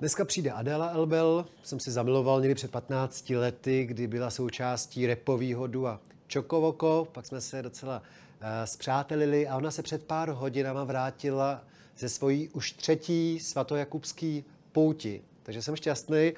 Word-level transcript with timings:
Dneska 0.00 0.24
přijde 0.24 0.50
Adela 0.50 0.88
Elbel, 0.88 1.46
jsem 1.62 1.80
si 1.80 1.90
zamiloval 1.90 2.40
někdy 2.40 2.54
před 2.54 2.70
15 2.70 3.30
lety, 3.30 3.84
kdy 3.84 4.06
byla 4.06 4.30
součástí 4.30 5.06
repového 5.06 5.86
a 5.86 6.00
Čokovoko, 6.26 7.08
pak 7.12 7.26
jsme 7.26 7.40
se 7.40 7.62
docela 7.62 7.98
uh, 7.98 8.46
zpřátelili 8.64 9.48
a 9.48 9.56
ona 9.56 9.70
se 9.70 9.82
před 9.82 10.04
pár 10.04 10.28
hodinama 10.28 10.84
vrátila 10.84 11.64
ze 11.98 12.08
svojí 12.08 12.48
už 12.48 12.72
třetí 12.72 13.40
svatojakubský 13.40 14.44
pouti. 14.72 15.22
Takže 15.42 15.62
jsem 15.62 15.76
šťastný, 15.76 16.32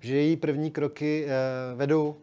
že 0.00 0.16
její 0.16 0.36
první 0.36 0.70
kroky 0.70 1.26
uh, 1.26 1.78
vedou 1.78 2.16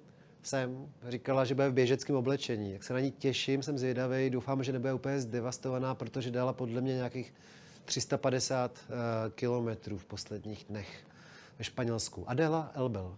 sem. 0.43 0.87
Říkala, 1.09 1.45
že 1.45 1.55
bude 1.55 1.69
v 1.69 1.73
běžeckém 1.73 2.15
oblečení. 2.15 2.71
Jak 2.71 2.83
se 2.83 2.93
na 2.93 2.99
ní 2.99 3.11
těším, 3.11 3.63
jsem 3.63 3.77
zvědavý, 3.77 4.29
doufám, 4.29 4.63
že 4.63 4.71
nebude 4.71 4.93
úplně 4.93 5.19
zdevastovaná, 5.19 5.95
protože 5.95 6.31
dala 6.31 6.53
podle 6.53 6.81
mě 6.81 6.95
nějakých 6.95 7.33
350 7.89 8.71
uh, 8.71 8.95
kilometrů 9.35 9.97
v 9.97 10.05
posledních 10.05 10.65
dnech 10.69 11.05
ve 11.57 11.63
Španělsku. 11.63 12.29
Adela 12.29 12.71
Elbel. 12.73 13.17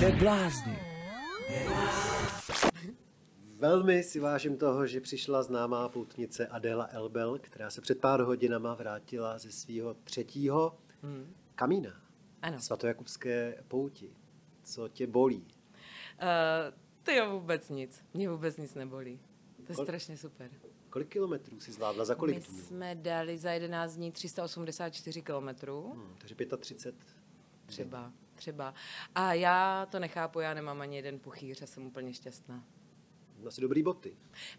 Neblázni. 0.00 0.78
Velmi 3.58 4.02
si 4.02 4.20
vážím 4.20 4.56
toho, 4.56 4.86
že 4.86 5.00
přišla 5.00 5.42
známá 5.42 5.88
poutnice 5.88 6.46
Adela 6.46 6.88
Elbel, 6.90 7.38
která 7.38 7.70
se 7.70 7.80
před 7.80 8.00
pár 8.00 8.20
hodinama 8.20 8.74
vrátila 8.74 9.38
ze 9.38 9.52
svého 9.52 9.94
třetího 9.94 10.78
hmm. 11.02 11.34
kamína. 11.54 12.02
Ano. 12.42 12.60
Svatojakubské 12.60 13.64
pouti. 13.68 14.12
Co 14.62 14.88
tě 14.88 15.06
bolí? 15.06 15.46
Uh, 16.22 16.74
to 17.02 17.10
je 17.10 17.28
vůbec 17.28 17.68
nic. 17.68 18.04
Mě 18.14 18.28
vůbec 18.28 18.56
nic 18.56 18.74
nebolí. 18.74 19.20
To 19.66 19.72
je 19.72 19.76
Kol- 19.76 19.84
strašně 19.84 20.16
super. 20.16 20.50
Kolik 20.90 21.08
kilometrů 21.08 21.60
jsi 21.60 21.72
zvládla? 21.72 22.04
Za 22.04 22.14
kolik 22.14 22.36
My 22.36 22.42
dní? 22.42 22.60
jsme 22.60 22.94
dali 22.94 23.38
za 23.38 23.52
11 23.52 23.94
dní 23.94 24.12
384 24.12 25.22
kilometrů. 25.22 25.92
Hmm, 25.94 26.14
takže 26.18 26.34
35 26.58 27.16
Třeba, 27.66 28.12
třeba. 28.34 28.74
A 29.14 29.34
já 29.34 29.86
to 29.90 29.98
nechápu, 29.98 30.40
já 30.40 30.54
nemám 30.54 30.80
ani 30.80 30.96
jeden 30.96 31.18
puchýř 31.18 31.62
a 31.62 31.66
jsem 31.66 31.86
úplně 31.86 32.14
šťastná. 32.14 32.64
Asi 33.46 33.60
dobrý 33.60 33.82
boty. 33.82 34.16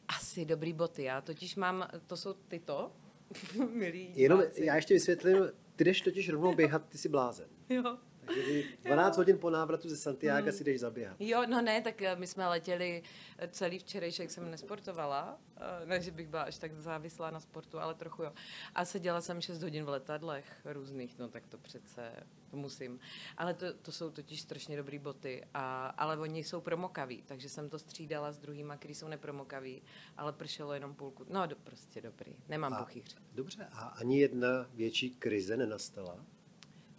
Asi 0.08 0.46
dobrý 0.46 0.74
boty. 0.74 1.04
Já 1.04 1.22
totiž 1.22 1.56
mám, 1.56 1.88
to 2.08 2.18
jsou 2.18 2.34
tyto, 2.34 2.92
milí 3.74 4.14
Jenom 4.16 4.44
já 4.56 4.76
ještě 4.76 4.94
vysvětlím, 4.94 5.38
ty 5.82 5.86
jdeš 5.86 6.02
totiž 6.02 6.30
rovnou 6.30 6.56
běhat, 6.56 6.90
ty 6.90 6.98
jsi 6.98 7.10
blázen. 7.10 7.48
Jo. 7.70 7.98
Takže 8.26 8.64
12 8.84 9.16
jo. 9.16 9.20
hodin 9.22 9.38
po 9.38 9.50
návratu 9.50 9.90
ze 9.90 9.98
Santiago 9.98 10.48
hmm. 10.50 10.58
si 10.58 10.64
jdeš 10.64 10.80
zaběhat. 10.80 11.18
Jo, 11.20 11.44
no 11.46 11.62
ne, 11.62 11.82
tak 11.82 12.02
eh, 12.02 12.16
my 12.16 12.28
jsme 12.28 12.48
letěli 12.48 13.04
eh, 13.38 13.48
celý 13.48 13.80
včerejšek 13.80 14.32
jsem 14.32 14.52
nesportovala, 14.52 15.38
eh, 15.58 15.86
ne, 15.86 16.02
že 16.02 16.12
bych 16.12 16.28
byla 16.28 16.44
až 16.44 16.58
tak 16.58 16.74
závislá 16.74 17.32
na 17.32 17.40
sportu, 17.40 17.80
ale 17.80 17.96
trochu 17.96 18.24
jo. 18.24 18.34
A 18.76 18.86
seděla 18.86 19.22
jsem 19.22 19.42
6 19.42 19.64
hodin 19.64 19.86
v 19.86 19.90
letadlech 19.90 20.62
různých, 20.66 21.18
no 21.20 21.30
tak 21.30 21.48
to 21.48 21.58
přece 21.58 22.14
to 22.52 22.58
musím. 22.58 23.00
Ale 23.38 23.54
to, 23.54 23.74
to 23.74 23.92
jsou 23.92 24.10
totiž 24.10 24.42
strašně 24.42 24.78
dobrý 24.78 25.00
boty, 25.00 25.44
a, 25.54 25.86
ale 25.86 26.18
oni 26.18 26.44
jsou 26.44 26.62
promokaví, 26.62 27.24
takže 27.26 27.50
jsem 27.50 27.70
to 27.70 27.80
střídala 27.80 28.32
s 28.32 28.40
druhýma, 28.40 28.78
který 28.78 28.96
jsou 28.96 29.08
nepromokaví, 29.08 29.82
ale 30.18 30.34
pršelo 30.34 30.74
jenom 30.74 30.96
půlku. 30.96 31.26
No, 31.30 31.48
do, 31.48 31.56
prostě 31.56 32.02
dobrý, 32.02 32.36
nemám 32.50 32.74
a, 32.74 32.84
puchýř. 32.84 33.18
Dobře, 33.34 33.68
a 33.72 33.80
ani 33.88 34.20
jedna 34.20 34.68
větší 34.74 35.10
krize 35.10 35.58
nenastala? 35.58 36.26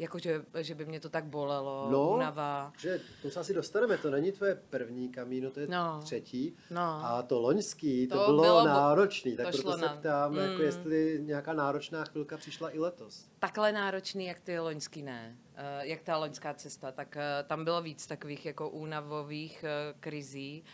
Jako, 0.03 0.19
že, 0.19 0.45
že 0.61 0.75
by 0.75 0.87
mě 0.87 1.01
to 1.01 1.09
tak 1.09 1.25
bolelo, 1.25 1.89
no, 1.91 2.11
unava. 2.11 2.73
že 2.79 3.01
to 3.23 3.31
se 3.31 3.41
asi 3.41 3.55
dostaneme, 3.55 3.99
to 3.99 4.11
není 4.11 4.33
tvoje 4.33 4.55
první 4.71 5.09
kamíno, 5.09 5.51
to 5.51 5.61
je 5.61 5.67
no, 5.67 6.01
třetí. 6.03 6.57
No. 6.71 6.81
A 6.83 7.23
to 7.23 7.41
loňský, 7.41 8.07
to, 8.07 8.19
to 8.19 8.25
bylo, 8.25 8.43
bylo 8.43 8.65
náročný, 8.65 9.37
tak 9.37 9.47
to 9.51 9.63
proto 9.63 9.79
se 9.79 9.87
na... 9.87 9.97
ptám, 9.97 10.35
jako 10.35 10.47
mm. 10.47 10.51
jako 10.51 10.63
jestli 10.63 11.19
nějaká 11.23 11.53
náročná 11.53 12.05
chvilka 12.05 12.37
přišla 12.37 12.75
i 12.75 12.79
letos. 12.79 13.29
Takhle 13.39 13.73
náročný, 13.73 14.27
jak 14.27 14.41
ty 14.41 14.59
loňský 14.59 15.03
ne. 15.03 15.37
Uh, 15.53 15.59
jak 15.81 16.03
ta 16.03 16.17
loňská 16.17 16.55
cesta, 16.55 16.93
tak 16.93 17.17
uh, 17.17 17.49
tam 17.49 17.65
bylo 17.65 17.83
víc 17.83 18.07
takových 18.07 18.47
jako 18.47 18.69
únavových 18.69 19.65
uh, 19.65 20.01
krizí, 20.01 20.65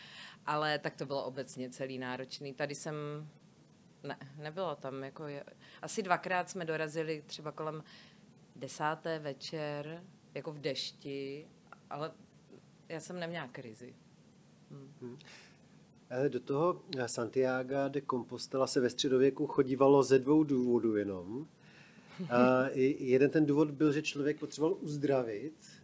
ale 0.45 0.79
tak 0.79 0.95
to 0.95 1.05
bylo 1.05 1.25
obecně 1.25 1.69
celý 1.69 1.97
náročný. 1.97 2.53
Tady 2.53 2.75
jsem 2.75 2.95
ne, 4.03 4.17
nebylo 4.37 4.75
tam, 4.75 5.03
jako 5.03 5.27
je, 5.27 5.43
asi 5.81 6.03
dvakrát 6.03 6.49
jsme 6.49 6.65
dorazili 6.65 7.23
třeba 7.25 7.51
kolem 7.51 7.83
desáté 8.59 9.19
večer, 9.19 10.03
jako 10.33 10.51
v 10.51 10.59
dešti, 10.59 11.47
ale 11.89 12.11
já 12.89 12.99
jsem 12.99 13.19
neměla 13.19 13.47
krizi. 13.47 13.95
Hmm. 14.71 14.93
Hmm. 15.01 15.17
Do 16.27 16.39
toho 16.39 16.81
Santiago 17.05 17.75
de 17.87 18.01
Compostela 18.01 18.67
se 18.67 18.79
ve 18.79 18.89
středověku 18.89 19.47
chodívalo 19.47 20.03
ze 20.03 20.19
dvou 20.19 20.43
důvodů 20.43 20.95
jenom. 20.95 21.47
jeden 22.99 23.29
ten 23.29 23.45
důvod 23.45 23.71
byl, 23.71 23.91
že 23.91 24.01
člověk 24.01 24.39
potřeboval 24.39 24.77
uzdravit 24.81 25.78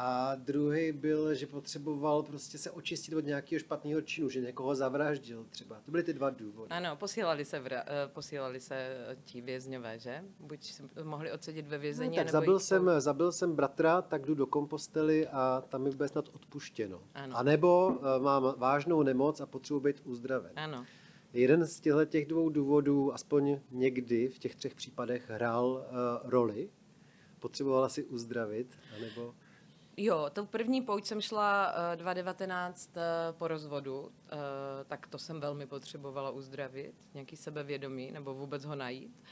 a 0.00 0.34
druhý 0.34 0.92
byl, 0.92 1.34
že 1.34 1.46
potřeboval 1.46 2.22
prostě 2.22 2.58
se 2.58 2.70
očistit 2.70 3.14
od 3.14 3.24
nějakého 3.24 3.60
špatného 3.60 4.00
činu, 4.00 4.28
že 4.28 4.40
někoho 4.40 4.74
zavraždil 4.74 5.46
třeba. 5.50 5.80
To 5.84 5.90
byly 5.90 6.02
ty 6.02 6.12
dva 6.12 6.30
důvody. 6.30 6.70
Ano, 6.70 6.96
posílali 6.96 7.44
se, 7.44 7.60
vra, 7.60 7.84
eh, 7.86 8.08
posílali 8.08 8.60
se 8.60 8.74
eh, 8.74 9.16
ti 9.24 9.40
vězňové, 9.40 9.98
že? 9.98 10.24
Buď 10.40 10.80
mohli 11.02 11.32
odsedět 11.32 11.66
ve 11.66 11.78
vězení, 11.78 12.16
no, 12.16 12.16
tak 12.16 12.28
zabil, 12.28 12.58
jsem, 12.58 12.84
po... 12.84 13.00
zabil 13.00 13.32
jsem 13.32 13.56
bratra, 13.56 14.02
tak 14.02 14.26
jdu 14.26 14.34
do 14.34 14.46
kompostely 14.46 15.28
a 15.28 15.64
tam 15.68 15.82
mi 15.82 15.90
bude 15.90 16.08
snad 16.08 16.28
odpuštěno. 16.28 17.00
Ano. 17.14 17.36
A 17.36 17.42
nebo 17.42 17.88
uh, 17.88 18.22
mám 18.22 18.54
vážnou 18.56 19.02
nemoc 19.02 19.40
a 19.40 19.46
potřebuji 19.46 19.80
být 19.80 20.00
uzdraven. 20.04 20.52
Ano. 20.56 20.84
Jeden 21.32 21.66
z 21.66 21.80
těch 22.06 22.26
dvou 22.26 22.48
důvodů, 22.48 23.14
aspoň 23.14 23.60
někdy 23.70 24.28
v 24.28 24.38
těch 24.38 24.54
třech 24.54 24.74
případech, 24.74 25.30
hrál 25.30 25.66
uh, 25.66 26.30
roli. 26.30 26.70
Potřebovala 27.40 27.88
si 27.88 28.04
uzdravit, 28.04 28.78
anebo... 28.96 29.34
Jo, 30.00 30.30
to 30.32 30.46
první 30.46 30.82
pouť 30.82 31.04
jsem 31.04 31.20
šla 31.20 31.72
uh, 31.92 31.96
2019 31.96 32.90
uh, 32.96 33.02
po 33.38 33.48
rozvodu, 33.48 34.00
uh, 34.00 34.10
tak 34.86 35.06
to 35.06 35.18
jsem 35.18 35.40
velmi 35.40 35.66
potřebovala 35.66 36.30
uzdravit, 36.30 36.94
nějaký 37.14 37.36
sebevědomí, 37.36 38.12
nebo 38.12 38.34
vůbec 38.34 38.64
ho 38.64 38.74
najít. 38.74 39.22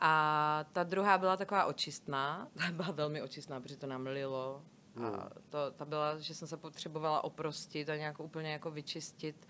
A 0.00 0.64
ta 0.72 0.82
druhá 0.82 1.18
byla 1.18 1.36
taková 1.36 1.64
očistná, 1.64 2.48
ta 2.58 2.72
byla 2.72 2.90
velmi 2.90 3.22
očistná, 3.22 3.60
protože 3.60 3.76
to 3.76 3.86
nám 3.86 4.06
lilo. 4.06 4.62
Hmm. 4.96 5.06
A 5.06 5.30
to, 5.48 5.70
ta 5.70 5.84
byla, 5.84 6.18
že 6.18 6.34
jsem 6.34 6.48
se 6.48 6.56
potřebovala 6.56 7.24
oprostit 7.24 7.88
a 7.88 7.96
nějak 7.96 8.20
úplně 8.20 8.52
jako 8.52 8.70
vyčistit. 8.70 9.48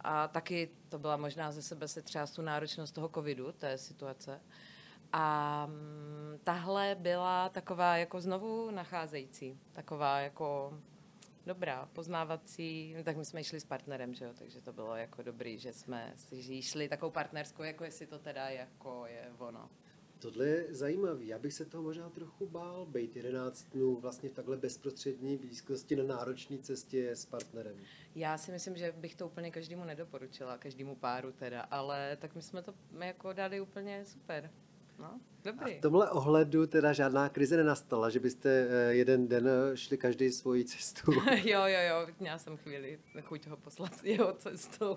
A 0.00 0.28
taky 0.28 0.70
to 0.88 0.98
byla 0.98 1.16
možná 1.16 1.52
ze 1.52 1.62
sebe 1.62 1.88
se 1.88 2.02
třeba 2.02 2.26
tu 2.26 2.42
náročnost 2.42 2.94
toho 2.94 3.08
covidu, 3.08 3.52
té 3.52 3.78
situace. 3.78 4.40
A 5.12 5.66
mm, 5.66 6.38
tahle 6.44 6.96
byla 7.00 7.48
taková 7.48 7.96
jako 7.96 8.20
znovu 8.20 8.70
nacházející, 8.70 9.58
taková 9.72 10.20
jako 10.20 10.78
dobrá, 11.46 11.88
poznávací, 11.92 12.94
no 12.96 13.04
tak 13.04 13.16
my 13.16 13.24
jsme 13.24 13.44
šli 13.44 13.60
s 13.60 13.64
partnerem, 13.64 14.14
že 14.14 14.24
jo, 14.24 14.30
takže 14.38 14.60
to 14.60 14.72
bylo 14.72 14.96
jako 14.96 15.22
dobrý, 15.22 15.58
že 15.58 15.72
jsme 15.72 16.12
si 16.16 16.62
šli 16.62 16.88
takovou 16.88 17.10
partnerskou, 17.10 17.62
jako 17.62 17.84
jestli 17.84 18.06
to 18.06 18.18
teda 18.18 18.48
jako 18.48 19.06
je 19.06 19.32
ono. 19.38 19.70
Tohle 20.18 20.46
je 20.46 20.66
zajímavý. 20.74 21.28
Já 21.28 21.38
bych 21.38 21.52
se 21.52 21.64
toho 21.64 21.82
možná 21.82 22.10
trochu 22.10 22.46
bál, 22.46 22.86
být 22.86 23.16
11 23.16 23.64
dnů 23.64 23.96
vlastně 23.96 24.28
v 24.28 24.32
takhle 24.32 24.56
bezprostřední 24.56 25.36
blízkosti 25.36 25.96
na 25.96 26.04
náročné 26.04 26.58
cestě 26.58 27.10
s 27.10 27.26
partnerem. 27.26 27.76
Já 28.14 28.38
si 28.38 28.52
myslím, 28.52 28.76
že 28.76 28.92
bych 28.92 29.14
to 29.14 29.26
úplně 29.26 29.50
každému 29.50 29.84
nedoporučila, 29.84 30.58
každému 30.58 30.96
páru 30.96 31.32
teda, 31.32 31.60
ale 31.60 32.16
tak 32.20 32.34
my 32.34 32.42
jsme 32.42 32.62
to 32.62 32.74
jako 33.00 33.32
dali 33.32 33.60
úplně 33.60 34.04
super. 34.04 34.50
No, 35.02 35.20
dobrý. 35.44 35.74
A 35.74 35.78
v 35.78 35.80
tomhle 35.80 36.10
ohledu 36.10 36.66
teda 36.66 36.92
žádná 36.92 37.28
krize 37.28 37.56
nenastala, 37.56 38.10
že 38.10 38.20
byste 38.20 38.68
eh, 38.70 38.94
jeden 38.94 39.28
den 39.28 39.48
eh, 39.48 39.76
šli 39.76 39.98
každý 39.98 40.30
svojí 40.30 40.64
cestu. 40.64 41.12
jo, 41.44 41.60
jo, 41.66 41.80
jo, 41.88 42.06
měla 42.20 42.38
jsem 42.38 42.56
chvíli 42.56 42.98
chuť 43.22 43.46
ho 43.46 43.56
poslat 43.56 44.04
jeho 44.04 44.32
cestou. 44.32 44.96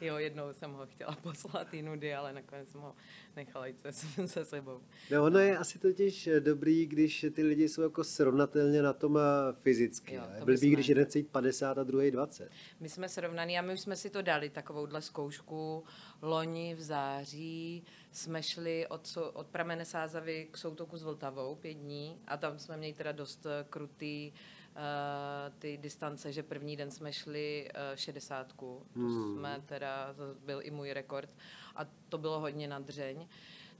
Jo, 0.00 0.16
jednou 0.16 0.52
jsem 0.52 0.72
ho 0.72 0.86
chtěla 0.86 1.16
poslat 1.22 1.74
jinudy, 1.74 2.14
ale 2.14 2.32
nakonec 2.32 2.68
jsem 2.68 2.80
ho 2.80 2.94
nechala 3.36 3.66
jít 3.66 3.80
se, 3.80 3.92
se 4.28 4.44
sebou. 4.44 4.80
No 5.10 5.24
ono 5.24 5.38
je 5.38 5.58
asi 5.58 5.78
totiž 5.78 6.26
eh, 6.26 6.40
dobrý, 6.40 6.86
když 6.86 7.26
ty 7.34 7.42
lidi 7.42 7.68
jsou 7.68 7.82
jako 7.82 8.04
srovnatelně 8.04 8.82
na 8.82 8.92
tom 8.92 9.18
fyzicky. 9.52 10.14
Jo, 10.14 10.22
to 10.38 10.44
Blbý, 10.44 10.70
když 10.70 10.88
jeden 10.88 11.04
chce 11.04 11.18
jít 11.18 11.28
50 11.28 11.78
a 11.78 11.82
druhý 11.82 12.10
20. 12.10 12.50
My 12.80 12.88
jsme 12.88 13.08
srovnaný 13.08 13.58
a 13.58 13.62
my 13.62 13.72
už 13.72 13.80
jsme 13.80 13.96
si 13.96 14.10
to 14.10 14.22
dali, 14.22 14.50
takovouhle 14.50 15.02
zkoušku 15.02 15.84
loni 16.22 16.74
v 16.74 16.80
září 16.80 17.84
jsme 18.12 18.42
šli 18.42 18.86
od, 18.86 19.18
od 19.32 19.46
pramene 19.68 19.84
Sázavy 19.84 20.48
k 20.50 20.56
soutoku 20.56 20.96
s 20.96 21.02
Vltavou 21.02 21.54
pět 21.54 21.74
dní 21.74 22.18
a 22.26 22.36
tam 22.36 22.58
jsme 22.58 22.76
měli 22.76 22.94
teda 22.94 23.12
dost 23.12 23.46
eh, 23.46 23.66
krutý 23.70 24.32
uh, 24.32 25.54
ty 25.58 25.76
distance, 25.76 26.32
že 26.32 26.42
první 26.42 26.76
den 26.76 26.90
jsme 26.90 27.12
šli 27.12 27.68
uh, 27.74 27.96
šedesátku, 27.96 28.82
to 28.94 29.00
hmm. 29.00 29.34
jsme 29.34 29.62
teda, 29.66 30.14
to 30.14 30.22
byl 30.44 30.60
i 30.62 30.70
můj 30.70 30.92
rekord 30.92 31.30
a 31.76 31.84
to 32.08 32.18
bylo 32.18 32.40
hodně 32.40 32.68
na 32.68 32.78
dřeň, 32.78 33.28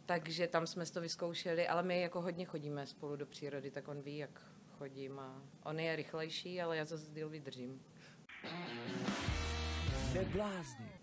takže 0.07 0.47
tam 0.47 0.67
jsme 0.67 0.87
to 0.87 1.01
vyzkoušeli, 1.01 1.69
ale 1.69 1.83
my 1.83 2.01
jako 2.01 2.21
hodně 2.21 2.45
chodíme 2.45 2.87
spolu 2.87 3.17
do 3.17 3.27
přírody, 3.27 3.71
tak 3.71 3.89
on 3.89 4.03
ví, 4.03 4.17
jak 4.17 4.43
chodím 4.79 5.19
a 5.19 5.43
on 5.65 5.81
je 5.81 5.97
rychlejší, 5.97 6.63
ale 6.63 6.77
já 6.77 6.85
zase 6.85 7.11
díl 7.11 7.29
vydržím. 7.29 7.83
Neblázni. 10.15 10.98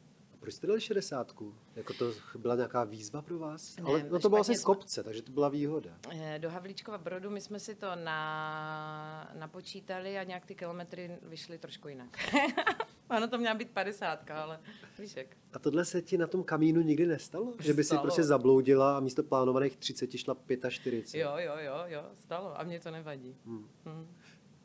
Proč 0.45 0.55
jste 0.55 0.67
dali 0.67 0.81
60? 0.81 1.33
Jako 1.75 1.93
to 1.93 2.13
byla 2.37 2.55
nějaká 2.55 2.83
výzva 2.83 3.21
pro 3.21 3.39
vás? 3.39 3.75
Ne, 3.77 3.83
Ale 3.85 4.05
no 4.11 4.19
to 4.19 4.29
bylo 4.29 4.41
asi 4.41 4.53
špatně 4.53 4.59
z 4.59 4.63
kopce, 4.63 5.03
takže 5.03 5.21
to 5.21 5.31
byla 5.31 5.49
výhoda. 5.49 5.89
Eh, 6.11 6.39
Do 6.39 6.49
Havlíčkova 6.49 6.97
Brodu 6.97 7.29
my 7.29 7.41
jsme 7.41 7.59
si 7.59 7.75
to 7.75 7.87
na, 7.95 9.31
napočítali 9.33 10.17
a 10.17 10.23
nějak 10.23 10.45
ty 10.45 10.55
kilometry 10.55 11.17
vyšly 11.21 11.57
trošku 11.57 11.87
jinak. 11.87 12.17
ono 13.09 13.27
to 13.27 13.37
měla 13.37 13.55
být 13.55 13.71
50, 13.71 14.31
ale 14.31 14.59
víš 14.99 15.15
jak. 15.15 15.27
A 15.53 15.59
tohle 15.59 15.85
se 15.85 16.01
ti 16.01 16.17
na 16.17 16.27
tom 16.27 16.43
kamínu 16.43 16.81
nikdy 16.81 17.05
nestalo? 17.05 17.53
Že 17.59 17.73
by 17.73 17.83
si 17.83 17.97
prostě 17.97 18.23
zabloudila 18.23 18.97
a 18.97 18.99
místo 18.99 19.23
plánovaných 19.23 19.77
30 19.77 20.17
šla 20.17 20.37
45? 20.69 21.19
Jo, 21.19 21.31
jo, 21.37 21.53
jo, 21.57 21.83
jo, 21.85 22.05
stalo 22.19 22.59
a 22.59 22.63
mě 22.63 22.79
to 22.79 22.91
nevadí. 22.91 23.35
Hmm. 23.45 23.69
Hmm. 23.85 24.07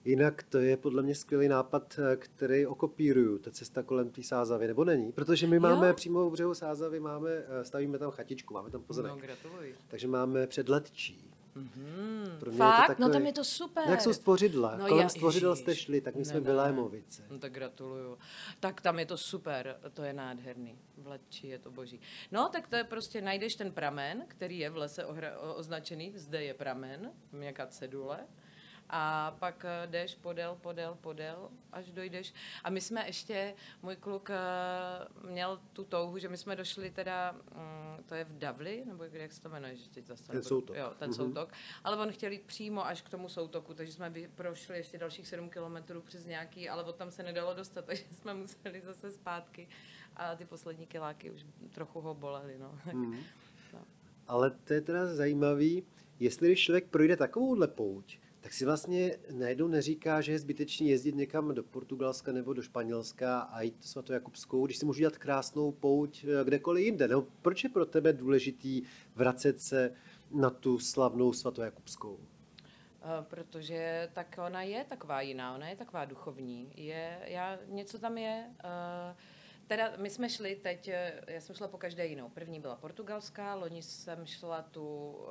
Jinak 0.04 0.42
to 0.42 0.58
je 0.58 0.76
podle 0.76 1.02
mě 1.02 1.14
skvělý 1.14 1.48
nápad, 1.48 1.98
eh, 2.12 2.16
který 2.16 2.66
okopíruju, 2.66 3.38
ta 3.38 3.50
cesta 3.50 3.82
kolem 3.82 4.10
té 4.10 4.22
Sázavy, 4.22 4.66
nebo 4.66 4.84
není? 4.84 5.12
Protože 5.12 5.46
my 5.46 5.58
máme 5.60 5.88
Jo. 5.88 5.94
přímo 5.94 6.26
u 6.26 6.30
břehu 6.30 6.54
Sázavy, 6.54 7.00
máme, 7.00 7.30
eh, 7.30 7.64
stavíme 7.64 7.98
tam 7.98 8.10
chatičku, 8.10 8.54
máme 8.54 8.70
tam 8.70 8.82
pozemek. 8.82 9.12
No, 9.12 9.18
gratuluji. 9.18 9.74
Takže 9.88 10.08
máme 10.08 10.46
předletčí. 10.46 11.26
Mm, 11.54 12.26
Pro 12.40 12.50
mě 12.50 12.58
Fakt? 12.58 12.88
je 12.88 12.94
to 12.94 13.02
No 13.02 13.08
takový- 13.08 13.12
tam 13.12 13.26
je 13.26 13.32
to 13.32 13.44
super. 13.44 13.84
Jak 13.90 14.00
jsou 14.00 14.12
stvořidla? 14.12 14.76
No 14.76 14.86
kolem 14.88 15.02
já- 15.02 15.08
stvořidel 15.08 15.56
jste 15.56 15.74
šli, 15.76 16.00
tak 16.00 16.14
my 16.16 16.24
jsme 16.24 16.34
Ne, 16.34 16.40
ne. 16.40 16.46
Vilémovice. 16.50 17.22
No 17.30 17.38
tak 17.38 17.52
gratuluju. 17.52 18.18
Tak 18.60 18.80
tam 18.80 18.98
je 18.98 19.06
to 19.06 19.16
super, 19.18 19.76
to 19.94 20.02
je 20.02 20.12
nádherný. 20.12 20.78
V 20.98 21.06
Letči 21.06 21.46
je 21.48 21.58
to 21.58 21.70
boží. 21.70 22.00
No 22.32 22.48
tak 22.52 22.68
to 22.68 22.76
je 22.76 22.84
prostě, 22.84 23.20
najdeš 23.20 23.54
ten 23.54 23.72
pramen, 23.72 24.24
který 24.28 24.58
je 24.58 24.70
v 24.70 24.76
lese 24.76 25.04
ohra- 25.04 25.34
označený, 25.56 26.12
zde 26.16 26.44
je 26.44 26.54
pramen, 26.54 27.10
nějaká 27.32 27.66
cedule. 27.66 28.18
A 28.92 29.36
pak 29.38 29.64
eh, 29.64 29.86
jdeš 29.86 30.14
podél, 30.14 30.58
podél, 30.60 30.98
podél, 31.00 31.50
až 31.72 31.90
dojdeš. 31.92 32.34
A 32.64 32.70
my 32.70 32.80
jsme 32.80 33.06
ještě, 33.06 33.54
můj 33.82 33.96
kluk 33.96 34.30
eh, 34.30 34.36
měl 35.30 35.60
tu 35.72 35.84
touhu, 35.84 36.18
že 36.18 36.28
my 36.28 36.36
jsme 36.36 36.56
došli 36.56 36.90
teda, 36.90 37.32
mm, 37.32 38.04
to 38.06 38.14
je 38.14 38.24
v 38.24 38.38
Davli, 38.38 38.82
nebo 38.86 39.04
kde, 39.04 39.18
jak 39.18 39.32
se 39.32 39.42
to 39.42 39.48
jmenuje, 39.48 39.76
že 39.76 39.88
teď 39.90 40.06
zase 40.06 40.32
Ten 40.32 40.42
soutok. 40.42 40.76
Jo, 40.76 40.92
ten 40.98 41.08
Mhm. 41.08 41.14
soutok. 41.16 41.52
Ale 41.84 41.96
on 41.96 42.12
chtěl 42.12 42.32
jít 42.32 42.42
přímo 42.42 42.86
až 42.86 43.02
k 43.02 43.08
tomu 43.08 43.28
soutoku, 43.28 43.74
takže 43.74 43.92
jsme 43.92 44.12
prošli 44.34 44.76
ještě 44.76 44.98
dalších 44.98 45.28
7 45.28 45.50
kilometrů 45.50 46.00
přes 46.02 46.26
nějaký, 46.26 46.68
ale 46.68 46.82
od 46.84 46.96
tam 46.96 47.10
se 47.10 47.22
nedalo 47.22 47.54
dostat, 47.54 47.84
takže 47.86 48.04
jsme 48.12 48.34
museli 48.34 48.80
zase 48.80 49.12
zpátky. 49.12 49.68
A 50.16 50.34
ty 50.36 50.44
poslední 50.44 50.86
kiláky 50.86 51.30
už 51.30 51.46
trochu 51.74 52.00
ho 52.00 52.14
bolely, 52.14 52.58
no. 52.58 52.78
Mhm. 52.92 53.16
No. 53.72 53.78
Ale 54.28 54.50
to 54.50 54.72
je 54.74 54.80
teda 54.80 55.14
zajímavý, 55.14 55.82
jestli 56.20 56.48
když 56.48 56.64
člověk 56.64 56.86
projde 56.86 57.16
takovouhle 57.16 57.68
pouť, 57.68 58.18
tak 58.40 58.52
si 58.52 58.64
vlastně 58.64 59.16
najednou 59.30 59.68
neříká, 59.68 60.20
že 60.20 60.32
je 60.32 60.38
zbytečný 60.38 60.88
jezdit 60.88 61.14
někam 61.14 61.54
do 61.54 61.62
Portugalska 61.62 62.32
nebo 62.32 62.52
do 62.52 62.62
Španělska 62.62 63.40
a 63.40 63.60
jít 63.62 63.84
svatojakubskou, 63.84 64.66
když 64.66 64.76
si 64.76 64.86
můžu 64.86 64.98
dělat 65.00 65.18
krásnou 65.18 65.72
pouť 65.72 66.24
eh, 66.24 66.44
kdekoliv 66.44 66.84
jinde. 66.84 67.08
Nebo 67.08 67.26
proč 67.42 67.64
je 67.64 67.70
pro 67.70 67.86
tebe 67.86 68.12
důležitý 68.12 68.82
vracet 69.14 69.60
se 69.60 69.92
na 70.30 70.50
tu 70.50 70.78
slavnou 70.78 71.32
svatojakubskou? 71.32 72.18
Eh, 73.02 73.24
Protože 73.28 74.08
tak 74.12 74.38
ona 74.46 74.62
je 74.62 74.84
taková 74.88 75.20
jiná, 75.20 75.54
ona 75.54 75.68
je 75.68 75.76
taková 75.76 76.04
duchovní. 76.04 76.72
Je, 76.76 77.18
já, 77.24 77.58
něco 77.68 77.98
tam 77.98 78.18
je. 78.18 78.44
eh, 78.64 79.14
Teda 79.70 79.92
my 79.96 80.10
jsme 80.10 80.28
šli 80.28 80.56
teď, 80.56 80.88
eh, 80.88 81.20
já 81.26 81.40
jsem 81.40 81.56
šla 81.56 81.68
po 81.68 81.78
každé 81.78 82.06
jinou. 82.06 82.28
První 82.28 82.60
byla 82.60 82.76
portugalská, 82.76 83.54
loni 83.54 83.82
jsem 83.82 84.26
šla 84.26 84.62
tu 84.62 85.10
uh, 85.10 85.28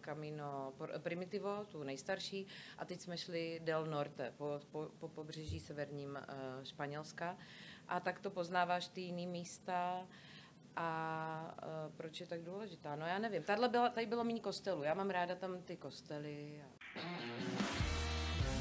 Camino 0.00 0.72
Primitivo, 0.98 1.64
tu 1.64 1.82
nejstarší, 1.82 2.46
a 2.78 2.84
teď 2.84 3.00
jsme 3.00 3.18
šli 3.18 3.60
Del 3.64 3.86
Norte, 3.86 4.32
po, 4.36 4.60
po, 4.70 4.90
po 4.98 5.08
pobřeží 5.08 5.60
severním 5.60 6.10
uh, 6.10 6.64
Španělska. 6.64 7.38
A 7.88 8.00
tak 8.00 8.20
to 8.20 8.30
poznáváš 8.30 8.88
ty 8.88 9.00
jiný 9.00 9.26
místa. 9.26 10.06
A 10.76 11.54
uh, 11.62 11.96
proč 11.96 12.20
je 12.20 12.26
tak 12.26 12.42
důležitá? 12.42 12.96
No 12.96 13.06
já 13.06 13.18
nevím. 13.18 13.42
Tady, 13.42 13.68
byla, 13.68 13.88
tady 13.88 14.06
bylo 14.06 14.24
méně 14.24 14.40
kostelů. 14.40 14.82
Já 14.82 14.94
mám 14.94 15.10
ráda 15.10 15.34
tam 15.34 15.62
ty 15.62 15.76
kostely. 15.76 16.62
A... 16.62 17.95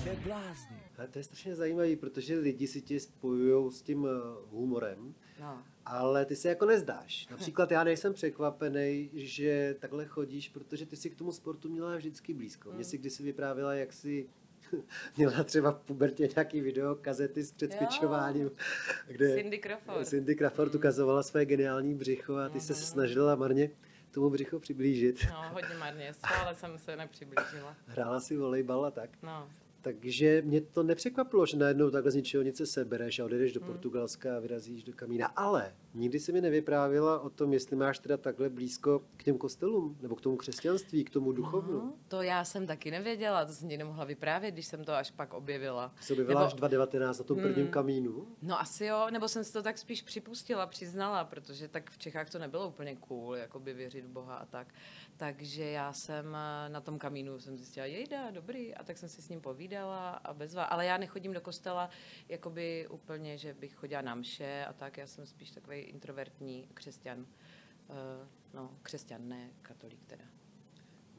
Neblázni. 0.05 0.77
A 0.97 1.07
to 1.07 1.19
je 1.19 1.23
strašně 1.23 1.55
zajímavý, 1.55 1.95
protože 1.95 2.35
lidi 2.39 2.67
si 2.67 2.81
tě 2.81 2.99
spojují 2.99 3.71
s 3.71 3.81
tím 3.81 4.05
eh, 4.07 4.09
humorem, 4.51 5.15
No. 5.39 5.63
ale 5.85 6.25
ty 6.25 6.35
se 6.35 6.49
jako 6.49 6.65
nezdáš. 6.65 7.27
Například 7.31 7.71
já 7.71 7.83
nejsem 7.83 8.13
překvapený, 8.13 9.09
že 9.13 9.75
takhle 9.79 10.05
chodíš, 10.05 10.49
protože 10.49 10.85
ty 10.85 10.95
si 10.95 11.09
k 11.09 11.15
tomu 11.15 11.31
sportu 11.31 11.69
měla 11.69 11.95
vždycky 11.95 12.33
blízko. 12.33 12.71
Mě 12.71 12.83
si 12.83 12.97
kdysi 12.97 13.23
vyprávěla, 13.23 13.73
jak 13.73 13.93
si 13.93 14.29
měla 15.17 15.43
třeba 15.43 15.71
v 15.71 15.79
pubertě 15.79 16.29
nějaký 16.35 16.61
video, 16.61 16.95
kazety 16.95 17.43
s 17.43 17.51
předcvičováním, 17.51 18.51
kde 19.07 19.35
Cindy 19.35 19.57
Crawford. 19.59 20.07
Cindy 20.07 20.35
Crawford 20.35 20.75
ukazovala 20.75 21.23
své 21.23 21.45
geniální 21.45 21.95
břicho 21.95 22.35
a 22.35 22.49
ty 22.49 22.59
se 22.59 22.75
snažila 22.75 23.35
marně 23.35 23.69
tomu 24.11 24.29
břicho 24.29 24.59
přiblížit. 24.59 25.27
No, 25.29 25.49
hodně 25.53 25.75
marně. 25.79 26.13
Stále 26.13 26.55
jsem 26.55 26.77
se 26.77 26.95
nepřiblížila. 26.95 27.75
Hrála 27.87 28.19
si 28.19 28.37
volejbal 28.37 28.85
a 28.85 28.91
tak. 28.91 29.09
No. 29.23 29.49
Takže 29.85 30.41
mě 30.45 30.61
to 30.61 30.83
nepřekvapilo, 30.83 31.45
že 31.45 31.57
najednou 31.57 31.91
takhle 31.91 32.11
z 32.11 32.15
ničeho 32.15 32.43
nic 32.43 32.57
se 32.57 32.65
sebereš 32.65 33.19
a 33.19 33.25
odejdeš 33.25 33.53
do 33.53 33.61
Portugalska 33.61 34.37
a 34.37 34.39
vyrazíš 34.39 34.83
do 34.83 34.93
Kamína. 34.93 35.27
Ale 35.27 35.75
nikdy 35.95 36.19
se 36.19 36.31
mi 36.31 36.41
nevyprávěla 36.41 37.19
o 37.19 37.29
tom, 37.29 37.53
jestli 37.53 37.75
máš 37.75 37.99
teda 37.99 38.17
takhle 38.17 38.49
blízko 38.49 39.01
k 39.17 39.23
těm 39.23 39.37
kostelům, 39.37 39.97
nebo 40.01 40.15
k 40.15 40.21
tomu 40.21 40.37
křesťanství, 40.37 41.03
k 41.03 41.09
tomu 41.09 41.31
duchovnu. 41.31 41.73
No, 41.73 41.93
to 42.07 42.21
já 42.21 42.45
jsem 42.45 42.67
taky 42.67 42.91
nevěděla, 42.91 43.45
to 43.45 43.53
jsem 43.53 43.69
ti 43.69 43.77
nemohla 43.77 44.05
vyprávět, 44.05 44.53
když 44.53 44.65
jsem 44.65 44.83
to 44.83 44.93
až 44.93 45.11
pak 45.11 45.33
objevila. 45.33 45.93
Se 46.01 46.13
objevila 46.13 46.41
Nebo- 46.41 46.47
až 46.47 46.53
2019 46.53 47.17
na 47.19 47.23
tom 47.23 47.39
prvním 47.39 47.67
kamínu. 47.67 48.27
No 48.41 48.59
asi 48.59 48.85
jo, 48.85 49.07
nebo 49.11 49.27
jsem 49.27 49.43
si 49.43 49.53
to 49.53 49.63
tak 49.63 49.77
spíš 49.77 50.01
připustila, 50.01 50.67
přiznala, 50.67 51.23
protože 51.23 51.67
tak 51.67 51.89
v 51.91 51.97
Čechách 51.97 52.29
to 52.29 52.39
nebylo 52.39 52.67
úplně 52.67 52.95
cool, 52.95 53.35
jakoby 53.35 53.73
věřit 53.73 54.05
v 54.05 54.09
Boha 54.09 54.35
a 54.35 54.45
tak. 54.45 54.73
Takže 55.17 55.63
já 55.63 55.93
jsem 55.93 56.35
eh, 56.35 56.69
na 56.69 56.81
tom 56.81 56.99
kamínu 56.99 57.39
jsem 57.39 57.57
zjistila, 57.57 57.85
jejda, 57.85 58.31
dobrý, 58.31 58.75
a 58.75 58.83
tak 58.83 58.97
jsem 58.97 59.09
si 59.09 59.21
s 59.21 59.29
ním 59.29 59.41
povídala 59.41 60.09
a 60.09 60.33
bezva. 60.33 60.63
Ale 60.63 60.85
já 60.85 60.97
nechodím 60.97 61.33
do 61.33 61.41
kostela 61.41 61.89
jakoby 62.29 62.87
úplně, 62.89 63.37
že 63.37 63.53
bych 63.53 63.73
chodila 63.75 64.01
na 64.01 64.15
mše 64.15 64.65
a 64.69 64.73
tak, 64.73 64.97
já 64.97 65.07
jsem 65.07 65.25
spíš 65.25 65.51
takový 65.51 65.84
introvertní 65.85 66.67
křesťan. 66.73 67.19
Uh, 67.19 67.95
no, 68.53 68.77
křesťan, 68.83 69.27
ne 69.29 69.49
katolík 69.61 70.05
teda. 70.05 70.23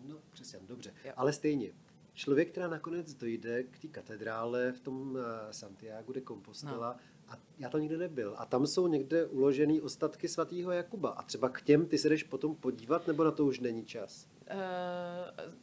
No, 0.05 0.17
křesťan, 0.31 0.67
dobře. 0.67 0.95
Jo. 1.05 1.13
Ale 1.17 1.33
stejně, 1.33 1.73
člověk, 2.15 2.51
která 2.51 2.69
nakonec 2.69 3.15
dojde 3.15 3.63
k 3.63 3.79
té 3.79 3.89
katedrále 3.89 4.73
v 4.73 4.81
tom 4.81 5.19
eh, 5.19 5.53
Santiago 5.53 6.13
de 6.13 6.21
Compostela, 6.21 6.93
No. 6.93 7.33
a 7.35 7.39
já 7.59 7.69
tam 7.71 7.81
nikdy 7.81 7.97
nebyl. 7.97 8.35
A 8.39 8.47
tam 8.47 8.67
jsou 8.67 8.87
někde 8.87 9.27
uložený 9.27 9.81
ostatky 9.81 10.29
svatého 10.29 10.73
Jakuba. 10.73 11.11
A 11.11 11.23
třeba 11.23 11.49
k 11.49 11.63
těm 11.63 11.87
ty 11.87 11.99
se 11.99 12.09
jdeš 12.09 12.23
potom 12.23 12.55
podívat, 12.57 13.07
nebo 13.07 13.25
na 13.25 13.31
to 13.31 13.45
už 13.45 13.61
není 13.61 13.85
čas? 13.85 14.27
Uh, 14.51 15.55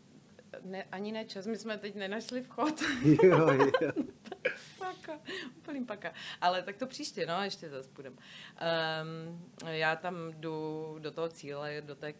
ne, 0.72 0.84
ani 0.84 1.12
ne 1.12 1.25
čas, 1.25 1.48
my 1.48 1.58
jsme 1.58 1.77
teď 1.77 1.96
nenašli 1.96 2.42
vchod. 2.42 2.82
jo, 3.24 3.48
jo. 3.82 3.92
Paka, 4.80 5.20
úplný 5.58 5.86
paka. 5.86 6.14
Ale 6.42 6.64
tak 6.64 6.78
to 6.78 6.88
příště, 6.88 7.26
no, 7.26 7.44
ještě 7.44 7.70
zase 7.70 7.90
půjdem. 7.90 8.18
Um, 8.18 9.52
já 9.66 9.96
tam 9.96 10.16
jdu 10.34 10.96
do 11.00 11.12
toho 11.12 11.30
cíle, 11.30 11.82
do 11.82 11.96
té 11.96 12.14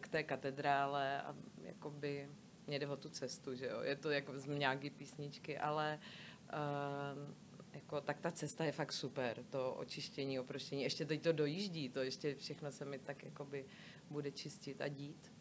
k 0.00 0.08
té 0.08 0.22
katedrále 0.22 1.22
a 1.22 1.34
jakoby 1.62 2.28
mě 2.66 2.78
jde 2.78 2.86
o 2.86 2.96
tu 2.96 3.08
cestu, 3.08 3.54
že 3.54 3.66
jo. 3.66 3.80
Je 3.82 3.96
to 3.96 4.10
jako 4.10 4.38
z 4.38 4.46
nějaký 4.46 4.90
písničky, 4.90 5.58
ale 5.58 5.98
um, 6.42 7.34
jako, 7.72 8.00
tak 8.00 8.20
ta 8.20 8.30
cesta 8.30 8.64
je 8.64 8.72
fakt 8.72 8.92
super. 8.92 9.44
To 9.50 9.74
očištění, 9.74 10.40
oproštění. 10.40 10.82
Ještě 10.82 11.04
teď 11.04 11.22
to 11.22 11.32
dojíždí, 11.32 11.88
to 11.88 12.00
ještě 12.00 12.34
všechno 12.34 12.72
se 12.72 12.84
mi 12.84 12.98
tak 12.98 13.24
jakoby 13.24 13.64
bude 14.10 14.30
čistit 14.30 14.80
a 14.80 14.88
dít. 14.88 15.32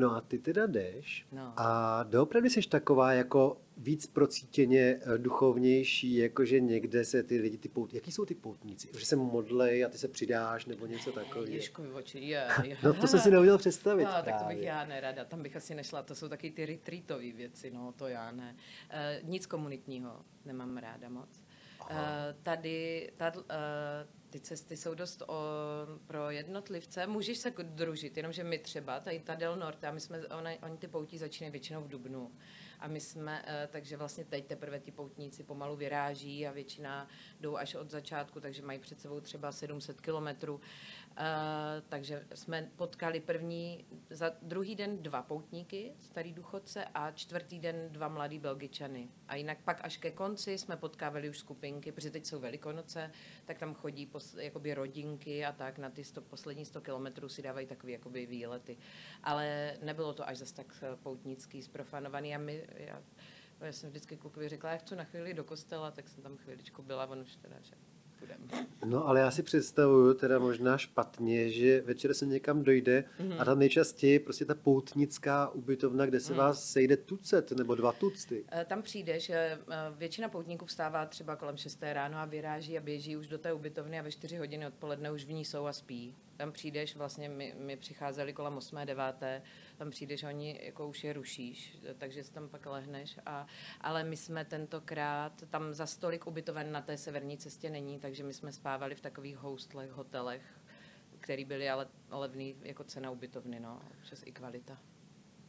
No 0.00 0.16
a 0.16 0.20
ty 0.20 0.38
teda 0.38 0.66
jdeš 0.66 1.26
No. 1.32 1.52
a 1.56 2.02
doopravdy 2.02 2.50
jsi 2.50 2.60
taková 2.68 3.12
jako 3.12 3.60
víc 3.76 4.06
procítěně 4.06 4.80
eh, 5.02 5.18
duchovnější, 5.18 6.16
jakože 6.16 6.60
někde 6.60 7.04
se 7.04 7.22
ty 7.22 7.38
lidi, 7.40 7.58
ty 7.58 7.68
pout, 7.68 7.94
jaký 7.94 8.12
jsou 8.12 8.24
ty 8.24 8.34
poutníci? 8.34 8.88
Že 8.98 9.06
se 9.06 9.16
modlej 9.16 9.84
a 9.84 9.88
ty 9.88 9.98
se 9.98 10.08
přidáš 10.08 10.66
nebo 10.66 10.86
něco 10.86 11.12
takového? 11.12 11.54
Ježkovi 11.54 11.92
oči, 11.92 12.18
je, 12.18 12.48
je. 12.64 12.76
No 12.82 12.92
to 12.94 13.06
jsem 13.06 13.20
si 13.20 13.30
neuměl 13.30 13.58
představit 13.58 14.04
No, 14.04 14.10
tak 14.24 14.42
to 14.42 14.44
bych 14.48 14.62
já 14.62 14.84
nerada, 14.84 15.24
tam 15.24 15.42
bych 15.42 15.56
asi 15.56 15.74
nešla, 15.74 16.02
to 16.02 16.14
jsou 16.14 16.28
taky 16.28 16.50
ty 16.50 16.66
retreatové 16.66 17.32
věci, 17.32 17.70
no 17.70 17.92
to 17.92 18.08
já 18.08 18.32
ne. 18.32 18.56
E, 18.90 19.20
nic 19.24 19.46
komunitního 19.46 20.20
nemám 20.44 20.76
ráda 20.76 21.08
moc. 21.08 21.44
E, 21.90 21.94
tady, 22.42 23.10
tady 23.16 23.38
e, 23.38 24.19
ty 24.30 24.40
cesty 24.40 24.76
jsou 24.76 24.94
dost 24.94 25.22
o, 25.22 25.34
pro 26.06 26.30
jednotlivce, 26.30 27.06
můžeš 27.06 27.38
se 27.38 27.50
družit, 27.62 28.16
jenomže 28.16 28.44
my 28.44 28.58
třeba, 28.58 29.00
tady 29.00 29.20
ta 29.20 29.34
Del 29.34 29.56
Norte, 29.56 29.86
a 29.86 29.92
my 29.92 30.00
jsme, 30.00 30.26
oni, 30.26 30.58
oni 30.62 30.78
ty 30.78 30.88
poutí 30.88 31.18
začínají 31.18 31.50
většinou 31.50 31.82
v 31.82 31.88
Dubnu. 31.88 32.32
A 32.80 32.88
my 32.88 33.00
jsme, 33.00 33.44
e, 33.46 33.66
takže 33.66 33.96
vlastně 33.96 34.24
teď 34.24 34.46
teprve 34.46 34.80
ti 34.80 34.90
poutníci 34.90 35.42
pomalu 35.42 35.76
vyráží 35.76 36.46
a 36.46 36.52
většina 36.52 37.08
jdou 37.40 37.56
až 37.56 37.74
od 37.74 37.90
začátku, 37.90 38.40
takže 38.40 38.62
mají 38.62 38.78
před 38.78 39.00
sebou 39.00 39.20
třeba 39.20 39.52
700 39.52 40.00
kilometrů. 40.00 40.60
Uh, 41.10 41.16
takže 41.88 42.26
jsme 42.34 42.70
potkali 42.76 43.20
první, 43.20 43.84
za 44.10 44.32
druhý 44.42 44.74
den 44.74 45.02
dva 45.02 45.22
poutníky, 45.22 45.92
starý 45.98 46.32
důchodce, 46.32 46.84
a 46.84 47.10
čtvrtý 47.10 47.58
den 47.58 47.88
dva 47.88 48.08
mladý 48.08 48.38
Belgičany. 48.38 49.08
A 49.28 49.36
jinak 49.36 49.58
pak 49.64 49.84
až 49.84 49.96
ke 49.96 50.10
konci 50.10 50.58
jsme 50.58 50.76
potkávali 50.76 51.30
už 51.30 51.38
skupinky, 51.38 51.92
protože 51.92 52.10
teď 52.10 52.26
jsou 52.26 52.40
velikonoce, 52.40 53.10
tak 53.44 53.58
tam 53.58 53.74
chodí 53.74 54.06
pos, 54.06 54.34
jakoby 54.34 54.74
rodinky 54.74 55.44
a 55.44 55.52
tak 55.52 55.78
na 55.78 55.90
ty 55.90 56.04
sto, 56.04 56.20
poslední 56.20 56.64
100 56.64 56.80
kilometrů 56.80 57.28
si 57.28 57.42
dávají 57.42 57.66
takové 57.66 57.92
jakoby 57.92 58.26
výlety. 58.26 58.78
Ale 59.22 59.76
nebylo 59.82 60.12
to 60.12 60.28
až 60.28 60.38
zase 60.38 60.54
tak 60.54 60.66
eh, 60.82 60.96
poutnický, 60.96 61.62
sprofanovaný 61.62 62.34
a 62.34 62.38
my, 62.38 62.66
já, 62.74 63.02
já 63.60 63.72
jsem 63.72 63.90
vždycky 63.90 64.16
klukovi 64.16 64.48
řekla, 64.48 64.70
já 64.70 64.76
chci 64.76 64.96
na 64.96 65.04
chvíli 65.04 65.34
do 65.34 65.44
kostela, 65.44 65.90
tak 65.90 66.08
jsem 66.08 66.22
tam 66.22 66.36
chvíličku 66.36 66.82
byla, 66.82 67.06
on 67.06 67.20
už 67.20 67.36
teda, 67.36 67.56
že 67.60 67.74
půjdeme. 68.20 68.66
No, 68.84 69.08
ale 69.08 69.20
já 69.20 69.30
si 69.30 69.42
představuju 69.42 70.14
teda 70.14 70.38
možná 70.38 70.78
špatně, 70.78 71.50
že 71.50 71.80
večer 71.80 72.14
se 72.14 72.26
někam 72.26 72.62
dojde 72.62 73.04
mm-hmm. 73.20 73.36
a 73.40 73.44
tam 73.44 73.58
nejčastěji 73.58 74.18
prostě 74.18 74.44
ta 74.44 74.54
poutnická 74.54 75.48
ubytovna, 75.48 76.06
kde 76.06 76.20
se 76.20 76.32
mm. 76.32 76.38
vás 76.38 76.70
sejde 76.70 76.96
tucet 76.96 77.52
nebo 77.52 77.74
dva 77.74 77.92
tucty. 77.92 78.44
Eh, 78.52 78.64
tam 78.64 78.82
přijdeš, 78.82 79.30
eh, 79.30 79.58
většina 79.96 80.28
poutníků 80.28 80.64
vstává 80.64 81.06
třeba 81.06 81.36
kolem 81.36 81.56
6 81.56 81.78
ráno 81.92 82.18
a 82.18 82.24
vyráží 82.24 82.78
a 82.78 82.80
běží 82.80 83.16
už 83.16 83.28
do 83.28 83.38
té 83.38 83.52
ubytovny 83.52 83.98
a 83.98 84.02
ve 84.02 84.10
4 84.10 84.36
hodiny 84.36 84.66
odpoledne 84.66 85.12
už 85.12 85.24
v 85.24 85.32
ní 85.32 85.44
jsou 85.44 85.66
a 85.66 85.72
spí. 85.72 86.14
Tam 86.36 86.52
přijdeš, 86.52 86.96
vlastně 86.96 87.28
my, 87.28 87.54
my 87.58 87.76
přicházeli 87.76 88.32
kolem 88.32 88.56
8. 88.56 88.78
9. 88.84 89.02
tam 89.80 89.90
přijdeš, 89.90 90.22
oni 90.22 90.60
jako 90.62 90.88
už 90.88 91.04
je 91.04 91.12
rušíš, 91.12 91.78
takže 91.98 92.24
si 92.24 92.32
tam 92.32 92.48
pak 92.48 92.66
lehneš. 92.66 93.18
A, 93.26 93.46
ale 93.80 94.04
my 94.04 94.16
jsme 94.16 94.44
tentokrát, 94.44 95.44
tam 95.50 95.74
za 95.74 95.86
stolik 95.86 96.26
ubytoven 96.26 96.72
na 96.72 96.82
té 96.82 96.96
severní 96.96 97.38
cestě 97.38 97.70
není, 97.70 97.98
takže 97.98 98.24
my 98.24 98.34
jsme 98.34 98.52
spávali 98.52 98.94
v 98.94 99.00
takových 99.00 99.36
hostlech, 99.36 99.90
hotelech, 99.90 100.42
který 101.20 101.44
byly 101.44 101.70
ale 101.70 101.88
levný 102.10 102.56
jako 102.62 102.84
cena 102.84 103.10
ubytovny, 103.10 103.60
no, 103.60 103.80
přes 104.02 104.22
i 104.26 104.32
kvalita. 104.32 104.78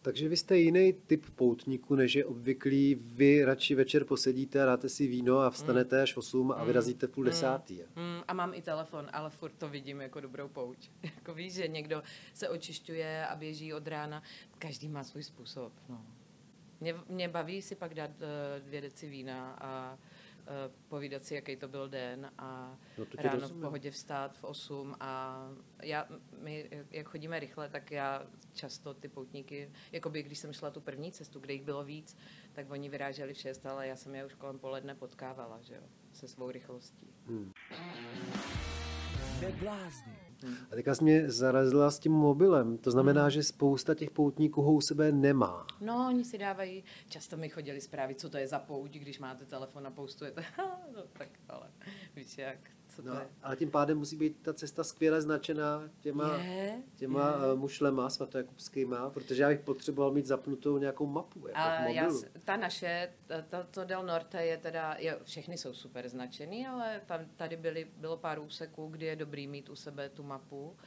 Takže 0.04 0.30
vy 0.30 0.38
jste 0.38 0.58
jiný 0.58 0.94
typ 0.94 1.26
poutníku, 1.36 1.96
než 1.96 2.16
je 2.16 2.26
obvyklý. 2.26 2.96
Vy 2.96 3.46
radši 3.46 3.76
večer 3.76 4.06
posedíte, 4.06 4.66
dáte 4.66 4.90
si 4.90 5.08
víno 5.08 5.40
a 5.40 5.50
vstanete 5.50 5.98
mm. 5.98 6.04
až 6.04 6.18
8 6.18 6.52
a 6.52 6.64
vyrazíte 6.64 7.08
v 7.08 7.10
půl 7.12 7.24
mm. 7.24 7.30
desátý. 7.30 7.80
Mm. 7.96 8.22
A 8.28 8.34
mám 8.34 8.54
i 8.54 8.62
telefon, 8.62 9.10
ale 9.14 9.30
furt 9.30 9.54
to 9.58 9.70
vidím 9.70 10.02
jako 10.02 10.20
dobrou 10.20 10.48
pouť. 10.48 10.90
jako 11.04 11.34
víš, 11.34 11.54
že 11.54 11.68
někdo 11.68 12.04
se 12.34 12.50
očišťuje 12.50 13.28
a 13.28 13.36
běží 13.36 13.74
od 13.74 13.88
rána. 13.88 14.24
Každý 14.58 14.90
má 14.90 15.04
svůj 15.04 15.24
způsob. 15.24 15.74
No. 15.90 16.06
Mě, 16.80 16.96
mě 17.10 17.30
baví 17.30 17.62
si 17.62 17.76
pak 17.76 17.94
dát 17.94 18.10
uh, 18.10 18.66
dvě 18.66 18.82
deci 18.82 19.10
vína 19.10 19.58
a 19.62 19.98
povídat 20.88 21.26
si, 21.26 21.36
jaký 21.36 21.56
to 21.56 21.68
byl 21.68 21.90
den 21.90 22.32
a 22.38 22.78
no 22.98 23.06
ráno 23.18 23.40
rozumím. 23.40 23.62
v 23.62 23.66
pohodě 23.66 23.92
vstát 23.92 24.38
v 24.38 24.44
8 24.44 24.96
a 25.00 25.42
já, 25.84 26.08
my, 26.42 26.70
jak 26.92 27.08
chodíme 27.08 27.40
rychle, 27.40 27.70
tak 27.70 27.92
já 27.92 28.28
často 28.54 28.94
ty 28.94 29.08
poutníky, 29.08 29.72
jako 29.92 30.10
by 30.10 30.24
když 30.24 30.40
jsem 30.40 30.54
šla 30.54 30.72
tu 30.72 30.82
první 30.82 31.12
cestu, 31.12 31.40
kde 31.40 31.54
jich 31.54 31.64
bylo 31.64 31.84
víc, 31.84 32.18
tak 32.54 32.72
oni 32.72 32.90
vyráželi 32.90 33.34
v 33.34 33.38
6, 33.38 33.66
ale 33.66 33.88
já 33.88 33.96
jsem 33.96 34.16
je 34.16 34.26
už 34.26 34.34
kolem 34.34 34.60
poledne 34.60 34.96
potkávala, 34.96 35.62
že 35.62 35.76
jo, 35.76 35.84
se 36.14 36.28
svou 36.28 36.52
rychlostí. 36.52 37.08
Hmm. 37.28 37.52
Hmm. 39.42 40.21
A 40.72 40.76
teďka 40.76 40.96
jsi 40.96 41.04
mě 41.04 41.32
zarazila 41.32 41.92
s 41.92 42.00
tím 42.00 42.12
mobilem. 42.12 42.78
To 42.78 42.92
znamená, 42.92 43.22
hmm. 43.22 43.32
že 43.32 43.44
spousta 43.44 43.96
těch 43.96 44.12
poutníků 44.12 44.62
ho 44.62 44.74
u 44.74 44.82
sebe 44.82 45.12
nemá. 45.12 45.66
No, 45.82 46.08
oni 46.08 46.26
si 46.26 46.38
dávají, 46.38 46.84
často 47.10 47.38
mi 47.38 47.50
chodili 47.50 47.82
zprávy, 47.82 48.16
co 48.16 48.30
to 48.30 48.38
je 48.38 48.48
za 48.48 48.60
pouť, 48.60 48.92
když 48.92 49.20
máte 49.20 49.46
telefon 49.46 49.88
a 49.88 49.92
poustujete. 49.92 50.44
no, 50.96 51.04
tak 51.14 51.30
ale 51.50 51.68
víš 52.16 52.38
jak, 52.38 52.58
no, 53.06 53.16
to. 53.16 53.22
Ale 53.44 53.56
tím 53.56 53.72
pádem 53.72 53.98
musí 53.98 54.16
být 54.16 54.38
ta 54.42 54.54
cesta 54.54 54.84
skvěle 54.84 55.22
značená 55.22 55.90
těma, 56.00 56.38
je, 56.38 56.82
těma 56.96 57.28
je. 57.28 57.52
Eh, 57.54 57.56
mušlema 57.56 58.10
svatojakubskýma, 58.10 59.10
protože 59.10 59.44
já 59.44 59.50
bych 59.50 59.60
potřeboval 59.60 60.12
mít 60.12 60.26
zapnutou 60.26 60.78
nějakou 60.78 61.06
mapu. 61.06 61.48
Jako 61.48 61.60
a 61.60 61.88
já, 61.88 62.10
ta 62.46 62.58
naše, 62.58 63.14
ta, 63.50 63.64
to 63.64 63.86
Del 63.86 64.04
Norte 64.04 64.46
je 64.46 64.58
teda, 64.58 64.96
je, 65.00 65.20
všechny 65.24 65.58
jsou 65.58 65.74
super 65.74 66.10
značený, 66.10 66.68
ale 66.68 67.02
tam, 67.06 67.20
tady 67.36 67.58
byly, 67.58 67.88
bylo 67.98 68.18
pár 68.18 68.40
úseků, 68.40 68.88
kdy 68.88 69.06
je 69.06 69.16
dobrý 69.16 69.48
mít 69.48 69.70
u 69.70 69.76
sebe 69.76 70.10
tu 70.10 70.24
mapu. 70.24 70.78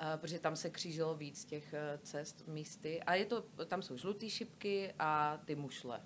Uh, 0.00 0.06
protože 0.16 0.38
tam 0.38 0.56
se 0.56 0.70
křížilo 0.70 1.14
víc 1.14 1.44
těch 1.44 1.74
uh, 1.74 2.00
cest, 2.02 2.48
místy. 2.48 3.02
A 3.02 3.14
je 3.14 3.24
to, 3.24 3.44
tam 3.66 3.82
jsou 3.82 3.96
žluté 3.96 4.30
šipky 4.30 4.94
a 4.98 5.40
ty 5.44 5.54
mušle. 5.54 6.00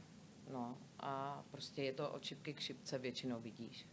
No 0.51 0.79
a 1.01 1.45
prostě 1.51 1.83
je 1.83 1.93
to 1.93 2.11
od 2.11 2.25
šipky 2.25 2.55
k 2.55 2.61
šipce 2.61 2.99
většinou 2.99 3.41
vidíš. 3.41 3.87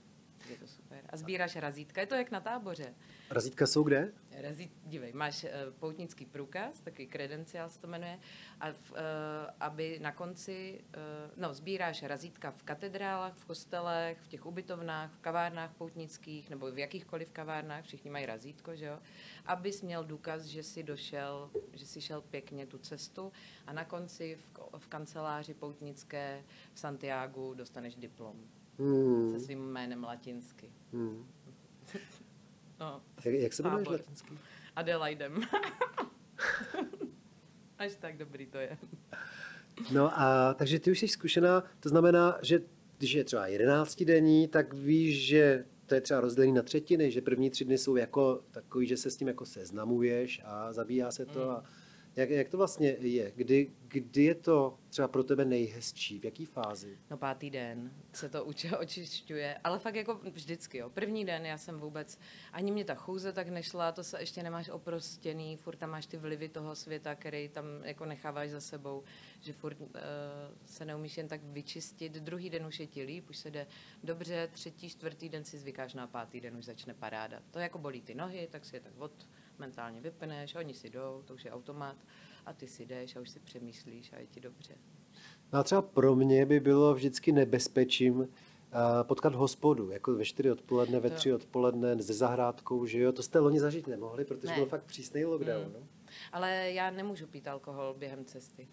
Je 0.50 0.58
to 0.58 0.68
super. 0.68 1.02
A 1.10 1.18
sbíráš 1.18 1.56
razítka, 1.56 2.02
je 2.02 2.08
to 2.08 2.16
jak 2.16 2.32
na 2.32 2.40
táboře. 2.40 2.94
Razítka 3.30 3.68
jsou 3.68 3.84
kde? 3.84 4.12
Razít, 4.32 4.72
dívej, 4.86 5.14
máš 5.14 5.44
uh, 5.44 5.50
poutnický 5.80 6.26
průkaz, 6.26 6.80
takový 6.82 7.08
kredenciál 7.08 7.70
se 7.70 7.80
to 7.80 7.88
jmenuje, 7.88 8.20
a 8.60 8.72
v, 8.72 8.92
uh, 8.92 8.98
aby 9.60 10.00
na 10.00 10.12
konci, 10.12 10.84
uh, 10.88 11.42
no, 11.42 11.54
sbíráš 11.54 12.04
razítka 12.04 12.52
v 12.52 12.64
katedrálách, 12.64 13.36
v 13.36 13.46
kostelech, 13.46 14.20
v 14.20 14.28
těch 14.28 14.46
ubytovnách, 14.46 15.12
v 15.12 15.20
kavárnách 15.20 15.74
poutnických, 15.74 16.50
nebo 16.50 16.72
v 16.72 16.78
jakýchkoliv 16.78 17.32
kavárnách, 17.32 17.86
všichni 17.86 18.12
mají 18.12 18.26
razítko, 18.26 18.76
že 18.76 18.86
jo, 18.86 19.00
abys 19.46 19.82
měl 19.82 20.04
důkaz, 20.04 20.44
že 20.44 20.64
jsi 20.64 20.84
došel, 20.84 21.52
že 21.74 21.86
jsi 21.86 22.02
šel 22.02 22.22
pěkně 22.22 22.66
tu 22.66 22.78
cestu 22.78 23.32
a 23.68 23.74
na 23.74 23.86
konci 23.86 24.36
v, 24.36 24.60
v 24.78 24.88
kanceláři 24.88 25.54
poutnické 25.54 26.44
v 26.74 26.80
Santiagu 26.80 27.54
dostaneš 27.54 27.96
diplom 27.96 28.36
hmm. 28.80 29.32
se 29.32 29.40
svým 29.40 29.60
jménem 29.60 30.04
latinsky. 30.04 30.72
Hmm. 30.94 31.26
no, 32.80 33.02
jak, 33.26 33.34
jak 33.36 33.54
se 33.54 33.64
jmenuješ 33.64 33.88
latinsky? 33.88 34.34
Adelaidem. 34.76 35.42
Až 37.78 37.96
tak 37.96 38.18
dobrý 38.18 38.46
to 38.46 38.58
je. 38.58 38.78
No 39.92 40.20
a 40.20 40.54
takže 40.54 40.80
ty 40.80 40.92
už 40.92 41.00
jsi 41.00 41.08
zkušená, 41.08 41.64
to 41.80 41.90
znamená, 41.90 42.40
že 42.42 42.62
když 42.98 43.12
je 43.12 43.24
třeba 43.24 43.48
jedenácti 43.48 44.06
denní, 44.06 44.48
tak 44.48 44.74
víš, 44.74 45.26
že 45.26 45.66
to 45.86 45.96
je 45.96 46.02
třeba 46.02 46.22
rozdělený 46.22 46.52
na 46.54 46.62
třetiny, 46.62 47.12
že 47.12 47.22
první 47.22 47.50
tři 47.50 47.66
dny 47.66 47.78
jsou 47.78 47.96
jako 47.96 48.44
takový, 48.52 48.88
že 48.88 48.98
se 48.98 49.12
s 49.12 49.18
tím 49.18 49.28
jako 49.28 49.46
seznamuješ 49.46 50.42
a 50.46 50.74
zabíjá 50.74 51.12
se 51.12 51.26
to 51.26 51.46
mm. 51.46 51.52
a 51.52 51.64
jak, 52.16 52.30
jak 52.30 52.50
to 52.50 52.58
vlastně 52.58 52.90
je? 53.00 53.32
Kdy, 53.36 53.72
kdy 53.88 54.24
je 54.24 54.36
to 54.36 54.78
třeba 54.90 55.08
pro 55.08 55.24
tebe 55.24 55.46
nejhezčí? 55.46 56.20
V 56.20 56.26
jaký 56.26 56.46
fázi? 56.46 56.98
No 57.10 57.18
pátý 57.18 57.50
den 57.50 57.92
se 58.14 58.30
to 58.30 58.46
uče, 58.46 58.78
očišťuje, 58.78 59.58
ale 59.64 59.80
fakt 59.80 59.96
jako 59.96 60.20
vždycky, 60.32 60.78
jo. 60.78 60.90
První 60.90 61.26
den 61.26 61.46
já 61.46 61.58
jsem 61.58 61.80
vůbec, 61.80 62.20
ani 62.52 62.72
mě 62.72 62.86
ta 62.86 62.96
chůze 62.96 63.34
tak 63.34 63.50
nešla, 63.50 63.92
to 63.92 64.04
se 64.04 64.20
ještě 64.20 64.44
nemáš 64.44 64.70
oprostěný, 64.70 65.58
furt 65.58 65.76
tam 65.76 65.90
máš 65.90 66.06
ty 66.06 66.18
vlivy 66.18 66.50
toho 66.50 66.76
světa, 66.76 67.16
který 67.16 67.50
tam 67.50 67.66
jako 67.84 68.06
necháváš 68.06 68.50
za 68.50 68.62
sebou, 68.62 69.04
že 69.40 69.54
furt 69.54 69.82
uh, 69.82 69.88
se 70.66 70.86
neumíš 70.86 71.18
jen 71.18 71.28
tak 71.28 71.44
vyčistit. 71.44 72.14
Druhý 72.14 72.50
den 72.50 72.66
už 72.66 72.80
je 72.80 72.88
ti 72.88 73.04
líp, 73.04 73.30
už 73.30 73.38
se 73.38 73.52
jde 73.52 73.68
dobře, 74.04 74.50
třetí, 74.52 74.90
čtvrtý 74.90 75.30
den 75.30 75.44
si 75.44 75.58
zvykáš 75.58 75.94
na 75.94 76.08
pátý 76.08 76.42
den 76.42 76.58
už 76.58 76.66
začne 76.66 76.94
paráda. 76.94 77.40
To 77.52 77.60
jako 77.60 77.78
bolí 77.78 78.02
ty 78.02 78.16
nohy, 78.16 78.48
tak 78.52 78.66
si 78.66 78.76
je 78.76 78.80
tak 78.80 78.94
od 78.98 79.28
mentálně 79.64 80.02
vypneš, 80.02 80.56
oni 80.56 80.74
si 80.74 80.90
jdou, 80.90 81.22
to 81.26 81.34
už 81.34 81.46
je 81.46 81.52
automat 81.52 81.96
a 82.46 82.54
ty 82.54 82.68
si 82.68 82.86
jdeš 82.86 83.16
a 83.16 83.22
už 83.22 83.30
si 83.30 83.40
přemýšlíš 83.40 84.14
a 84.14 84.20
je 84.20 84.28
ti 84.28 84.40
dobře. 84.40 84.76
No 85.54 85.60
a 85.60 85.64
třeba 85.64 85.82
pro 85.82 86.16
mě 86.16 86.46
by 86.46 86.60
bylo 86.60 86.94
vždycky 86.94 87.32
nebezpečím 87.32 88.24
eh, 88.24 89.04
potkat 89.04 89.36
hospodu, 89.36 89.92
jako 89.92 90.16
ve 90.16 90.26
čtyři 90.26 90.52
odpoledne, 90.52 91.00
ve 91.00 91.10
tři 91.10 91.34
odpoledne, 91.34 92.04
se 92.04 92.14
zahrádkou, 92.14 92.86
že 92.86 93.00
jo, 93.00 93.12
to 93.12 93.24
jste 93.24 93.40
loni 93.40 93.60
zažít 93.60 93.88
nemohli, 93.88 94.26
protože 94.26 94.48
ne. 94.48 94.56
byl 94.56 94.66
fakt 94.66 94.84
přísný 94.84 95.26
lockdown. 95.26 95.64
Hmm. 95.64 95.74
No? 95.74 95.88
Ale 96.32 96.72
já 96.72 96.92
nemůžu 96.92 97.28
pít 97.28 97.48
alkohol 97.48 97.96
během 97.98 98.26
cesty. 98.26 98.68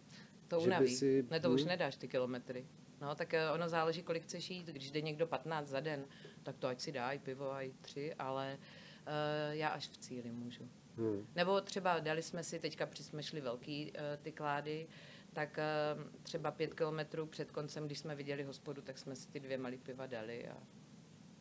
To 0.48 0.60
unaví. 0.60 0.96
Si... 0.96 1.26
Ne, 1.30 1.40
to 1.40 1.50
už 1.50 1.60
hmm. 1.60 1.68
nedáš 1.68 1.96
ty 1.96 2.08
kilometry. 2.08 2.66
No, 3.00 3.14
tak 3.14 3.34
eh, 3.34 3.50
ono 3.50 3.68
záleží, 3.68 4.02
kolik 4.02 4.22
chceš 4.22 4.50
jít. 4.50 4.66
Když 4.66 4.90
jde 4.90 5.00
někdo 5.00 5.26
15 5.26 5.68
za 5.68 5.80
den, 5.80 6.04
tak 6.42 6.56
to 6.58 6.66
ať 6.66 6.80
si 6.80 6.92
dá 6.92 7.12
i 7.12 7.18
pivo 7.18 7.52
a 7.52 7.62
i 7.62 7.72
tři, 7.80 8.14
ale 8.14 8.58
uh, 8.58 9.54
já 9.54 9.68
až 9.68 9.88
v 9.88 9.96
cíli 9.96 10.30
můžu. 10.30 10.68
Hmm. 11.00 11.26
Nebo 11.36 11.60
třeba 11.60 11.98
dali 11.98 12.22
jsme 12.22 12.44
si, 12.44 12.58
teďka 12.58 12.88
jsme 12.94 13.22
šli 13.22 13.40
velký 13.40 13.92
uh, 13.92 13.98
ty 14.22 14.32
klády, 14.32 14.86
tak 15.32 15.58
uh, 15.96 16.02
třeba 16.22 16.50
pět 16.50 16.74
kilometrů 16.74 17.26
před 17.26 17.50
koncem, 17.50 17.86
když 17.86 17.98
jsme 17.98 18.14
viděli 18.14 18.42
hospodu, 18.42 18.82
tak 18.82 18.98
jsme 18.98 19.16
si 19.16 19.28
ty 19.28 19.40
dvě 19.40 19.58
malý 19.58 19.78
piva 19.78 20.06
dali. 20.06 20.48
A... 20.48 20.56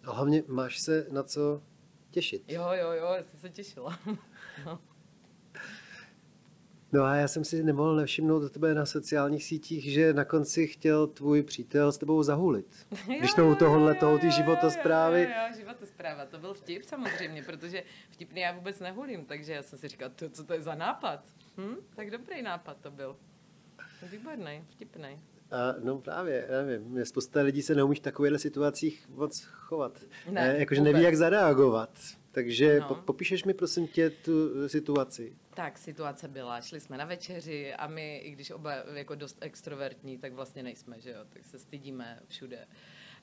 a 0.04 0.12
hlavně 0.14 0.44
máš 0.48 0.80
se 0.80 1.08
na 1.12 1.24
co 1.24 1.64
těšit. 2.12 2.44
Jo, 2.48 2.64
jo, 2.72 2.92
jo, 2.92 3.06
já 3.18 3.24
jsem 3.24 3.40
se 3.40 3.50
těšila. 3.50 4.00
no. 4.66 4.80
No 6.92 7.04
a 7.04 7.16
já 7.16 7.28
jsem 7.28 7.44
si 7.44 7.64
nemohl 7.64 7.96
nevšimnout 7.96 8.42
do 8.42 8.50
tebe 8.50 8.74
na 8.74 8.86
sociálních 8.86 9.44
sítích, 9.44 9.92
že 9.92 10.14
na 10.14 10.26
konci 10.26 10.68
chtěl 10.68 11.08
tvůj 11.08 11.44
přítel 11.44 11.92
s 11.92 11.98
tebou 11.98 12.24
zahulit. 12.24 12.88
Když 13.20 13.34
to 13.34 13.50
u 13.50 13.56
tohohle 13.56 13.96
toho 13.96 14.18
ty 14.18 14.32
životosprávy. 14.32 15.22
Jo, 15.22 15.28
jo, 15.30 15.48
jo, 15.50 15.56
životospráva, 15.58 16.26
to 16.26 16.40
byl 16.40 16.54
vtip 16.54 16.84
samozřejmě, 16.84 17.44
protože 17.44 17.84
vtipný 18.10 18.42
já 18.42 18.52
vůbec 18.52 18.80
nehulím, 18.80 19.26
takže 19.26 19.54
já 19.54 19.64
jsem 19.64 19.80
si 19.80 19.88
říkal, 19.88 20.10
to, 20.16 20.30
co 20.30 20.44
to 20.44 20.54
je 20.54 20.62
za 20.62 20.76
nápad? 20.76 21.24
Hm? 21.58 21.76
Tak 21.96 22.12
dobrý 22.12 22.42
nápad 22.42 22.78
to 22.82 22.92
byl. 22.92 23.16
Výborný, 24.12 24.64
vtipný. 24.70 25.20
A, 25.52 25.76
no 25.80 25.98
právě, 25.98 26.48
nevím, 26.66 27.06
spousta 27.06 27.42
lidí 27.42 27.62
se 27.62 27.76
neumí 27.76 27.96
v 27.96 28.00
takovýchhle 28.00 28.40
situacích 28.40 29.10
moc 29.10 29.44
chovat. 29.44 30.00
Ne, 30.30 30.56
e, 30.56 30.60
jakože 30.60 30.82
neví, 30.82 31.02
jak 31.02 31.16
zareagovat. 31.16 31.90
Takže 32.32 32.80
No. 32.80 32.88
po, 32.88 32.96
popíšeš 32.96 33.44
mi 33.44 33.54
prosím 33.54 33.88
tě 33.88 34.10
tu 34.10 34.64
eh, 34.66 34.70
situaci. 34.70 35.38
Tak, 35.54 35.78
situace 35.78 36.28
byla, 36.28 36.62
šli 36.62 36.80
jsme 36.80 36.98
na 36.98 37.06
večeři 37.06 37.74
a 37.74 37.88
my, 37.88 38.18
i 38.18 38.32
když 38.32 38.52
oba 38.52 38.74
jako 38.74 39.16
dost 39.16 39.38
extrovertní, 39.42 40.18
tak 40.18 40.34
vlastně 40.34 40.64
nejsme, 40.64 41.02
že 41.02 41.10
jo, 41.12 41.20
tak 41.30 41.46
se 41.46 41.60
stydíme 41.60 42.20
všude. 42.28 42.68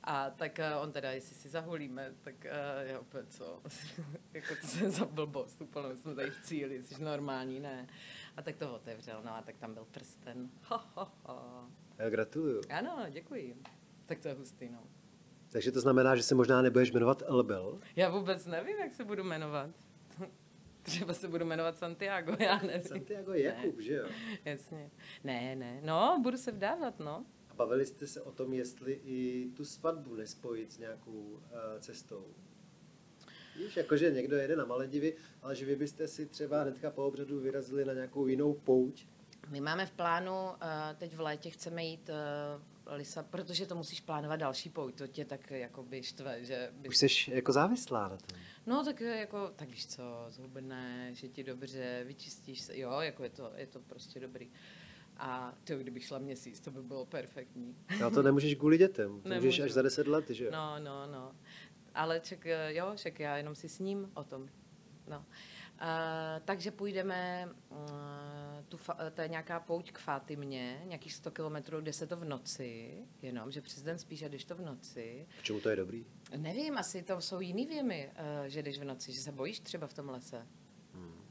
A 0.04 0.30
tak 0.30 0.58
eh, 0.58 0.76
on 0.76 0.92
teda, 0.92 1.10
jestli 1.12 1.34
si 1.36 1.48
zahulíme, 1.48 2.14
tak 2.22 2.34
uh, 2.44 2.88
já 2.90 3.00
opět 3.00 3.32
co, 3.32 3.62
jako 4.34 4.54
to 4.60 4.66
jsem 4.66 4.90
za 4.90 5.04
blbost, 5.04 5.60
úplnou 5.62 5.96
jsme 5.96 6.14
tady 6.14 6.30
v 6.30 6.40
cíli, 6.40 6.82
jsi 6.82 7.02
normální, 7.04 7.60
ne. 7.60 7.86
A 8.36 8.42
tak 8.42 8.56
to 8.56 8.74
otevřel, 8.74 9.22
no 9.24 9.34
a 9.36 9.42
tak 9.42 9.56
tam 9.56 9.74
byl 9.74 9.84
prsten. 9.90 10.50
Ha, 10.62 10.90
ha, 10.96 11.12
ha. 11.24 11.70
Já 11.98 12.10
gratuluju. 12.10 12.60
Ano, 12.70 13.06
děkuji. 13.10 13.56
Tak 14.06 14.18
to 14.20 14.28
je 14.28 14.34
hustý, 14.34 14.68
no. 14.68 14.82
Takže 15.52 15.72
to 15.72 15.80
znamená, 15.80 16.16
že 16.16 16.22
se 16.22 16.34
možná 16.34 16.62
nebudeš 16.62 16.92
jmenovat 16.92 17.22
Elbel. 17.26 17.78
Já 17.96 18.10
vůbec 18.10 18.46
nevím, 18.46 18.76
jak 18.78 18.92
se 18.92 19.04
budu 19.04 19.24
jmenovat. 19.24 19.70
Třeba 20.82 21.14
se 21.14 21.28
budu 21.28 21.44
jmenovat 21.44 21.78
Santiago, 21.78 22.36
já 22.38 22.58
nevím. 22.62 22.88
Santiago 22.88 23.32
Jakub, 23.32 23.80
že 23.80 23.94
jo? 23.94 24.08
Jasně. 24.44 24.90
Ne, 25.24 25.56
ne. 25.56 25.80
No, 25.84 26.20
budu 26.22 26.36
se 26.36 26.52
vdávat, 26.52 27.00
no. 27.00 27.24
A 27.50 27.54
bavili 27.54 27.86
jste 27.86 28.06
se 28.06 28.22
o 28.22 28.32
tom, 28.32 28.52
jestli 28.52 29.00
i 29.04 29.50
tu 29.56 29.64
svatbu 29.64 30.14
nespojit 30.14 30.72
s 30.72 30.78
nějakou 30.78 31.10
uh, 31.10 31.40
cestou. 31.80 32.26
Víš, 33.56 33.76
jakože 33.76 34.10
někdo 34.10 34.36
jede 34.36 34.56
na 34.56 34.64
Maledivy, 34.64 35.16
ale 35.42 35.54
že 35.54 35.66
vy 35.66 35.76
byste 35.76 36.08
si 36.08 36.26
třeba 36.26 36.62
hnedka 36.62 36.90
po 36.90 37.06
obřadu 37.06 37.40
vyrazili 37.40 37.84
na 37.84 37.92
nějakou 37.92 38.26
jinou 38.26 38.54
pouť. 38.54 39.06
My 39.48 39.60
máme 39.60 39.86
v 39.86 39.90
plánu, 39.90 40.32
eh, 40.32 40.94
teď 40.98 41.14
v 41.14 41.20
létě 41.20 41.50
chceme 41.50 41.84
jít 41.84 42.10
eh, 42.10 42.60
Lisa, 42.90 43.22
protože 43.22 43.66
to 43.66 43.74
musíš 43.74 44.00
plánovat 44.00 44.40
další 44.40 44.70
pouť, 44.70 44.94
to 44.94 45.06
tě 45.06 45.24
tak 45.24 45.50
jakoby 45.50 46.02
štve, 46.02 46.44
že 46.44 46.70
bys... 46.72 46.88
Už 46.88 46.96
jsi 46.96 47.34
jako 47.34 47.52
závislá 47.52 48.08
na 48.08 48.16
tom. 48.16 48.38
No 48.66 48.84
tak 48.84 49.02
eh, 49.02 49.20
jako, 49.20 49.52
tak 49.56 49.68
víš 49.68 49.86
co, 49.86 50.02
zhubneš, 50.28 51.22
je 51.22 51.28
ti 51.28 51.44
dobře, 51.44 52.04
vyčistíš 52.06 52.60
se, 52.60 52.78
jo, 52.78 53.00
jako 53.00 53.22
je 53.22 53.30
to, 53.30 53.52
je 53.56 53.66
to 53.66 53.80
prostě 53.80 54.20
dobrý. 54.20 54.50
A 55.18 55.54
ty, 55.64 55.76
kdybych 55.76 56.04
šla 56.04 56.18
měsíc, 56.18 56.60
to 56.60 56.70
by 56.70 56.82
bylo 56.82 57.06
perfektní. 57.06 57.76
Ale 58.02 58.10
to 58.10 58.22
nemůžeš 58.22 58.54
kvůli 58.54 58.78
dětem, 58.78 59.08
to 59.08 59.28
můžeš 59.28 59.42
Nemůžu. 59.42 59.62
až 59.62 59.72
za 59.72 59.82
deset 59.82 60.06
let, 60.06 60.30
že 60.30 60.44
jo? 60.44 60.50
No, 60.52 60.78
no, 60.78 61.06
no. 61.06 61.32
Ale 61.94 62.20
ček, 62.20 62.46
eh, 62.46 62.74
jo, 62.74 62.92
však 62.96 63.20
já 63.20 63.36
jenom 63.36 63.54
si 63.54 63.68
s 63.68 63.78
ním 63.78 64.10
o 64.14 64.24
tom. 64.24 64.48
No. 65.08 65.18
Uh, 65.80 66.42
takže 66.44 66.70
půjdeme, 66.70 67.48
uh, 67.68 67.78
tu, 68.68 68.78
to 69.14 69.20
je 69.20 69.28
nějaká 69.28 69.60
pouť 69.60 69.92
k 69.92 69.98
Fátimě, 69.98 70.82
nějakých 70.84 71.12
100 71.12 71.30
kilometrů, 71.30 71.80
jde 71.80 71.92
se 71.92 72.06
to 72.06 72.16
v 72.16 72.24
noci, 72.24 72.98
jenom, 73.22 73.50
že 73.50 73.60
přes 73.60 73.82
den 73.82 73.98
spíš 73.98 74.22
a 74.22 74.28
jdeš 74.28 74.44
to 74.44 74.54
v 74.54 74.60
noci. 74.60 75.26
K 75.40 75.42
čemu 75.42 75.60
to 75.60 75.68
je 75.68 75.76
dobrý? 75.76 76.06
Nevím, 76.36 76.78
asi 76.78 77.02
to 77.02 77.20
jsou 77.20 77.40
jiný 77.40 77.66
věmy, 77.66 78.10
uh, 78.40 78.46
že 78.46 78.62
jdeš 78.62 78.78
v 78.78 78.84
noci, 78.84 79.12
že 79.12 79.20
se 79.20 79.32
bojíš 79.32 79.60
třeba 79.60 79.86
v 79.86 79.94
tom 79.94 80.08
lese. 80.08 80.46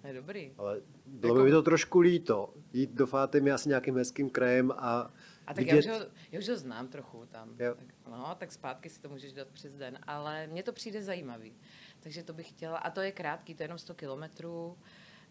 To 0.05 0.07
je 0.09 0.13
dobrý. 0.13 0.53
Ale 0.57 0.81
bylo 1.05 1.33
Jako- 1.33 1.43
by 1.43 1.45
mi 1.45 1.51
to 1.51 1.61
trošku 1.61 1.99
líto, 1.99 2.53
jít 2.73 2.91
do 2.91 3.07
Fátimy 3.07 3.51
asi 3.51 3.69
nějakým 3.69 3.95
hezkým 3.95 4.29
krajem 4.29 4.71
a, 4.71 5.11
A 5.47 5.53
tak 5.53 5.57
vidět... 5.57 5.71
já, 5.71 5.79
už 5.95 5.99
ho, 5.99 6.05
já 6.31 6.39
už 6.39 6.49
ho 6.49 6.57
znám 6.57 6.87
trochu 6.87 7.25
tam. 7.25 7.49
Jo. 7.59 7.75
Tak, 7.75 7.87
no, 8.11 8.35
tak 8.39 8.51
zpátky 8.51 8.89
si 8.89 9.01
to 9.01 9.09
můžeš 9.09 9.33
dát 9.33 9.47
přes 9.47 9.77
den, 9.77 9.99
ale 10.03 10.47
mně 10.47 10.63
to 10.63 10.73
přijde 10.73 11.03
zajímavý. 11.03 11.53
Takže 11.99 12.23
to 12.23 12.33
bych 12.33 12.49
chtěla. 12.49 12.77
A 12.77 12.89
to 12.89 13.01
je 13.01 13.11
krátký, 13.11 13.55
to 13.55 13.63
je 13.63 13.65
jenom 13.65 13.77
100 13.77 13.93
kilometrů. 13.93 14.77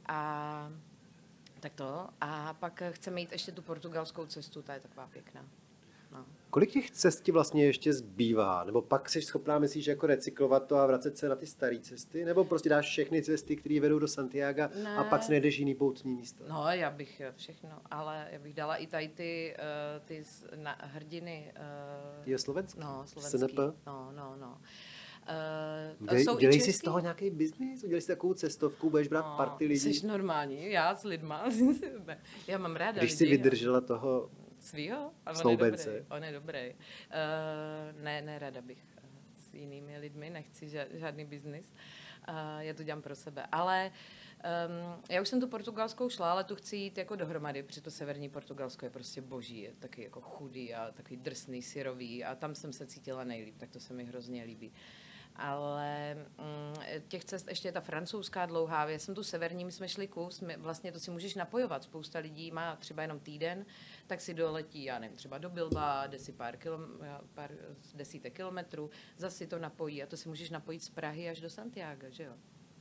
A 0.06 0.72
tak 1.64 1.74
to. 1.74 2.08
A 2.20 2.54
pak 2.54 2.82
chceme 2.90 3.20
jít 3.20 3.32
ještě 3.32 3.52
tu 3.52 3.62
portugalskou 3.62 4.26
cestu, 4.26 4.62
ta 4.62 4.74
je 4.74 4.80
taková 4.80 5.06
pěkná. 5.06 5.46
No. 6.12 6.26
Kolik 6.50 6.70
těch 6.70 6.90
cest 6.90 7.20
ti 7.20 7.32
vlastně 7.32 7.64
ještě 7.66 7.92
zbývá? 7.92 8.64
Nebo 8.64 8.82
pak 8.82 9.08
jsi 9.08 9.22
schopná, 9.22 9.58
myslíš, 9.58 9.86
jako 9.86 10.06
recyklovat 10.06 10.66
to 10.66 10.76
a 10.76 10.86
vracet 10.86 11.18
se 11.18 11.28
na 11.28 11.36
ty 11.36 11.46
staré 11.46 11.78
cesty? 11.80 12.24
Nebo 12.24 12.44
prostě 12.44 12.68
dáš 12.68 12.86
všechny 12.88 13.22
cesty, 13.22 13.56
které 13.56 13.80
vedou 13.80 13.98
do 13.98 14.08
Santiago 14.08 14.62
a 14.62 15.02
Ne. 15.02 15.06
pak 15.10 15.22
si 15.22 15.30
najdeš 15.32 15.58
jiný 15.58 15.74
poutní 15.74 16.14
místo? 16.14 16.44
no, 16.48 16.64
já 16.70 16.90
bych 16.90 17.20
eh, 17.20 17.32
všechno, 17.36 17.80
ale 17.90 18.28
já 18.30 18.38
bych 18.38 18.54
dala 18.54 18.76
i 18.76 18.86
tady 18.86 19.08
ty, 19.08 19.56
uh, 19.58 20.06
ty 20.06 20.24
na, 20.56 20.78
hrdiny. 20.82 21.52
Uh, 21.56 22.28
Je 22.28 22.38
slovenský? 22.38 22.80
No, 22.80 23.02
slovenský. 23.06 23.38
SNP? 23.38 23.58
No, 23.86 24.12
no, 24.16 24.36
no. 24.40 24.48
Uh, 24.48 24.93
Dej, 26.00 26.24
jsou 26.24 26.38
i 26.38 26.40
dělej 26.40 26.60
si 26.60 26.64
z 26.64 26.66
český. 26.66 26.84
toho 26.84 26.98
nějaký 27.00 27.30
biznis? 27.30 27.84
Udělej 27.84 28.00
si 28.00 28.06
takovou 28.08 28.34
cestovku, 28.34 28.90
budeš 28.90 29.08
brát 29.08 29.26
No, 29.30 29.36
party 29.36 29.66
lidí? 29.66 29.80
Jsi 29.94 30.06
normální, 30.06 30.70
já 30.70 30.94
s 30.94 31.04
lidma. 31.04 31.44
Já 32.48 32.58
mám 32.58 32.76
ráda 32.76 32.98
Když 32.98 33.12
si 33.12 33.24
lidi. 33.24 33.36
vydržela 33.36 33.80
toho, 33.80 34.30
Svýho? 34.60 34.96
Ale 34.96 35.10
on 35.26 35.30
je 35.30 35.36
Snoubence. 35.36 35.90
dobrý. 35.90 36.06
On 36.16 36.24
je 36.24 36.32
dobrý. 36.32 36.74
Uh, 36.74 38.02
ne, 38.02 38.22
ne, 38.22 38.38
rada 38.38 38.60
bych 38.62 38.78
eh, 38.96 39.00
s 39.38 39.54
jinými 39.54 39.98
lidmi, 39.98 40.30
nechci 40.30 40.66
ža- 40.66 40.86
žádný 40.92 41.24
biznis. 41.24 41.72
Uh, 42.28 42.34
já 42.58 42.74
to 42.74 42.82
dělám 42.82 43.02
pro 43.02 43.14
sebe. 43.14 43.46
Ale 43.52 43.90
um, 43.90 45.02
já 45.10 45.22
už 45.22 45.28
jsem 45.28 45.40
tu 45.40 45.48
portugalskou 45.48 46.08
šla, 46.08 46.32
ale 46.32 46.44
tu 46.44 46.54
chci 46.56 46.76
jít 46.76 46.98
jako 46.98 47.16
dohromady, 47.16 47.62
protože 47.62 47.80
to 47.80 47.90
severní 47.90 48.28
Portugalsko 48.28 48.86
je 48.86 48.90
prostě 48.90 49.20
boží, 49.20 49.60
je 49.60 49.72
taky 49.78 50.02
jako 50.02 50.20
chudý 50.20 50.74
a 50.74 50.90
takový 50.92 51.16
drsný, 51.16 51.62
syrový 51.62 52.24
a 52.24 52.34
tam 52.34 52.54
jsem 52.54 52.72
se 52.72 52.86
cítila 52.86 53.24
nejlíp, 53.24 53.54
tak 53.58 53.70
to 53.70 53.80
se 53.80 53.94
mi 53.94 54.04
hrozně 54.04 54.44
líbí. 54.44 54.72
Ale 55.36 56.14
mm, 56.14 57.00
těch 57.08 57.24
cest 57.24 57.48
ještě 57.48 57.68
je 57.68 57.72
ta 57.72 57.80
francouzská 57.80 58.46
dlouhá. 58.46 58.88
Já 58.90 58.98
jsem 58.98 59.14
tu 59.14 59.22
severní, 59.22 59.64
my 59.64 59.72
jsme 59.72 59.88
šli 59.88 60.08
kus, 60.08 60.40
my, 60.40 60.56
vlastně 60.56 60.92
to 60.92 60.98
si 61.00 61.10
můžeš 61.10 61.34
napojovat. 61.34 61.84
Spousta 61.84 62.18
lidí 62.18 62.50
má 62.50 62.76
třeba 62.76 63.02
jenom 63.02 63.20
týden, 63.20 63.66
tak 64.06 64.20
si 64.20 64.34
doletí, 64.34 64.84
já 64.84 64.98
nevím, 64.98 65.16
třeba 65.16 65.38
do 65.38 65.50
Bilba, 65.50 66.06
jde 66.06 66.18
si 66.18 66.32
pár, 66.32 66.56
kilom, 66.56 66.86
pár 67.34 67.50
desítek 67.94 68.32
kilometrů, 68.32 68.90
zase 69.16 69.36
si 69.36 69.46
to 69.46 69.58
napojí 69.58 70.02
a 70.02 70.06
to 70.06 70.16
si 70.16 70.28
můžeš 70.28 70.50
napojit 70.50 70.82
z 70.82 70.90
Prahy 70.90 71.28
až 71.30 71.40
do 71.40 71.50
Santiago, 71.50 72.06
že 72.10 72.22
jo? 72.24 72.32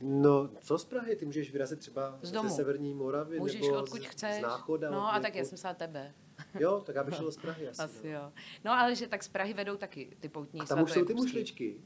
no 0.01 0.49
co 0.59 0.77
z 0.77 0.85
Prahy? 0.85 1.15
Ty 1.15 1.25
můžeš 1.25 1.51
vyrazit 1.51 1.79
třeba 1.79 2.19
Z 2.21 2.27
ze 2.27 2.33
domu. 2.33 2.49
Severní 2.49 2.93
Moravy 2.93 3.39
Můžeš 3.39 3.61
nebo 3.61 3.77
odkud 3.77 4.01
z, 4.01 4.05
chceš. 4.05 4.39
z 4.39 4.41
Náchoda? 4.41 4.91
no 4.91 5.13
a 5.13 5.19
tak 5.19 5.35
já 5.35 5.43
jsem 5.43 5.51
myslela 5.53 5.73
tebe. 5.73 6.13
Jo, 6.59 6.83
tak 6.85 6.95
já 6.95 7.03
bych 7.03 7.15
šel 7.15 7.31
z 7.31 7.37
Prahy 7.37 7.67
asi. 7.67 7.81
Asi 7.81 8.07
no. 8.07 8.19
jo. 8.19 8.31
No 8.63 8.71
ale 8.71 8.95
že 8.95 9.07
tak 9.07 9.23
z 9.23 9.27
Prahy 9.27 9.53
vedou 9.53 9.77
taky 9.77 10.17
ty 10.19 10.29
poutní 10.29 10.61
A 10.61 10.65
tam 10.65 10.83
už 10.83 10.91
jsou 10.91 11.05
ty 11.05 11.13
mušličky. 11.13 11.81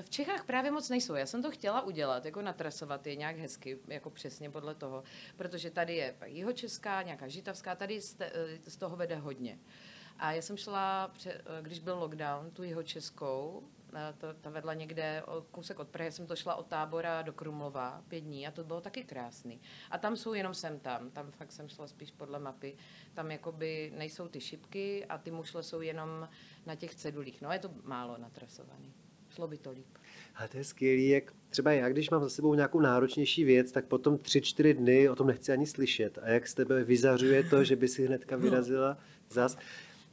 V 0.00 0.10
Čechách 0.10 0.44
právě 0.44 0.70
moc 0.70 0.88
nejsou. 0.88 1.14
Já 1.14 1.26
jsem 1.26 1.42
to 1.42 1.50
chtěla 1.50 1.82
udělat, 1.82 2.24
jako 2.24 2.42
natrasovat 2.42 3.06
je 3.06 3.16
nějak 3.16 3.36
hezky, 3.36 3.78
jako 3.88 4.10
přesně 4.10 4.50
podle 4.50 4.74
toho, 4.74 5.02
protože 5.36 5.70
tady 5.70 5.96
je 5.96 6.16
jihočeská, 6.24 7.02
nějaká 7.02 7.28
žitavská, 7.28 7.74
tady 7.74 8.00
z, 8.00 8.76
toho 8.78 8.96
vede 8.96 9.16
hodně. 9.16 9.58
A 10.18 10.32
já 10.32 10.42
jsem 10.42 10.56
šla, 10.56 11.12
když 11.62 11.80
byl 11.80 11.98
lockdown, 11.98 12.50
tu 12.50 12.62
jihočeskou, 12.62 13.62
eh, 13.64 13.75
ta, 13.90 14.32
ta 14.40 14.50
vedla 14.50 14.74
někde 14.74 15.22
o 15.26 15.46
kousek 15.50 15.78
od 15.78 15.88
Prahy, 15.88 16.12
jsem 16.12 16.26
to 16.26 16.36
šla 16.36 16.54
od 16.54 16.66
tábora 16.66 17.22
do 17.22 17.32
Krumlova 17.32 18.02
pět 18.08 18.20
dní 18.20 18.46
a 18.46 18.50
to 18.50 18.64
bylo 18.64 18.80
taky 18.80 19.04
krásný. 19.04 19.60
A 19.90 19.98
tam 19.98 20.16
jsou 20.16 20.34
jenom 20.34 20.54
sem 20.54 20.78
tam, 20.78 21.10
tam 21.10 21.30
fakt 21.30 21.52
jsem 21.52 21.68
šla 21.68 21.86
spíš 21.86 22.10
podle 22.10 22.38
mapy, 22.38 22.76
tam 23.14 23.30
jakoby 23.30 23.92
nejsou 23.96 24.28
ty 24.28 24.40
šipky 24.40 25.04
a 25.04 25.18
ty 25.18 25.30
mušle 25.30 25.62
jsou 25.62 25.80
jenom 25.80 26.28
na 26.66 26.74
těch 26.74 26.94
cedulích. 26.94 27.42
No 27.42 27.52
je 27.52 27.58
to 27.58 27.70
málo 27.84 28.18
natrasovaný. 28.18 28.94
Šlo 29.30 29.48
by 29.48 29.58
to 29.58 29.70
líp. 29.70 29.98
Ale 30.34 30.48
to 30.48 30.56
je 30.56 30.64
skvělý, 30.64 31.08
jak 31.08 31.32
třeba 31.50 31.72
já, 31.72 31.88
když 31.88 32.10
mám 32.10 32.22
za 32.22 32.28
sebou 32.28 32.54
nějakou 32.54 32.80
náročnější 32.80 33.44
věc, 33.44 33.72
tak 33.72 33.84
potom 33.84 34.18
tři, 34.18 34.40
čtyři 34.40 34.74
dny 34.74 35.08
o 35.08 35.16
tom 35.16 35.26
nechci 35.26 35.52
ani 35.52 35.66
slyšet. 35.66 36.18
A 36.18 36.28
jak 36.28 36.48
z 36.48 36.54
tebe 36.54 36.84
vyzařuje 36.84 37.44
to, 37.44 37.64
že 37.64 37.76
by 37.76 37.88
si 37.88 38.06
hnedka 38.06 38.36
vyrazila 38.36 38.98
zas. 39.30 39.58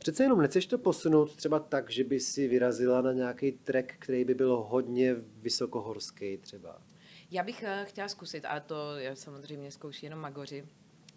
Přece 0.03 0.23
jenom 0.23 0.41
nechceš 0.41 0.65
to 0.65 0.77
posunout 0.77 1.35
třeba 1.35 1.59
tak, 1.59 1.91
že 1.91 2.03
by 2.03 2.19
si 2.19 2.47
vyrazila 2.47 3.01
na 3.01 3.11
nějaký 3.11 3.51
trek, 3.51 3.95
který 3.99 4.25
by 4.25 4.33
byl 4.33 4.55
hodně 4.69 5.15
vysokohorský 5.41 6.37
třeba. 6.37 6.77
Já 7.31 7.43
bych 7.43 7.63
eh, 7.63 7.85
chtěla 7.87 8.07
zkusit, 8.07 8.45
a 8.45 8.59
to 8.59 8.97
já 8.97 9.15
samozřejmě 9.15 9.71
zkouší 9.71 10.05
jenom 10.05 10.19
magoři. 10.19 10.65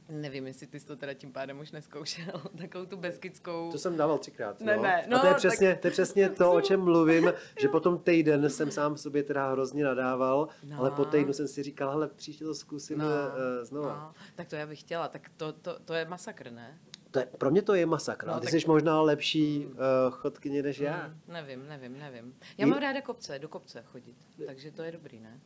Nevím, 0.08 0.46
jestli 0.46 0.66
ty 0.66 0.80
jsi 0.80 0.86
to 0.86 0.96
teda 0.96 1.14
tím 1.14 1.32
pádem 1.32 1.60
už 1.60 1.72
neskoušel, 1.72 2.42
takovou 2.58 2.86
tu 2.86 2.96
beskidskou... 2.96 3.72
To 3.72 3.78
jsem 3.78 3.96
dával 3.96 4.18
třikrát. 4.18 4.60
Ne, 4.60 4.76
no. 4.76 4.82
ne, 4.82 5.02
a 5.02 5.08
no, 5.08 5.20
to 5.20 5.26
je 5.26 5.30
tak- 5.32 5.38
přesně, 5.38 5.74
to, 5.80 5.86
je 5.86 5.90
přesně 5.90 6.28
to, 6.30 6.52
o 6.52 6.60
čem 6.60 6.80
mluvím, 6.80 7.32
že 7.60 7.68
potom 7.68 7.98
týden 7.98 8.50
jsem 8.50 8.70
sám 8.70 8.96
sobě 8.96 9.22
teda 9.22 9.50
hrozně 9.52 9.84
nadával, 9.84 10.48
No. 10.64 10.78
ale 10.78 10.90
po 10.90 11.04
týdnu 11.04 11.32
jsem 11.32 11.48
si 11.48 11.62
říkal, 11.62 11.90
hele, 11.90 12.08
příště 12.08 12.44
to 12.44 12.54
zkusím 12.54 12.98
No, 12.98 13.04
no, 13.08 13.64
znova. 13.64 13.88
no, 13.96 14.14
tak 14.34 14.48
to 14.48 14.56
já 14.56 14.66
bych 14.66 14.80
chtěla, 14.80 15.08
tak 15.08 15.30
to, 15.36 15.52
to, 15.52 15.78
to 15.84 15.94
je 15.94 16.04
masakr, 16.04 16.50
ne? 16.50 16.78
To 17.10 17.18
je, 17.18 17.26
pro 17.38 17.50
mě 17.50 17.62
to 17.62 17.74
je 17.74 17.86
masakr. 17.86 18.26
No, 18.26 18.32
No, 18.34 18.40
ty 18.40 18.46
tak- 18.46 18.60
jsi 18.60 18.66
možná 18.66 19.00
lepší 19.02 19.66
uh, 19.66 19.74
chodkyně 20.10 20.62
než 20.62 20.78
já. 20.78 21.08
Mm, 21.08 21.32
nevím, 21.32 21.68
nevím, 21.68 21.98
nevím. 21.98 22.34
Já 22.58 22.66
I- 22.66 22.70
mám 22.70 22.78
ráda 22.78 23.00
kopce, 23.00 23.38
do 23.38 23.48
kopce 23.48 23.82
chodit, 23.86 24.16
takže 24.46 24.70
to 24.70 24.82
je 24.82 24.92
dobrý, 24.92 25.20
ne? 25.20 25.40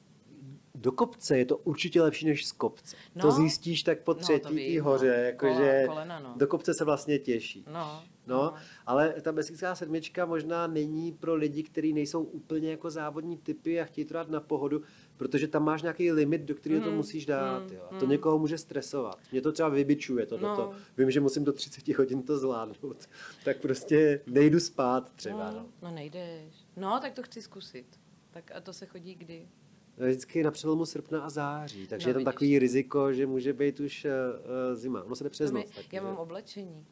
Do 0.75 0.93
kopce 0.93 1.39
je 1.39 1.45
to 1.45 1.57
určitě 1.57 2.03
lepší 2.03 2.27
než 2.27 2.47
z 2.47 2.53
kopce. 2.53 2.97
No. 3.15 3.23
to 3.23 3.31
zjistíš 3.31 3.83
tak 3.83 4.01
po 4.03 4.13
No, 4.15 4.19
třetí 4.21 4.75
té 4.75 4.81
hoře, 4.83 5.07
no. 5.17 5.23
jakože 5.25 5.87
no. 6.23 6.35
do 6.37 6.47
kopce 6.47 6.75
se 6.75 6.85
vlastně 6.85 7.19
těší. 7.19 7.65
No, 7.73 8.03
No, 8.27 8.55
ale 8.87 9.15
ta 9.23 9.33
Beskidská 9.33 9.75
sedmička 9.75 10.27
možná 10.27 10.67
není 10.67 11.13
pro 11.13 11.35
lidi, 11.35 11.63
kteří 11.63 11.93
nejsou 11.93 12.23
úplně 12.23 12.71
jako 12.71 12.91
závodní 12.91 13.37
typy 13.39 13.81
a 13.81 13.85
chtějí 13.85 14.05
to 14.05 14.15
dát 14.15 14.29
na 14.29 14.41
pohodu, 14.41 14.83
protože 15.21 15.49
tam 15.49 15.65
máš 15.65 15.83
nějaký 15.83 16.13
limit, 16.13 16.43
do 16.43 16.55
kterého 16.55 16.85
to 16.85 16.91
Mm, 16.91 16.97
musíš 16.97 17.27
dát. 17.27 17.63
mm, 17.71 17.73
Jo. 17.77 17.83
A 17.91 17.97
to 17.99 18.05
mm. 18.05 18.11
někoho 18.11 18.39
může 18.39 18.59
stresovat. 18.59 19.19
Mě 19.33 19.41
to 19.41 19.53
třeba 19.53 19.69
vybičuje 19.69 20.27
to, 20.27 20.39
No. 20.39 20.57
to. 20.57 20.73
Vím, 20.99 21.11
že 21.11 21.21
musím 21.21 21.45
do 21.45 21.53
30 21.53 21.89
hodin 21.95 22.23
to 22.23 22.39
zvládnout. 22.39 23.09
Tak 23.45 23.59
prostě 23.61 24.21
nejdu 24.27 24.61
spát 24.61 25.13
třeba. 25.13 25.51
No. 25.51 25.59
No, 25.59 25.67
no 25.83 25.91
nejdeš. 25.95 26.55
No, 26.77 26.99
tak 27.03 27.13
to 27.13 27.23
chci 27.23 27.43
zkusit. 27.43 27.87
Tak 28.31 28.51
a 28.55 28.61
to 28.61 28.73
se 28.73 28.87
chodí 28.87 29.15
kdy? 29.15 29.49
vždycky 29.97 30.43
na 30.43 30.51
přelomu 30.51 30.87
srpna 30.87 31.21
a 31.21 31.31
září, 31.31 31.87
takže 31.87 32.07
No, 32.07 32.11
je 32.11 32.15
tam 32.15 32.19
vidíš. 32.21 32.33
takový 32.35 32.59
riziko, 32.59 33.13
že 33.13 33.27
může 33.27 33.53
být 33.53 33.81
už 33.81 34.05
uh, 34.07 34.77
zima. 34.77 35.03
Ono 35.05 35.17
se 35.17 35.25
jde 35.25 35.31
přes 35.31 35.53
noc. 35.53 35.67
já 35.93 36.03
mám 36.03 36.17
oblečení. 36.17 36.87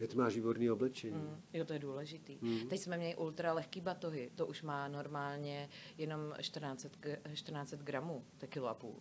Jo, 0.00 0.06
ty 0.06 0.16
máš 0.16 0.34
výborný 0.34 0.70
oblečení. 0.70 1.14
Mm, 1.16 1.40
jo, 1.52 1.64
to 1.64 1.72
je 1.72 1.78
důležitý. 1.78 2.38
Mm. 2.40 2.68
Teď 2.68 2.80
jsme 2.80 2.96
měli 2.96 3.16
ultra 3.16 3.52
lehký 3.52 3.80
batohy. 3.80 4.30
To 4.34 4.46
už 4.46 4.62
má 4.62 4.88
normálně 4.88 5.68
jenom 5.98 6.34
1400, 6.40 6.88
g- 7.00 7.18
1400 7.32 7.76
gramů. 7.76 8.24
To 8.38 8.44
je 8.44 8.48
kilo 8.48 8.68
a 8.68 8.74
půl. 8.74 8.94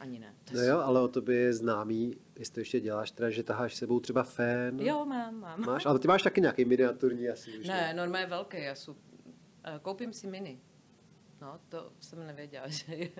Ani 0.00 0.18
ne. 0.18 0.34
To 0.44 0.54
No 0.54 0.60
je 0.60 0.68
jo, 0.68 0.78
ale 0.78 1.00
o 1.00 1.08
tobě 1.08 1.36
je 1.36 1.52
známý, 1.52 2.16
jestli 2.38 2.54
to 2.54 2.60
ještě 2.60 2.80
děláš, 2.80 3.10
teda, 3.10 3.30
že 3.30 3.42
taháš 3.42 3.74
sebou 3.74 4.00
třeba 4.00 4.22
fén. 4.22 4.80
Jo, 4.80 5.04
mám, 5.04 5.34
mám. 5.40 5.60
Máš, 5.60 5.86
ale 5.86 5.98
ty 5.98 6.08
máš 6.08 6.22
taky 6.22 6.40
nějaký 6.40 6.64
miniaturní 6.64 7.28
asi 7.28 7.58
už. 7.58 7.66
Ne, 7.68 7.94
normálně 7.94 8.26
velký. 8.26 8.62
Já 8.62 8.74
jsou, 8.74 8.96
eh, 9.64 9.78
koupím 9.82 10.12
si 10.12 10.26
mini. 10.26 10.60
No, 11.40 11.60
to 11.68 11.92
jsem 12.00 12.26
nevěděla, 12.26 12.64
že 12.68 12.94
je. 12.94 13.10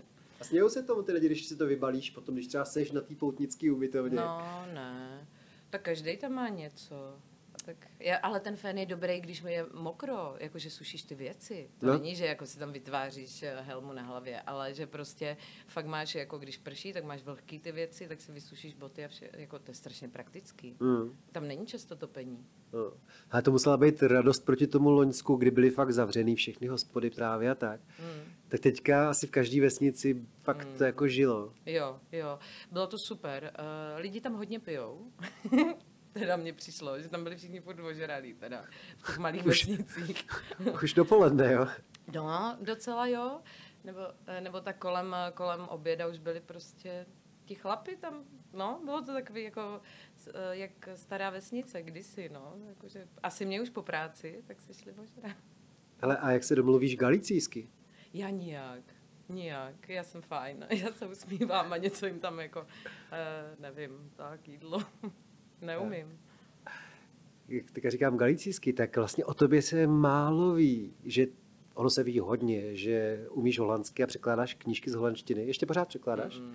A 0.41 0.45
smějou 0.45 0.69
se 0.69 0.83
tomu 0.83 1.03
ty 1.03 1.13
lidi, 1.13 1.27
když 1.27 1.47
si 1.47 1.57
to 1.57 1.67
vybalíš 1.67 2.11
potom, 2.11 2.35
když 2.35 2.47
třeba 2.47 2.65
seš 2.65 2.93
na 2.93 3.01
té 3.01 3.15
poutnické 3.15 3.73
ubytovně. 3.73 4.17
No, 4.17 4.65
ne. 4.75 5.27
Tak 5.73 5.83
každý 5.83 6.17
tam 6.17 6.33
má 6.33 6.49
něco. 6.49 7.21
A 7.63 7.67
Tak, 7.67 7.77
já, 8.01 8.17
ale 8.17 8.41
ten 8.41 8.57
fén 8.57 8.79
je 8.79 8.87
dobrý, 8.87 9.21
když 9.21 9.43
mi 9.43 9.53
je 9.53 9.67
mokro, 9.75 10.35
jakože 10.39 10.71
sušíš 10.71 11.03
ty 11.03 11.15
věci. 11.15 11.71
To 11.79 11.87
No. 11.87 11.93
není, 11.99 12.15
že 12.17 12.27
jako 12.27 12.47
si 12.47 12.59
tam 12.59 12.73
vytváříš 12.73 13.43
eh, 13.43 13.61
helmu 13.61 13.93
na 13.93 14.03
hlavě, 14.03 14.41
ale 14.41 14.75
že 14.75 14.87
prostě 14.87 15.37
fakt 15.67 15.87
máš, 15.87 16.15
jako 16.15 16.39
když 16.39 16.57
prší, 16.59 16.93
tak 16.93 17.05
máš 17.05 17.23
vlhký 17.23 17.59
ty 17.59 17.73
věci, 17.73 18.09
tak 18.09 18.21
si 18.21 18.33
vysušíš 18.33 18.75
boty 18.75 19.05
a 19.05 19.09
vše, 19.09 19.29
jako 19.33 19.59
to 19.59 19.71
je 19.71 19.75
strašně 19.75 20.09
praktický. 20.09 20.77
Mm. 20.81 21.17
Tam 21.33 21.49
není 21.49 21.67
často 21.67 21.97
topení. 21.97 22.47
No. 22.73 22.93
Ale 23.31 23.43
to 23.43 23.51
musela 23.51 23.77
být 23.77 24.03
radost 24.03 24.41
proti 24.45 24.67
tomu 24.67 24.91
Loňsku, 24.91 25.37
kdy 25.37 25.51
byly 25.51 25.71
fakt 25.71 25.93
zavřený 25.93 26.37
všechny 26.37 26.67
hospody 26.67 27.11
právě 27.11 27.51
a 27.51 27.55
tak. 27.55 27.81
Mm. 27.99 28.33
Tak 28.49 28.61
teďka 28.61 29.11
asi 29.11 29.27
v 29.27 29.31
každé 29.31 29.61
vesnici 29.61 30.27
fakt 30.43 30.69
to 30.79 30.85
jako 30.85 31.09
žilo. 31.09 31.53
Jo, 31.67 31.99
jo. 32.13 32.39
Bylo 32.73 32.87
to 32.87 32.99
super. 32.99 33.53
Uh, 33.59 34.01
lidi 34.01 34.21
tam 34.21 34.35
hodně 34.35 34.61
pijou. 34.61 35.07
teda 36.13 36.37
mně 36.37 36.53
přišlo, 36.53 37.01
že 37.01 37.09
tam 37.09 37.23
byli 37.23 37.37
všichni 37.37 37.61
furt 37.61 37.81
ožralí, 37.81 38.35
teda 38.35 38.65
v 38.97 39.07
těch 39.07 39.19
malých 39.19 39.47
Už- 39.47 39.67
vesnicích. 39.67 40.27
Už 40.83 40.95
dopoledne, 40.95 41.53
jo. 41.53 41.67
No, 42.15 42.57
docela 42.61 43.07
jo. 43.07 43.41
Nebo, 43.85 44.01
eh, 44.27 44.41
nebo 44.41 44.61
tak 44.61 44.79
kolem, 44.79 45.17
kolem 45.35 45.61
oběda 45.69 46.07
už 46.07 46.19
byli 46.19 46.41
prostě 46.41 47.07
ti 47.45 47.55
chlapi 47.55 47.97
tam, 47.97 48.25
no, 48.53 48.81
bylo 48.85 49.03
to 49.03 49.13
takový 49.13 49.43
jako, 49.43 49.81
eh, 50.27 50.33
jak 50.51 50.89
stará 50.95 51.31
vesnice 51.31 51.83
kdysi, 51.83 52.29
no, 52.29 52.55
jakože 52.69 53.09
asi 53.23 53.45
mě 53.45 53.61
už 53.63 53.71
po 53.71 53.83
práci, 53.83 54.45
tak 54.47 54.61
se 54.61 54.75
šli 54.75 54.93
ožrat. 54.93 55.37
Hele, 55.99 56.17
a 56.17 56.31
jak 56.31 56.45
se 56.45 56.55
domluvíš 56.55 56.97
galicijsky? 56.97 57.71
Já 58.13 58.31
nijak, 58.31 58.83
nijak, 59.29 59.89
já 59.89 60.05
jsem 60.05 60.23
fajn, 60.23 60.67
já 60.71 60.93
se 60.93 61.07
usmívám 61.07 61.73
a 61.73 61.77
něco 61.77 62.07
jim 62.07 62.21
tam 62.21 62.41
jako, 62.41 62.67
eh, 63.13 63.57
nevím, 63.59 64.11
tak 64.17 64.49
jídlo, 64.49 64.83
neumím. 65.63 66.19
Jak 67.49 67.71
teďka 67.71 67.91
říkám 67.91 68.17
galicijsky, 68.17 68.73
tak 68.73 68.97
vlastně 68.97 69.25
o 69.25 69.35
tobě 69.35 69.63
se 69.63 69.87
málo 69.87 70.55
ví, 70.55 70.95
že 71.05 71.27
ono 71.75 71.91
se 71.91 72.03
ví 72.03 72.19
hodně, 72.19 72.77
že 72.77 73.27
umíš 73.31 73.59
holandsky 73.59 74.03
a 74.03 74.07
překládáš 74.07 74.55
knížky 74.55 74.91
z 74.91 74.95
holandštiny. 74.95 75.47
Ještě 75.47 75.67
pořád 75.67 75.89
překládáš? 75.89 76.39
Mm. 76.39 76.55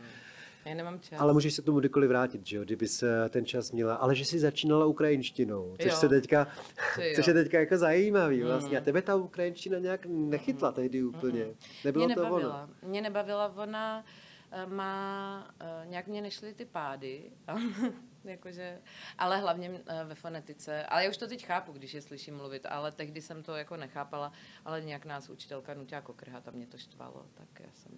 Já 0.65 0.73
nemám 0.75 0.99
čas. 0.99 1.19
Ale 1.21 1.33
můžeš 1.33 1.53
se 1.53 1.61
k 1.61 1.65
tomu 1.65 1.79
kdykoliv 1.79 2.09
vrátit, 2.09 2.45
že 2.47 2.57
jo, 2.57 2.63
kdyby 2.63 2.87
se 2.87 3.29
ten 3.29 3.45
čas 3.45 3.71
měla. 3.71 3.95
Ale 3.95 4.15
že 4.15 4.25
jsi 4.25 4.39
začínala 4.39 4.85
ukrajinštinou, 4.85 5.75
což 5.81 5.91
Jo. 5.91 5.97
se 5.97 6.09
teďka, 6.09 6.47
Ty 6.95 7.13
což 7.15 7.27
jo. 7.27 7.33
je 7.35 7.43
teďka 7.43 7.59
jako 7.59 7.77
zajímavý 7.77 8.41
Mm. 8.41 8.47
vlastně. 8.47 8.77
A 8.77 8.81
tebe 8.81 9.01
ta 9.01 9.15
ukrajinština 9.15 9.79
nějak 9.79 10.05
nechytla 10.05 10.71
tehdy 10.71 11.03
úplně. 11.03 11.45
Nebylo 11.85 12.05
mě 12.05 12.15
to 12.15 12.23
nebavila. 12.23 12.63
ono. 12.63 12.89
Mě 12.89 13.01
nebavila, 13.01 13.53
ona 13.57 14.05
eh, 14.51 14.65
má, 14.65 15.47
eh, 15.59 15.85
nějak 15.87 16.07
mě 16.07 16.21
nešly 16.21 16.53
ty 16.53 16.65
pády, 16.65 17.21
jakože, 18.29 18.81
ale 19.17 19.37
hlavně 19.37 19.81
eh, 19.85 20.03
ve 20.03 20.15
fonetice. 20.15 20.85
Ale 20.85 21.03
já 21.03 21.09
už 21.09 21.17
to 21.17 21.27
teď 21.27 21.45
chápu, 21.45 21.71
když 21.71 21.93
je 21.93 22.01
slyším 22.01 22.37
mluvit, 22.37 22.65
ale 22.65 22.91
tehdy 22.91 23.21
jsem 23.21 23.43
to 23.43 23.55
jako 23.55 23.77
nechápala, 23.77 24.31
ale 24.65 24.81
nějak 24.81 25.05
nás 25.05 25.29
učitelka 25.29 25.73
nutila 25.73 26.01
kokrhat 26.01 26.47
a 26.47 26.51
mě 26.51 26.67
to 26.67 26.77
štvalo, 26.77 27.25
tak 27.33 27.59
já 27.59 27.71
jsem 27.73 27.91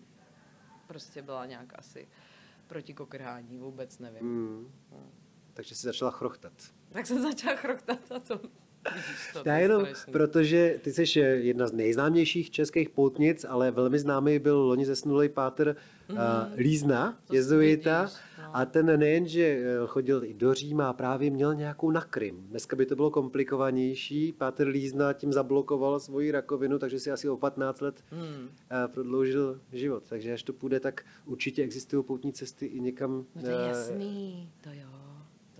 prostě 0.87 1.21
byla 1.21 1.45
nějak 1.45 1.79
asi 1.79 2.07
proti 2.67 2.93
kokrhání, 2.93 3.57
vůbec 3.57 3.99
nevím. 3.99 4.23
Mm. 4.23 4.71
Takže 5.53 5.75
jsi 5.75 5.87
začala 5.87 6.11
chrochtat. 6.11 6.53
Tak 6.91 7.07
jsem 7.07 7.21
začala 7.21 7.55
chroktat 7.55 8.11
a 8.11 8.19
to, 8.19 8.41
to, 9.33 9.41
Já 9.45 9.55
je 9.57 9.61
jenom, 9.61 9.85
strašný. 9.85 10.13
protože 10.13 10.79
ty 10.81 10.93
jsi 10.93 11.19
jedna 11.19 11.67
z 11.67 11.71
nejznámějších 11.71 12.51
českých 12.51 12.89
poutnic, 12.89 13.45
ale 13.49 13.71
velmi 13.71 13.99
známý 13.99 14.39
byl 14.39 14.57
loni 14.57 14.85
zesnulý 14.85 15.29
páter 15.29 15.75
mm. 16.09 16.15
uh, 16.17 16.21
Lízna. 16.57 17.17
To 17.27 17.35
jezuita. 17.35 18.01
vidíš, 18.01 18.17
no. 18.37 18.55
A 18.55 18.65
ten 18.65 18.99
nejen, 18.99 19.27
že 19.27 19.41
eh, 19.43 19.87
chodil 19.87 20.23
i 20.23 20.33
do 20.33 20.53
Říma, 20.53 20.89
a 20.89 20.93
právě 20.93 21.31
měl 21.31 21.55
nějakou 21.55 21.91
na 21.91 22.01
Krym. 22.01 22.35
Dneska 22.49 22.75
by 22.75 22.85
to 22.85 22.95
bylo 22.95 23.11
komplikovanější. 23.11 24.31
Páter 24.31 24.67
Lízna 24.67 25.13
tím 25.13 25.33
zablokoval 25.33 25.99
svoji 25.99 26.31
rakovinu, 26.31 26.79
takže 26.79 26.99
si 26.99 27.11
asi 27.11 27.29
o 27.29 27.37
15 27.37 27.81
let 27.81 28.03
Hmm. 28.11 28.49
eh, 28.71 28.87
prodloužil 28.87 29.59
život. 29.73 30.03
Takže 30.09 30.33
až 30.33 30.43
to 30.43 30.53
půjde, 30.53 30.79
tak 30.79 31.05
určitě 31.25 31.63
existují 31.63 32.03
poutní 32.03 32.33
cesty 32.33 32.65
i 32.65 32.79
někam. 32.79 33.25
No 33.35 33.41
to 33.41 33.47
je 33.47 33.55
eh, 33.63 33.67
jasný, 33.67 34.49
to 34.61 34.69
jo, 34.69 34.89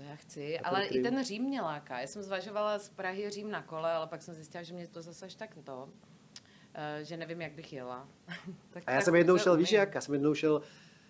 já 0.10 0.16
chci. 0.16 0.60
Ale 0.60 0.86
i 0.86 1.02
ten 1.04 1.24
Řím 1.24 1.44
mě 1.44 1.62
láká. 1.62 2.00
Já 2.00 2.08
jsem 2.08 2.24
zvažovala 2.24 2.80
z 2.80 2.90
Prahy 2.90 3.30
Řím 3.30 3.52
na 3.52 3.62
kole, 3.64 3.92
ale 3.92 4.08
pak 4.08 4.22
jsem 4.22 4.34
zjistila, 4.36 4.64
že 4.64 4.74
mě 4.74 4.88
to 4.88 5.02
zase 5.02 5.26
až 5.26 5.36
tak 5.36 5.58
to, 5.64 5.90
eh, 6.74 7.00
že 7.06 7.18
nevím, 7.18 7.42
jak 7.42 7.52
bych 7.54 7.74
jela. 7.74 8.08
tak, 8.70 8.84
A 8.88 8.92
já 8.92 8.98
tak 8.98 9.06
jsem 9.06 9.16
jednou 9.16 9.38
šel, 9.38 9.58
víš 9.58 9.72
jak? 9.72 9.96
Já 9.96 10.02
jsem 10.02 10.14
jednou 10.14 10.34
šel 10.34 10.62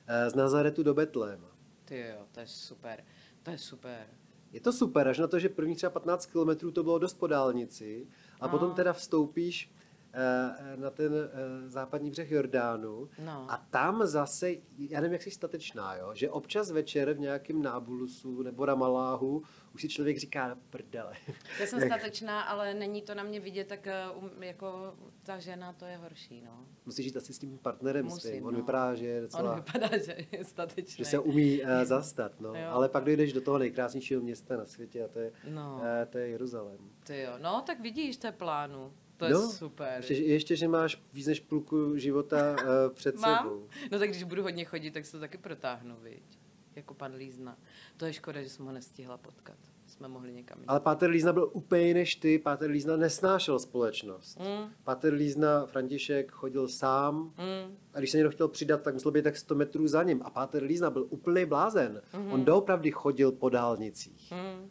eh, 0.08 0.30
z 0.30 0.36
Nazaretu 0.36 0.84
do 0.84 0.94
Betléma. 0.94 1.48
Ty 1.86 2.00
jo, 2.00 2.26
to 2.32 2.40
je 2.40 2.48
super. 2.48 3.04
To 3.44 3.52
je 3.52 3.58
super. 3.58 4.08
Je 4.52 4.62
to 4.62 4.74
super, 4.74 5.08
až 5.08 5.20
na 5.20 5.28
to, 5.28 5.40
že 5.40 5.50
první 5.50 5.76
třeba 5.76 5.90
15 5.90 6.26
kilometrů 6.26 6.72
to 6.72 6.84
bylo 6.84 7.00
dost 7.00 7.14
po 7.14 7.28
dálnici 7.28 8.08
a 8.40 8.46
No. 8.46 8.52
potom 8.52 8.74
teda 8.74 8.94
vstoupíš 8.94 9.72
na 10.76 10.90
ten 10.90 11.14
eh, 11.16 11.70
západní 11.70 12.12
břeh 12.12 12.32
Jordánu 12.32 13.10
No. 13.26 13.46
a 13.52 13.58
tam 13.70 14.08
zase, 14.08 14.52
já 14.78 15.02
nevím, 15.02 15.14
jak 15.14 15.22
jsi 15.22 15.32
statečná, 15.32 15.96
jo? 15.96 16.12
že 16.14 16.30
občas 16.30 16.72
večer 16.72 17.14
v 17.14 17.20
nějakém 17.20 17.62
nábulusu 17.62 18.42
nebo 18.42 18.66
Ramaláhu 18.66 19.44
už 19.76 19.82
si 19.82 19.90
člověk 19.90 20.18
říká 20.18 20.58
prdele. 20.70 21.14
Já 21.60 21.66
jsem 21.66 21.82
statečná, 21.86 22.42
ale 22.42 22.74
není 22.74 23.02
to 23.02 23.16
na 23.16 23.24
mě 23.24 23.40
vidět, 23.40 23.68
tak 23.68 23.88
eh, 23.88 24.06
jako 24.40 24.96
ta 25.24 25.40
žena 25.40 25.74
to 25.74 25.86
je 25.86 25.98
horší, 25.98 26.42
no. 26.46 26.66
Musíš 26.86 27.06
žít 27.06 27.18
asi 27.18 27.34
s 27.34 27.40
tím 27.40 27.58
partnerem 27.58 28.06
Musím, 28.06 28.32
svým. 28.32 28.46
On 28.46 28.54
no. 28.54 28.60
vypadá, 28.60 28.96
že 28.96 29.06
je 29.06 29.18
On 29.18 29.24
docela... 29.24 29.56
vypadá, 29.56 29.98
že 29.98 30.18
je 30.32 30.46
statečný. 30.46 30.98
že 30.98 31.06
se 31.06 31.20
umí 31.20 31.62
uh, 31.62 31.68
zastat, 31.84 32.40
no. 32.40 32.50
Jo. 32.56 32.68
Ale 32.70 32.90
pak 32.90 33.04
dojdeš 33.04 33.34
do 33.34 33.42
toho 33.42 33.58
nejkrásnějšího 33.58 34.22
města 34.22 34.58
na 34.58 34.66
světě 34.66 35.06
a 35.06 35.08
to 35.08 35.20
je, 35.20 35.32
No. 35.50 35.76
uh, 35.76 35.82
to 36.10 36.18
je 36.18 36.28
Jeruzalém. 36.28 36.78
Ty 37.04 37.22
jo, 37.22 37.32
no 37.42 37.62
tak 37.62 37.80
vidíš, 37.80 38.18
to 38.18 38.28
je 38.28 38.32
plánu. 38.32 38.94
To 39.20 39.26
je 39.26 39.32
no, 39.34 39.50
super. 39.52 39.94
Ještě, 39.98 40.14
ještě, 40.14 40.56
že 40.56 40.68
máš 40.68 41.02
víc 41.14 41.28
než 41.28 41.40
půlku 41.40 41.98
života 41.98 42.52
uh, 42.54 42.94
před 42.94 43.16
Mám? 43.20 43.44
sebou. 43.44 43.68
No 43.92 44.00
tak 44.00 44.10
když 44.10 44.24
budu 44.24 44.44
hodně 44.44 44.66
chodit, 44.66 44.92
tak 44.92 45.06
se 45.06 45.12
to 45.12 45.20
taky 45.20 45.38
protáhnu, 45.38 45.96
viď? 46.04 46.24
Jako 46.76 46.94
pan 46.94 47.14
Lízna. 47.16 47.58
To 47.98 48.06
je 48.06 48.14
škoda, 48.14 48.42
že 48.42 48.50
jsem 48.50 48.66
ho 48.66 48.72
nestihla 48.72 49.18
potkat. 49.18 49.58
Jsme 49.88 50.08
mohli 50.08 50.34
někam 50.34 50.60
jít. 50.60 50.66
Ale 50.68 50.80
Páter 50.80 51.10
Lízna 51.10 51.34
byl 51.34 51.50
úplně 51.54 51.82
jiný 51.82 51.94
než 51.94 52.16
ty. 52.16 52.40
Páter 52.40 52.70
Lízna 52.70 52.98
nesnášel 52.98 53.60
společnost. 53.60 54.40
Mm, 54.40 54.72
Páter 54.84 55.14
Lízna, 55.14 55.66
František, 55.66 56.32
chodil 56.32 56.68
sám 56.68 57.16
mm, 57.18 57.78
a 57.94 58.00
když 58.00 58.12
se 58.12 58.18
někdo 58.18 58.32
chtěl 58.32 58.48
přidat, 58.48 58.82
tak 58.82 58.94
musel 58.94 59.12
být 59.12 59.22
tak 59.24 59.38
100 59.38 59.56
metrů 59.56 59.88
za 59.88 60.04
ním. 60.04 60.22
A 60.26 60.30
Páter 60.30 60.64
Lízna 60.64 60.90
byl 60.90 61.08
úplný 61.10 61.46
blázen. 61.46 62.02
Mhm. 62.14 62.32
On 62.32 62.46
doopravdy 62.46 62.92
chodil 62.92 63.32
po 63.32 63.50
dálnicích. 63.50 64.32
mm. 64.32 64.70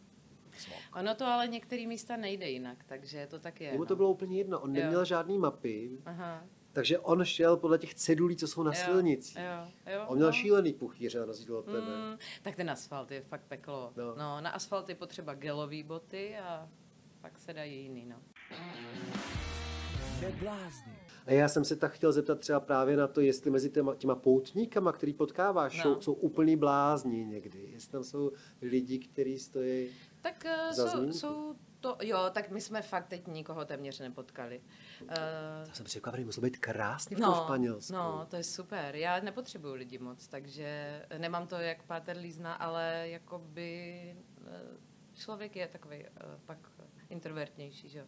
Ono 0.93 1.15
to 1.15 1.25
ale 1.25 1.47
některé 1.47 1.87
místa 1.87 2.17
nejde 2.17 2.49
jinak, 2.49 2.83
takže 2.83 3.27
to 3.27 3.39
tak 3.39 3.61
je. 3.61 3.67
Jemu 3.67 3.79
no. 3.79 3.85
to 3.85 3.95
bylo 3.95 4.09
úplně 4.11 4.37
jedno. 4.37 4.59
On 4.59 4.75
Jo. 4.75 4.83
neměl 4.83 5.05
žádný 5.05 5.37
mapy, 5.37 5.91
Aha. 6.05 6.43
takže 6.73 6.99
on 6.99 7.25
šel 7.25 7.57
podle 7.57 7.77
těch 7.77 7.93
cedulí, 7.93 8.35
co 8.35 8.47
jsou 8.47 8.63
na 8.63 8.71
Jo, 8.71 8.81
silnici. 8.85 9.39
Jo, 9.39 9.71
jo, 9.93 10.03
On 10.07 10.15
měl 10.17 10.27
no. 10.27 10.33
šílený 10.33 10.73
puchýře 10.73 11.19
na 11.19 11.25
rozdíl 11.25 11.57
od 11.57 11.65
tebe. 11.65 11.79
Mm, 11.81 12.17
tak 12.41 12.55
ten 12.55 12.69
asfalt 12.69 13.11
je 13.11 13.21
fakt 13.21 13.43
peklo. 13.47 13.93
No. 13.95 14.05
No. 14.05 14.15
no, 14.15 14.41
na 14.41 14.49
asfalt 14.49 14.89
je 14.89 14.95
potřeba 14.95 15.33
gelový 15.33 15.83
boty 15.83 16.37
a 16.37 16.69
pak 17.21 17.39
se 17.39 17.53
dají 17.53 17.83
jiný, 17.83 18.05
no. 18.05 18.15
Neblázni. 20.21 20.93
A 21.29 21.31
já 21.33 21.47
jsem 21.47 21.65
se 21.65 21.75
tak 21.75 21.91
chtěl 21.91 22.11
zeptat 22.11 22.39
třeba 22.39 22.59
právě 22.59 22.97
na 22.97 23.07
to, 23.07 23.21
jestli 23.21 23.51
mezi 23.51 23.69
těma, 23.69 23.95
těma 23.95 24.15
poutníkama, 24.15 24.91
který 24.91 25.13
potkáváš, 25.13 25.77
No. 25.77 25.83
jsou, 25.83 26.01
jsou 26.01 26.13
úplný 26.13 26.55
blázni 26.55 27.25
někdy. 27.25 27.69
Jestli 27.71 27.91
tam 27.91 28.03
jsou 28.03 28.31
lidi, 28.61 28.99
kteří 28.99 29.39
stojí... 29.39 29.89
Tak 30.21 30.45
uh, 30.45 30.73
Za 30.75 30.87
jsou, 30.89 31.11
jsou 31.11 31.55
to, 31.79 31.97
jo, 32.01 32.19
tak 32.31 32.49
my 32.49 32.61
jsme 32.61 32.81
fakt 32.81 33.07
teď 33.07 33.27
nikoho 33.27 33.65
téměř 33.65 33.99
nepotkali. 33.99 34.61
Uh, 35.01 35.07
Já 35.67 35.73
jsem 35.73 35.85
překvapený, 35.85 36.25
musel 36.25 36.41
být 36.41 36.57
krásný 36.57 37.15
v 37.15 37.19
tom 37.19 37.29
no, 37.29 37.41
Španělsku. 37.43 37.93
no, 37.93 38.27
to 38.29 38.35
je 38.35 38.43
super. 38.43 38.95
Já 38.95 39.19
nepotřebuju 39.19 39.73
lidi 39.73 39.97
moc, 39.97 40.27
takže 40.27 41.01
nemám 41.17 41.47
to 41.47 41.55
jak 41.55 41.83
Páter 41.83 42.17
Lízna, 42.17 42.53
ale 42.53 43.03
jakoby 43.09 44.01
eh, 44.47 44.61
člověk 45.13 45.55
je 45.55 45.67
takový 45.67 46.05
pak 46.45 46.57
introvertnější, 47.09 47.89
že 47.89 47.99
jo. 47.99 48.05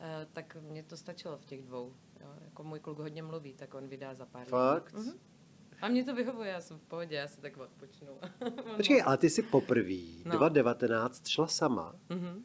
Eh, 0.00 0.26
tak 0.32 0.56
mě 0.60 0.82
to 0.82 0.96
stačilo 0.96 1.38
v 1.38 1.44
těch 1.44 1.62
dvou. 1.62 1.94
Jo. 2.20 2.26
Jako 2.44 2.62
můj 2.64 2.80
kluk 2.80 2.98
hodně 2.98 3.22
mluví, 3.22 3.54
tak 3.54 3.74
on 3.74 3.88
vydá 3.88 4.14
za 4.14 4.26
pár 4.26 4.46
Fakt? 4.46 4.92
Mhm. 4.94 5.12
A 5.82 5.88
mě 5.88 6.04
to 6.04 6.14
vyhovuje, 6.14 6.50
já 6.50 6.60
jsem 6.60 6.78
v 6.78 6.82
pohodě, 6.82 7.16
já 7.16 7.28
se 7.28 7.40
tak 7.40 7.56
odpočnu. 7.56 8.08
Počkej, 8.76 9.02
ale 9.06 9.16
ty 9.18 9.30
jsi 9.30 9.42
poprvé, 9.42 9.94
No. 10.24 10.36
2019, 10.38 11.28
šla 11.28 11.46
sama. 11.46 11.94
Mhm. 12.08 12.44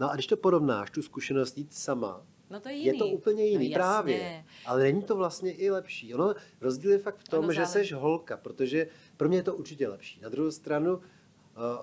No 0.00 0.10
a 0.10 0.14
když 0.14 0.26
to 0.26 0.36
porovnáš, 0.36 0.90
tu 0.90 1.02
zkušenost 1.02 1.58
jít 1.58 1.72
sama, 1.74 2.26
No 2.50 2.60
to 2.60 2.68
je 2.68 2.74
jiný. 2.74 2.86
je 2.86 2.94
to 3.04 3.06
úplně 3.06 3.44
jiný, 3.46 3.68
no, 3.68 3.74
právě. 3.74 4.44
Ale 4.66 4.82
není 4.82 5.02
to 5.02 5.16
vlastně 5.16 5.52
i 5.52 5.70
lepší. 5.70 6.14
Ono, 6.14 6.34
rozdíl 6.60 6.90
je 6.90 6.98
fakt 6.98 7.16
v 7.18 7.28
tom, 7.28 7.44
Ono 7.44 7.52
že 7.52 7.66
záleží. 7.66 7.88
jsi 7.88 7.94
holka, 7.94 8.36
protože 8.36 8.86
pro 9.16 9.28
mě 9.28 9.38
je 9.38 9.42
to 9.42 9.54
určitě 9.56 9.88
lepší. 9.88 10.20
Na 10.20 10.28
druhou 10.28 10.50
stranu, 10.50 11.00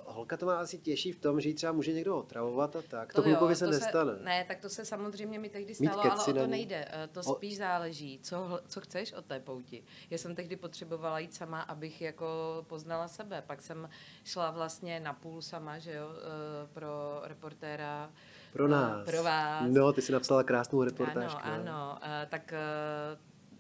holka 0.05 0.37
to 0.37 0.45
má 0.45 0.59
asi 0.59 0.77
těžší 0.79 1.11
v 1.11 1.19
tom, 1.19 1.41
že 1.41 1.49
ji 1.49 1.55
třeba 1.55 1.71
může 1.71 1.93
někdo 1.93 2.17
otravovat 2.17 2.75
a 2.75 2.81
tak. 2.81 3.13
To, 3.13 3.23
klukovi 3.23 3.51
jo, 3.51 3.55
se 3.55 3.65
to 3.65 3.71
nestane. 3.71 4.13
ne, 4.23 4.45
tak 4.47 4.59
to 4.59 4.69
se 4.69 4.85
samozřejmě 4.85 5.39
mi 5.39 5.49
tehdy 5.49 5.75
stalo, 5.75 6.11
ale 6.11 6.23
o 6.25 6.33
to 6.33 6.47
nejde. 6.47 6.87
Eh, 6.91 7.07
To 7.07 7.19
O- 7.19 7.35
spíš 7.35 7.57
záleží, 7.57 8.19
co, 8.23 8.59
co 8.67 8.81
chceš 8.81 9.13
od 9.13 9.25
té 9.25 9.39
pouti. 9.39 9.83
Já 10.09 10.17
jsem 10.17 10.35
tehdy 10.35 10.55
potřebovala 10.55 11.19
jít 11.19 11.33
sama, 11.33 11.61
abych 11.61 12.01
jako 12.01 12.25
poznala 12.69 13.07
sebe. 13.07 13.43
Pak 13.47 13.61
jsem 13.61 13.89
šla 14.23 14.51
vlastně 14.51 14.99
na 14.99 15.13
půl 15.13 15.41
sama, 15.41 15.79
že 15.79 15.93
jo, 15.93 16.07
eh, 16.17 16.67
pro 16.73 17.21
reportéra. 17.23 18.09
Pro 18.53 18.65
eh, 18.65 18.69
nás. 18.69 19.05
Pro 19.05 19.23
vás. 19.23 19.63
No, 19.71 19.93
ty 19.93 20.01
jsi 20.01 20.11
napsala 20.11 20.43
krásnou 20.43 20.83
reportážku. 20.83 21.39
Ano, 21.43 21.63
no. 21.63 21.71
ano. 21.71 21.99
eh, 22.01 22.27
Tak 22.29 22.53
eh, 22.53 22.55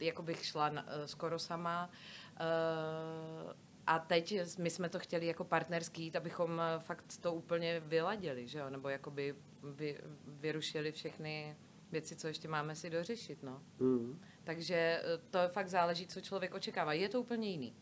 jako 0.05 0.21
bych 0.21 0.45
šla 0.45 0.69
na- 0.69 0.85
eh, 0.87 1.07
skoro 1.07 1.39
sama. 1.39 1.89
eh, 2.39 3.53
A 3.87 3.99
teď 3.99 4.39
my 4.59 4.69
jsme 4.69 4.89
to 4.89 4.99
chtěli 4.99 5.25
jako 5.25 5.43
partnerský 5.43 6.03
jít, 6.03 6.15
abychom 6.15 6.61
eh, 6.61 6.79
fakt 6.79 7.05
to 7.21 7.33
úplně 7.33 7.79
vyladili, 7.79 8.47
že 8.47 8.59
jo? 8.59 8.69
Nebo 8.69 8.89
jakoby 8.89 9.35
vy, 9.63 9.97
vyrušili 10.27 10.91
všechny 10.91 11.55
věci, 11.91 12.15
co 12.15 12.27
ještě 12.27 12.47
máme 12.47 12.75
si 12.75 12.89
dořešit, 12.89 13.43
no. 13.43 13.61
Mm. 13.79 14.19
Takže 14.43 14.75
eh, 14.75 15.03
to 15.29 15.39
fakt 15.47 15.67
záleží, 15.67 16.07
co 16.07 16.21
člověk 16.21 16.53
očekává. 16.53 16.93
Je 16.93 17.09
to 17.09 17.21
úplně 17.21 17.49
jiný. 17.49 17.75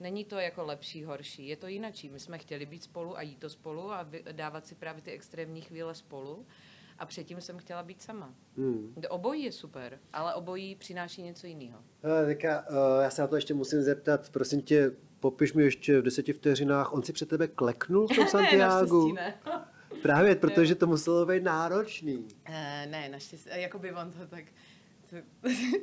Není 0.00 0.24
to 0.24 0.38
jako 0.38 0.64
lepší, 0.64 1.04
horší, 1.04 1.48
je 1.48 1.56
to 1.56 1.66
jinačí. 1.66 2.08
My 2.08 2.20
jsme 2.20 2.38
chtěli 2.38 2.66
být 2.66 2.82
spolu 2.82 3.16
a 3.16 3.22
jít 3.22 3.38
to 3.38 3.50
spolu 3.50 3.92
a 3.92 4.06
dávat 4.32 4.66
si 4.66 4.74
právě 4.74 5.02
ty 5.02 5.10
extrémní 5.10 5.60
chvíle 5.60 5.94
spolu. 5.94 6.46
A 6.98 7.06
předtím 7.06 7.40
jsem 7.40 7.58
chtěla 7.58 7.82
být 7.82 8.02
sama. 8.02 8.34
Mm. 8.56 8.94
Obojí 9.08 9.44
je 9.44 9.52
super, 9.52 9.98
ale 10.12 10.34
obojí 10.34 10.74
přináší 10.74 11.22
něco 11.22 11.46
jiného. 11.46 11.78
Uh, 11.78 12.26
teďka, 12.26 12.64
uh, 12.70 13.02
já 13.02 13.10
se 13.10 13.22
na 13.22 13.28
to 13.28 13.36
ještě 13.36 13.54
musím 13.54 13.82
zeptat, 13.82 14.30
prosím 14.30 14.62
tě, 14.62 14.92
popiš 15.20 15.52
mi 15.52 15.62
ještě 15.62 16.00
v 16.00 16.02
deseti 16.02 16.32
vteřinách, 16.32 16.92
on 16.92 17.02
si 17.02 17.12
před 17.12 17.28
tebe 17.28 17.48
kleknul 17.48 18.08
v 18.08 18.16
tom 18.16 18.26
Santiago? 18.26 19.12
ne, 19.14 19.34
Právě, 20.02 20.34
protože 20.34 20.74
to 20.74 20.86
muselo 20.86 21.26
být 21.26 21.42
náročný. 21.42 22.28
ne. 22.48 22.86
ne, 22.90 23.08
naštěstí, 23.08 23.50
jakoby 23.54 23.92
on 23.92 24.10
to 24.10 24.26
tak, 24.26 24.44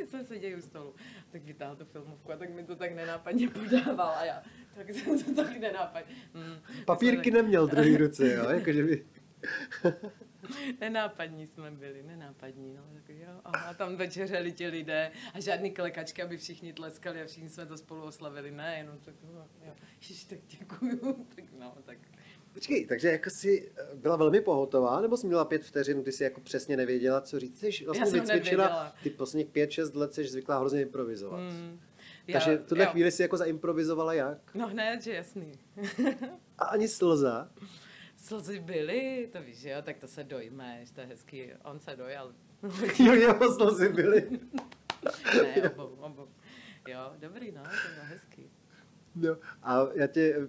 jsem 0.09 0.25
seděl 0.27 0.59
u 0.59 0.61
stolu, 0.61 0.93
tak 1.31 1.43
vytáhl 1.43 1.75
tu 1.75 1.85
filmovku 1.85 2.31
a 2.31 2.37
tak 2.37 2.49
mi 2.49 2.63
to 2.63 2.75
tak 2.75 2.95
nenápadně 2.95 3.49
podával 3.49 4.09
a 4.09 4.25
já, 4.25 4.43
tak 4.75 4.89
jsem 4.89 5.23
to 5.23 5.43
tak 5.43 5.57
nenápadně. 5.57 6.15
Mm, 6.33 6.85
Papírky 6.85 7.31
neměl 7.31 7.67
v 7.67 7.71
druhé 7.71 7.97
ruce, 7.97 8.33
jo? 8.33 8.49
Jakože 8.49 8.83
by... 8.83 9.05
Nenápadní 10.81 11.47
jsme 11.47 11.71
byli, 11.71 12.03
nenápadní, 12.03 12.73
no, 12.73 12.83
tak 12.93 13.15
jo, 13.15 13.41
aha, 13.43 13.73
tam 13.73 13.95
večeřeli 13.95 14.51
ti 14.51 14.67
lidé 14.67 15.11
a 15.33 15.39
žádný 15.39 15.71
klekačky, 15.71 16.23
aby 16.23 16.37
všichni 16.37 16.73
tleskali 16.73 17.21
a 17.21 17.25
všichni 17.25 17.49
jsme 17.49 17.65
to 17.65 17.77
spolu 17.77 18.03
oslavili, 18.03 18.51
ne, 18.51 18.75
jenom 18.77 18.97
tak, 18.97 19.15
no, 19.33 19.47
jo, 19.65 19.73
ježiš, 20.01 20.23
tak 20.23 20.39
děkuju, 20.59 21.25
tak 21.35 21.45
no, 21.59 21.77
tak 21.85 21.97
Počkej, 22.53 22.85
takže 22.85 23.07
jako 23.07 23.29
jsi 23.29 23.71
eh, 23.77 23.95
byla 23.95 24.15
velmi 24.15 24.41
pohotová, 24.41 25.01
nebo 25.01 25.17
jsi 25.17 25.27
měla 25.27 25.45
pět 25.45 25.63
vteřin, 25.63 26.01
kdy 26.01 26.11
jsi 26.11 26.23
jako 26.23 26.41
přesně 26.41 26.77
nevěděla, 26.77 27.21
co 27.21 27.39
říct? 27.39 27.63
Jsi 27.63 27.85
vlastně 27.85 28.05
vycvičila, 28.05 28.63
nevěděla. 28.63 28.95
ty 29.03 29.09
posledních 29.09 29.47
pět, 29.47 29.71
šest 29.71 29.95
let 29.95 30.13
jsi 30.13 30.27
zvyklá 30.27 30.59
hrozně 30.59 30.81
improvizovat. 30.81 31.39
Mm. 31.39 31.79
Takže 32.31 32.57
v 32.57 32.65
tuhle 32.65 32.83
jo. 32.83 32.89
chvíli 32.91 33.11
si 33.11 33.21
jako 33.21 33.37
zaimprovizovala 33.37 34.13
jak? 34.13 34.55
No 34.55 34.67
hned, 34.67 35.01
že 35.01 35.13
jasný. 35.13 35.51
A 36.57 36.65
ani 36.65 36.87
slza? 36.87 37.49
Slzy 38.27 38.59
byly, 38.59 39.29
to 39.31 39.41
víš, 39.41 39.63
jo, 39.63 39.75
tak 39.81 39.97
to 39.97 40.07
se 40.07 40.23
dojmeš, 40.23 40.91
to 40.91 41.01
je 41.01 41.07
hezký. 41.07 41.43
On 41.63 41.79
se 41.79 41.95
dojal. 41.95 42.31
Jo, 42.99 43.13
jeho 43.13 43.53
slzy 43.53 43.89
byly. 43.89 44.27
ne, 45.35 45.69
obou, 45.69 45.95
obou. 45.99 46.27
Jo, 46.87 46.99
dobrý, 47.19 47.51
no, 47.51 47.63
to 47.63 47.69
bylo 47.93 48.05
hezký. 48.05 48.43
No, 49.15 49.37
a 49.63 49.87
já 49.93 50.07
tě, 50.07 50.47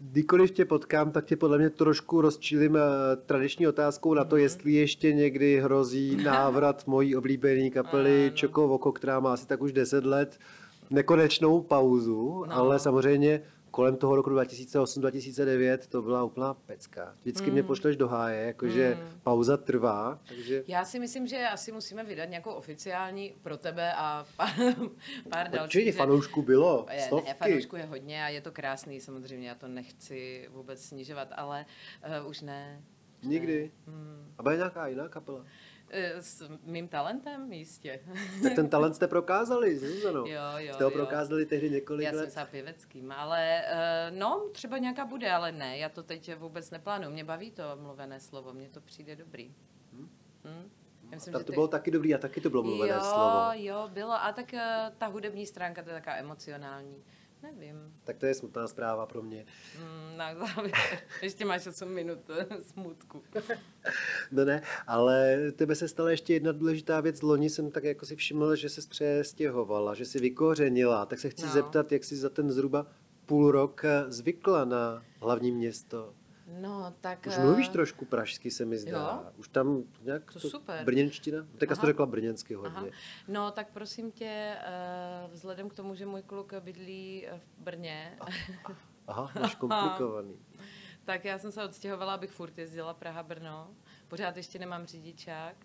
kdykoliv 0.00 0.50
tě 0.50 0.64
potkám, 0.64 1.12
tak 1.12 1.24
tě 1.24 1.36
podle 1.36 1.58
mě 1.58 1.70
trošku 1.70 2.20
rozčílim 2.20 2.76
eh, 2.76 2.80
tradiční 3.26 3.66
otázkou 3.68 4.14
na 4.14 4.22
Mhm. 4.22 4.30
to, 4.30 4.36
jestli 4.36 4.72
ještě 4.72 5.12
někdy 5.12 5.60
hrozí 5.60 6.16
návrat 6.24 6.86
mojí 6.86 7.16
oblíbené 7.16 7.70
kapely. 7.70 8.30
Čoko 8.34 8.68
Voko, 8.68 8.92
která 8.92 9.20
má 9.20 9.32
asi 9.32 9.46
tak 9.46 9.62
už 9.62 9.72
10 9.72 10.04
let, 10.06 10.38
nekonečnou 10.90 11.60
pauzu, 11.60 12.44
No. 12.48 12.54
ale 12.56 12.78
samozřejmě 12.78 13.42
kolem 13.76 13.96
toho 13.96 14.16
roku 14.16 14.30
2008-2009 14.30 15.78
to 15.88 16.02
byla 16.02 16.24
úplná 16.24 16.54
pecka. 16.54 17.14
Vždycky 17.22 17.50
mě 17.50 17.62
Mm. 17.62 17.66
pošleš 17.66 17.96
do 17.96 18.08
háje, 18.08 18.46
jakože 18.46 18.98
pauza 19.22 19.56
trvá, 19.56 20.18
takže... 20.28 20.64
Já 20.68 20.84
si 20.84 20.98
myslím, 20.98 21.26
že 21.26 21.48
asi 21.48 21.72
musíme 21.72 22.04
vydat 22.04 22.24
nějakou 22.24 22.50
oficiální 22.50 23.34
pro 23.42 23.56
tebe 23.56 23.92
a 23.94 24.26
pár, 24.36 24.50
pár 25.30 25.50
dalších. 25.50 25.62
Určitě 25.64 25.92
že- 25.92 25.98
fanoušků 25.98 26.42
bylo, 26.42 26.86
Je, 26.92 27.00
stovky. 27.00 27.28
ne, 27.28 27.34
fanoušků 27.34 27.76
je 27.76 27.84
hodně 27.84 28.24
a 28.24 28.28
je 28.28 28.40
to 28.40 28.52
krásný, 28.52 29.00
samozřejmě, 29.00 29.48
já 29.48 29.54
to 29.54 29.68
nechci 29.68 30.48
vůbec 30.52 30.84
snižovat, 30.84 31.28
ale 31.36 31.66
uh, 32.22 32.30
už 32.30 32.40
ne. 32.40 32.80
Nikdy. 33.22 33.72
Ne. 33.86 33.92
Hmm. 33.92 34.32
A 34.38 34.42
byla 34.42 34.54
nějaká 34.54 34.86
jiná 34.86 35.08
kapela? 35.08 35.44
Eh, 35.90 36.22
S 36.22 36.48
mým 36.62 36.88
talentem 36.88 37.52
jistě. 37.52 38.00
Tak 38.42 38.54
ten 38.54 38.68
talent 38.68 38.94
jste 38.96 39.06
prokázali, 39.08 39.78
se 39.78 39.88
Zuzanou. 39.88 40.26
Jo, 40.26 40.42
jo, 40.56 40.74
Jste 40.74 40.84
ho 40.84 40.90
jo. 40.90 40.96
prokázali 40.96 41.46
tehdy 41.46 41.70
několik 41.70 42.04
Já 42.04 42.10
jsem 42.10 42.20
let. 42.20 42.32
se 42.32 42.46
pěveckým, 42.50 43.12
ale 43.12 43.62
uh, 44.10 44.18
no, 44.18 44.48
třeba 44.52 44.78
nějaká 44.78 45.04
bude, 45.04 45.32
ale 45.32 45.52
ne, 45.52 45.78
já 45.78 45.88
to 45.88 46.02
teď 46.02 46.34
vůbec 46.36 46.70
neplánuju. 46.70 47.10
Mě 47.12 47.24
baví 47.24 47.50
to 47.50 47.62
mluvené 47.82 48.20
slovo, 48.20 48.52
mně 48.52 48.68
to 48.68 48.80
přijde 48.80 49.16
dobrý. 49.16 49.54
Hm? 49.92 50.08
Já 51.10 51.10
myslím, 51.14 51.32
Tak 51.32 51.40
že 51.40 51.44
to 51.44 51.52
ty- 51.52 51.56
bylo 51.56 51.68
taky 51.68 51.90
dobrý 51.90 52.14
a 52.14 52.18
taky 52.18 52.40
to 52.40 52.50
bylo 52.50 52.62
mluvené 52.62 52.92
jo, 52.94 53.00
slovo. 53.00 53.40
Jo, 53.52 53.88
bylo. 53.92 54.12
A 54.12 54.32
tak 54.32 54.52
uh, 54.52 54.60
ta 54.98 55.06
hudební 55.06 55.46
stránka, 55.46 55.82
to 55.82 55.90
je 55.90 55.94
taková 55.94 56.16
emocionální. 56.16 57.04
Nevím. 57.46 57.92
Tak 58.04 58.16
to 58.16 58.26
je 58.26 58.34
smutná 58.34 58.68
zpráva 58.68 59.06
pro 59.06 59.22
mě. 59.22 59.46
Mm, 59.78 60.16
na 60.16 60.34
závěr. 60.34 60.74
Ještě 61.22 61.44
máš 61.44 61.66
8 61.66 61.88
minut 61.88 62.18
eh, 62.30 62.46
smutku. 62.62 63.22
No 64.32 64.44
ne, 64.44 64.62
ale 64.86 65.36
tebe 65.52 65.74
se 65.74 65.88
stala 65.88 66.10
ještě 66.10 66.32
jedna 66.34 66.52
důležitá 66.52 67.00
věc. 67.00 67.22
Loni 67.22 67.50
jsem 67.50 67.70
tak 67.70 67.84
jako 67.84 68.06
si 68.06 68.16
všiml, 68.16 68.56
že 68.56 68.68
se 68.68 68.80
přestěhovala, 68.88 69.94
že 69.94 70.04
si 70.04 70.20
vykořenila. 70.20 71.06
Tak 71.06 71.18
se 71.18 71.30
chci 71.30 71.46
No. 71.46 71.52
zeptat, 71.52 71.92
jak 71.92 72.04
jsi 72.04 72.16
za 72.16 72.28
ten 72.30 72.50
zhruba 72.50 72.86
půl 73.26 73.50
rok 73.50 73.84
eh, 73.84 74.04
zvykla 74.08 74.64
na 74.64 75.02
hlavní 75.20 75.52
město. 75.52 76.14
No, 76.46 76.94
tak... 77.00 77.26
Už 77.26 77.34
eh, 77.36 77.42
mluvíš 77.42 77.68
trošku 77.68 78.04
pražsky, 78.04 78.50
se 78.50 78.64
mi 78.64 78.78
zdá. 78.78 79.22
jo. 79.24 79.32
Už 79.36 79.48
tam 79.48 79.82
nějak 80.02 80.32
To 80.32 80.40
super. 80.40 80.84
brněnština? 80.84 81.46
Teďka 81.58 81.74
jsi 81.74 81.80
to 81.80 81.84
Aha. 81.84 81.90
řekla 81.92 82.06
brněnsky 82.06 82.54
hodně. 82.54 82.76
Aha. 82.76 82.86
No, 83.28 83.50
tak 83.50 83.70
prosím 83.72 84.12
tě, 84.12 84.56
eh, 84.60 85.28
vzhledem 85.32 85.68
k 85.68 85.74
tomu, 85.74 85.94
že 85.94 86.06
můj 86.06 86.22
kluk 86.22 86.54
bydlí 86.60 87.26
eh, 87.26 87.38
v 87.38 87.58
Brně, 87.58 88.18
Aha, 89.06 89.30
máš 89.40 89.54
komplikovaný. 89.54 90.36
tak 91.04 91.24
já 91.24 91.38
jsem 91.38 91.52
se 91.52 91.64
odstěhovala, 91.64 92.14
abych 92.14 92.30
furt 92.30 92.58
jezdila 92.58 92.94
Praha-Brno. 92.94 93.68
Pořád 94.08 94.36
ještě 94.36 94.58
nemám 94.58 94.86
řidičák 94.86 95.56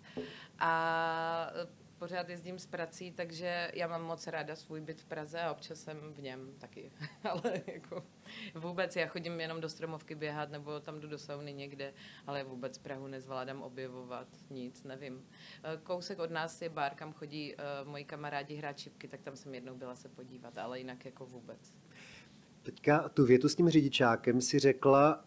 a 0.58 1.50
eh, 1.54 1.81
pořád 2.02 2.28
jezdím 2.28 2.58
s 2.58 2.66
prací, 2.66 3.12
takže 3.12 3.70
já 3.74 3.86
mám 3.86 4.02
moc 4.02 4.26
ráda 4.26 4.56
svůj 4.56 4.80
byt 4.80 5.00
v 5.00 5.04
Praze 5.04 5.40
a 5.40 5.52
občas 5.52 5.80
jsem 5.80 5.96
v 6.12 6.22
něm 6.22 6.54
taky. 6.58 6.92
ale 7.30 7.62
jako 7.66 8.04
vůbec 8.54 8.96
já 8.96 9.06
chodím 9.06 9.40
jenom 9.40 9.60
do 9.60 9.68
stromovky 9.68 10.14
běhat 10.14 10.50
nebo 10.50 10.80
tam 10.80 11.00
jdu 11.00 11.08
do 11.08 11.18
sauny 11.18 11.52
někde, 11.52 11.94
ale 12.26 12.44
vůbec 12.44 12.78
Prahu 12.78 13.06
nezvládám 13.06 13.62
objevovat, 13.62 14.28
nic, 14.50 14.84
nevím. 14.84 15.24
Eh, 15.64 15.78
Kousek 15.82 16.18
od 16.18 16.30
nás 16.30 16.62
je 16.62 16.68
bar, 16.68 16.94
kam 16.94 17.12
chodí 17.12 17.54
uh, 17.54 17.88
moji 17.88 18.04
kamarádi 18.04 18.54
hrát 18.54 18.78
čipky, 18.78 19.08
tak 19.08 19.22
tam 19.22 19.36
jsem 19.36 19.54
jednou 19.54 19.74
byla 19.74 19.96
se 19.96 20.08
podívat, 20.08 20.58
ale 20.58 20.78
jinak 20.78 21.04
jako 21.04 21.26
vůbec. 21.26 21.74
Teďka 22.62 23.08
tu 23.08 23.26
větu 23.26 23.48
s 23.48 23.54
tím 23.54 23.70
řidičákem 23.70 24.40
si 24.40 24.58
řekla, 24.58 25.24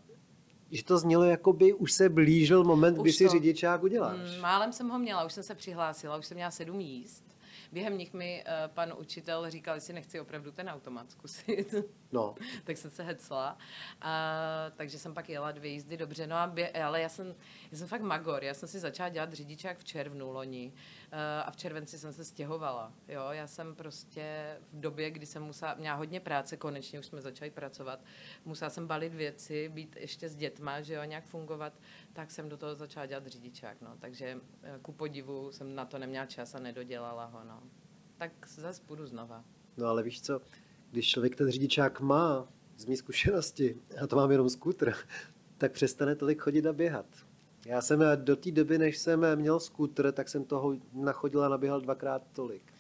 že 0.75 0.83
to 0.83 0.97
znělo, 0.97 1.23
jako 1.23 1.53
by 1.53 1.73
už 1.73 1.91
se 1.91 2.09
blížil 2.09 2.63
moment, 2.63 2.93
kdy 2.97 3.09
Už 3.09 3.15
si 3.15 3.25
to. 3.25 3.31
řidičák 3.31 3.83
uděláš. 3.83 4.17
Mm, 4.35 4.41
Málem 4.41 4.73
jsem 4.73 4.89
ho 4.89 4.99
měla, 4.99 5.25
už 5.25 5.33
jsem 5.33 5.43
se 5.43 5.55
přihlásila, 5.55 6.17
už 6.17 6.25
jsem 6.25 6.35
měla 6.35 6.51
sedm 6.51 6.79
jízd. 6.79 7.25
Během 7.71 7.97
nich 7.97 8.13
mi 8.13 8.43
uh, 8.47 8.73
pan 8.73 8.93
učitel 8.97 9.49
říkal, 9.49 9.75
jestli 9.75 9.93
nechci 9.93 10.19
opravdu 10.19 10.51
ten 10.51 10.69
automat 10.69 11.11
zkusit. 11.11 11.75
No, 12.11 12.35
tak 12.63 12.77
jsem 12.77 12.91
se 12.91 13.03
hecla. 13.03 13.57
A, 14.01 14.31
takže 14.75 14.99
jsem 14.99 15.13
pak 15.13 15.29
jela 15.29 15.51
dvě 15.51 15.71
jízdy 15.71 15.97
dobře. 15.97 16.27
No 16.27 16.35
a 16.35 16.47
bě, 16.47 16.69
ale 16.69 17.01
já 17.01 17.09
jsem, 17.09 17.35
já 17.71 17.77
jsem 17.77 17.88
fakt 17.88 18.01
magor. 18.01 18.43
Já 18.43 18.53
jsem 18.53 18.69
si 18.69 18.79
začala 18.79 19.09
dělat 19.09 19.33
řidičák 19.33 19.77
v 19.77 19.83
červnu 19.83 20.31
loni. 20.31 20.71
Uh, 20.75 21.04
a 21.45 21.51
v 21.51 21.55
červenci 21.55 21.99
jsem 21.99 22.13
se 22.13 22.23
stěhovala. 22.23 22.93
Jo, 23.07 23.21
já 23.31 23.47
jsem 23.47 23.75
prostě 23.75 24.57
v 24.73 24.79
době, 24.79 25.11
kdy 25.11 25.25
jsem 25.25 25.43
musela, 25.43 25.73
měla 25.73 25.95
hodně 25.95 26.19
práce, 26.19 26.57
konečně 26.57 26.99
už 26.99 27.05
jsme 27.05 27.21
začali 27.21 27.51
pracovat, 27.51 28.03
musela 28.45 28.69
jsem 28.69 28.87
balit 28.87 29.13
věci, 29.13 29.69
být 29.69 29.95
ještě 29.99 30.29
s 30.29 30.35
dětma, 30.35 30.81
že 30.81 30.93
jo, 30.93 31.03
nějak 31.03 31.25
fungovat, 31.25 31.73
tak 32.13 32.31
jsem 32.31 32.49
do 32.49 32.57
toho 32.57 32.75
začala 32.75 33.05
dělat 33.05 33.27
řidičák, 33.27 33.81
no. 33.81 33.97
Takže 33.99 34.37
eh, 34.63 34.79
ku 34.81 34.91
podivu 34.91 35.51
jsem 35.51 35.75
na 35.75 35.85
to 35.85 35.97
neměla 35.97 36.25
čas 36.25 36.55
a 36.55 36.59
nedodělala 36.59 37.25
ho, 37.25 37.43
no. 37.43 37.63
Tak 38.17 38.31
zase 38.47 38.81
půjdu 38.85 39.05
znova. 39.05 39.43
No 39.77 39.87
ale 39.87 40.03
víš 40.03 40.21
co, 40.21 40.41
když 40.91 41.09
člověk 41.09 41.35
ten 41.35 41.51
řidičák 41.51 42.01
má, 42.01 42.47
z 42.77 42.85
mý 42.85 42.97
zkušenosti, 42.97 43.77
a 44.03 44.07
to 44.07 44.15
mám 44.15 44.31
jenom 44.31 44.49
skútr, 44.49 44.93
tak 45.57 45.71
přestane 45.71 46.15
tolik 46.15 46.41
chodit 46.41 46.65
a 46.65 46.73
běhat. 46.73 47.24
Já 47.65 47.82
jsem 47.82 48.01
eh, 48.01 48.17
do 48.17 48.36
té 48.36 48.51
doby, 48.51 48.78
než 48.78 48.97
jsem 48.97 49.23
eh, 49.23 49.36
měl 49.36 49.60
skútr, 49.60 50.12
tak 50.12 50.30
jsem 50.30 50.45
toho 50.45 50.75
nachodil 50.93 51.43
a 51.43 51.49
naběhal 51.49 51.82
dvakrát 51.82 52.21
tolik. 52.34 52.73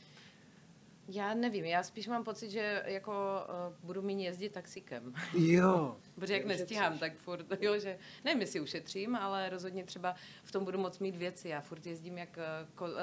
Já 1.07 1.33
nevím, 1.33 1.65
já 1.65 1.83
spíš 1.83 2.07
mám 2.07 2.23
pocit, 2.23 2.49
že 2.49 2.83
jako 2.85 3.11
uh, 3.11 3.73
budu 3.83 4.01
méně 4.01 4.25
jezdit 4.25 4.49
taxíkem. 4.49 5.13
Jo. 5.33 5.97
Protože 6.15 6.33
jak 6.33 6.45
nestíhám, 6.45 6.97
tak 6.97 7.15
furt, 7.15 7.45
jo, 7.61 7.79
že 7.79 7.97
nevím, 8.23 8.41
jestli 8.41 8.59
ušetřím, 8.59 9.15
ale 9.15 9.49
rozhodně 9.49 9.83
třeba 9.83 10.15
v 10.43 10.51
tom 10.51 10.65
budu 10.65 10.79
moc 10.79 10.99
mít 10.99 11.15
věci. 11.15 11.49
Já 11.49 11.61
furt 11.61 11.85
jezdím 11.85 12.17
jak, 12.17 12.39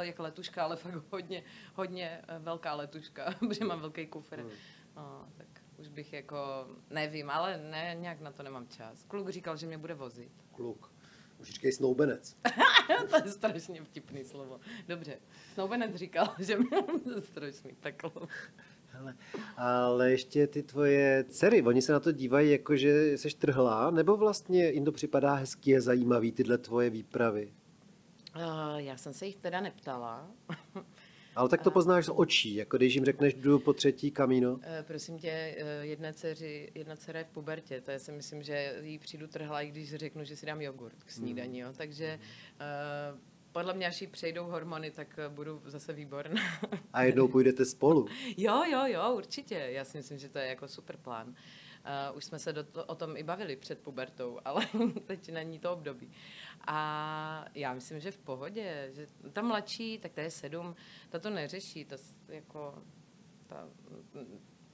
jak 0.01 0.19
letuška, 0.19 0.65
ale 0.65 0.77
fakt 0.77 0.95
hodně, 1.11 1.43
hodně 1.75 2.23
velká 2.39 2.75
letuška, 2.75 3.35
protože 3.39 3.65
mám 3.65 3.81
velký 3.81 4.07
kufr. 4.07 4.41
Hmm. 4.41 4.51
No, 4.97 5.29
tak 5.37 5.47
už 5.79 5.89
bych 5.89 6.13
jako, 6.13 6.37
nevím, 6.91 7.31
ale 7.31 7.59
ne, 7.59 7.97
nějak 8.01 8.21
na 8.21 8.33
to 8.33 8.43
nemám 8.43 8.69
čas. 8.69 9.05
Kluk 9.09 9.29
říkal, 9.29 9.57
že 9.57 9.67
mě 9.67 9.79
bude 9.79 9.95
vozit. 9.95 10.33
Kluk. 10.53 10.92
Už 11.43 11.51
říkej 11.51 11.73
snoubenec. 11.73 12.37
to 13.11 13.17
je 13.25 13.31
strašně 13.31 13.83
vtipný 13.85 14.25
slovo. 14.25 14.61
Dobře, 14.89 15.19
snoubenec 15.55 15.95
říkal, 15.95 16.35
že 16.39 16.59
mě 16.59 16.83
strašný 17.21 17.73
peklo. 17.81 18.13
Hele, 18.89 19.17
ale 19.57 20.11
ještě 20.11 20.47
ty 20.47 20.63
tvoje 20.63 21.25
dcery, 21.29 21.63
oni 21.63 21.83
se 21.83 21.93
na 21.93 22.01
to 22.01 22.13
dívají 22.13 22.51
jako, 22.51 22.77
že 22.77 23.19
jsi 23.19 23.29
trhlá, 23.29 23.91
nebo 23.91 24.17
vlastně 24.17 24.71
jim 24.71 24.85
to 24.85 24.93
připadá 24.93 25.35
hezký 25.35 25.77
a 25.77 25.81
zajímavý 25.81 26.33
tyhle 26.33 26.59
tvoje 26.59 26.91
výpravy? 26.91 27.53
Uh, 28.37 28.77
já 28.77 28.97
jsem 28.97 29.13
se 29.13 29.27
jich 29.27 29.37
teda 29.37 29.61
neptala. 29.61 30.31
Ale 31.37 31.49
tak 31.49 31.63
to 31.63 31.71
poznáš 31.71 32.07
z 32.07 32.11
očí, 32.15 32.55
jako 32.55 32.77
když 32.77 32.95
jim 32.95 33.05
řekneš, 33.05 33.35
jdu 33.35 33.59
po 33.59 33.73
třetí 33.73 34.11
kamíno. 34.11 34.61
E, 34.63 34.83
prosím 34.83 35.19
tě, 35.19 35.31
eh, 35.31 35.87
jedna, 35.87 36.13
dceři, 36.13 36.71
jedna 36.75 36.97
dcera 36.97 37.19
je 37.19 37.25
v 37.25 37.29
pubertě, 37.29 37.81
to 37.81 37.91
je 37.91 37.99
si 37.99 38.13
myslím, 38.13 38.43
že 38.43 38.75
jí 38.83 38.99
přijdu 38.99 39.27
trhla, 39.27 39.61
i 39.61 39.69
když 39.69 39.95
řeknu, 39.95 40.25
že 40.25 40.37
si 40.37 40.47
dám 40.47 40.61
jogurt 40.61 41.05
k 41.05 41.11
snídaní, 41.11 41.59
jo. 41.59 41.69
takže 41.77 42.05
e, 42.05 42.19
podle 43.53 43.75
mě, 43.75 43.87
až 43.87 44.01
jí 44.01 44.07
přejdou 44.07 44.45
hormony, 44.45 44.91
tak 44.91 45.19
budu 45.29 45.63
zase 45.65 45.93
výborná. 45.93 46.41
A 46.93 47.03
jednou 47.03 47.29
půjdete 47.35 47.65
spolu? 47.65 48.07
jo, 48.37 48.63
jo, 48.71 48.83
jo, 48.87 49.15
určitě. 49.17 49.55
Já 49.55 49.85
si 49.85 49.99
myslím, 49.99 50.19
že 50.19 50.29
to 50.29 50.39
je 50.39 50.47
jako 50.47 50.69
super 50.69 50.97
plán. 50.97 51.29
Uh, 51.29 51.35
už 52.15 52.25
jsme 52.25 52.39
se 52.39 52.53
do 52.53 52.65
to, 52.65 52.85
o 52.85 52.95
tom 52.95 53.17
i 53.17 53.23
bavili 53.23 53.57
před 53.57 53.79
pubertou, 53.79 54.39
ale 54.45 54.67
teď 55.07 55.33
není 55.33 55.59
to 55.59 55.73
období. 55.73 56.11
A 56.67 57.45
já 57.55 57.75
myslím, 57.75 58.01
že 58.01 58.11
v 58.11 58.19
pohodě, 58.19 58.91
že 58.93 59.07
ta 59.33 59.43
mladší, 59.43 59.99
tak 59.99 60.13
to 60.13 60.21
je 60.21 60.31
sedm, 60.31 60.77
ta 61.09 61.19
to 61.19 61.31
neřeší, 61.31 61.85
ta 61.85 61.97
jako, 62.29 62.83
ta, 63.47 63.69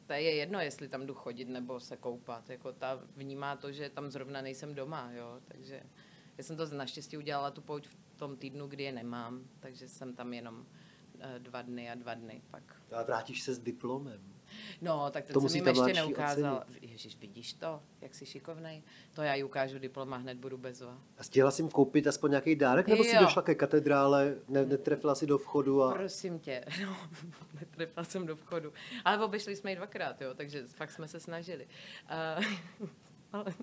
ta 0.06 0.16
je 0.16 0.34
jedno, 0.34 0.60
jestli 0.60 0.88
tam 0.88 1.06
jdu 1.06 1.14
chodit 1.14 1.44
nebo 1.44 1.80
se 1.80 1.96
koupat, 1.96 2.50
jako 2.50 2.72
ta 2.72 3.00
vnímá 3.16 3.56
to, 3.56 3.72
že 3.72 3.90
tam 3.90 4.10
zrovna 4.10 4.40
nejsem 4.40 4.74
doma, 4.74 5.10
jo, 5.12 5.40
takže 5.44 5.82
já 6.38 6.44
jsem 6.44 6.56
to 6.56 6.66
naštěstí 6.66 7.16
udělala 7.16 7.50
tu 7.50 7.60
pouť 7.60 7.86
v 7.86 7.96
tom 8.16 8.36
týdnu, 8.36 8.66
kdy 8.66 8.82
je 8.82 8.92
nemám, 8.92 9.44
takže 9.60 9.88
jsem 9.88 10.14
tam 10.14 10.32
jenom 10.32 10.66
eh, 11.20 11.38
dva 11.38 11.62
dny 11.62 11.90
a 11.90 11.94
dva 11.94 12.14
dny 12.14 12.42
pak. 12.50 12.82
A 12.92 13.02
vrátíš 13.02 13.42
se 13.42 13.54
s 13.54 13.58
diplomem. 13.58 14.37
No, 14.80 15.10
tak 15.10 15.24
to 15.24 15.40
jsem 15.40 15.56
jim 15.56 15.66
ještě 15.66 15.92
neukázal. 15.92 16.64
Ježíš, 16.80 17.16
vidíš 17.16 17.52
to, 17.52 17.80
jak 18.00 18.14
jsi 18.14 18.26
šikovnej? 18.26 18.82
To 19.12 19.22
já 19.22 19.34
jí 19.34 19.44
ukážu 19.44 19.78
diploma, 19.78 20.16
hned 20.16 20.38
budu 20.38 20.58
bezva. 20.58 20.98
A 21.18 21.22
chtěla 21.22 21.50
jsi 21.50 21.62
jim 21.62 21.70
koupit 21.70 22.06
aspoň 22.06 22.30
nějaký 22.30 22.56
dárek, 22.56 22.86
nebo 22.86 23.04
jo. 23.04 23.10
jsi 23.10 23.18
došla 23.18 23.42
ke 23.42 23.54
katedrále, 23.54 24.36
ne, 24.48 24.66
netrefila 24.66 25.14
si 25.14 25.26
do 25.26 25.38
vchodu? 25.38 25.82
A... 25.82 25.94
Prosím 25.94 26.38
tě, 26.38 26.64
no, 26.84 26.96
netrefila 27.60 28.04
jsem 28.04 28.26
do 28.26 28.36
vchodu. 28.36 28.72
Ale 29.04 29.24
obešli 29.24 29.56
jsme 29.56 29.70
ji 29.70 29.76
dvakrát, 29.76 30.20
jo, 30.20 30.34
takže 30.34 30.66
fakt 30.66 30.90
jsme 30.90 31.08
se 31.08 31.20
snažili. 31.20 31.66
Uh, 32.38 32.88
ale, 33.32 33.54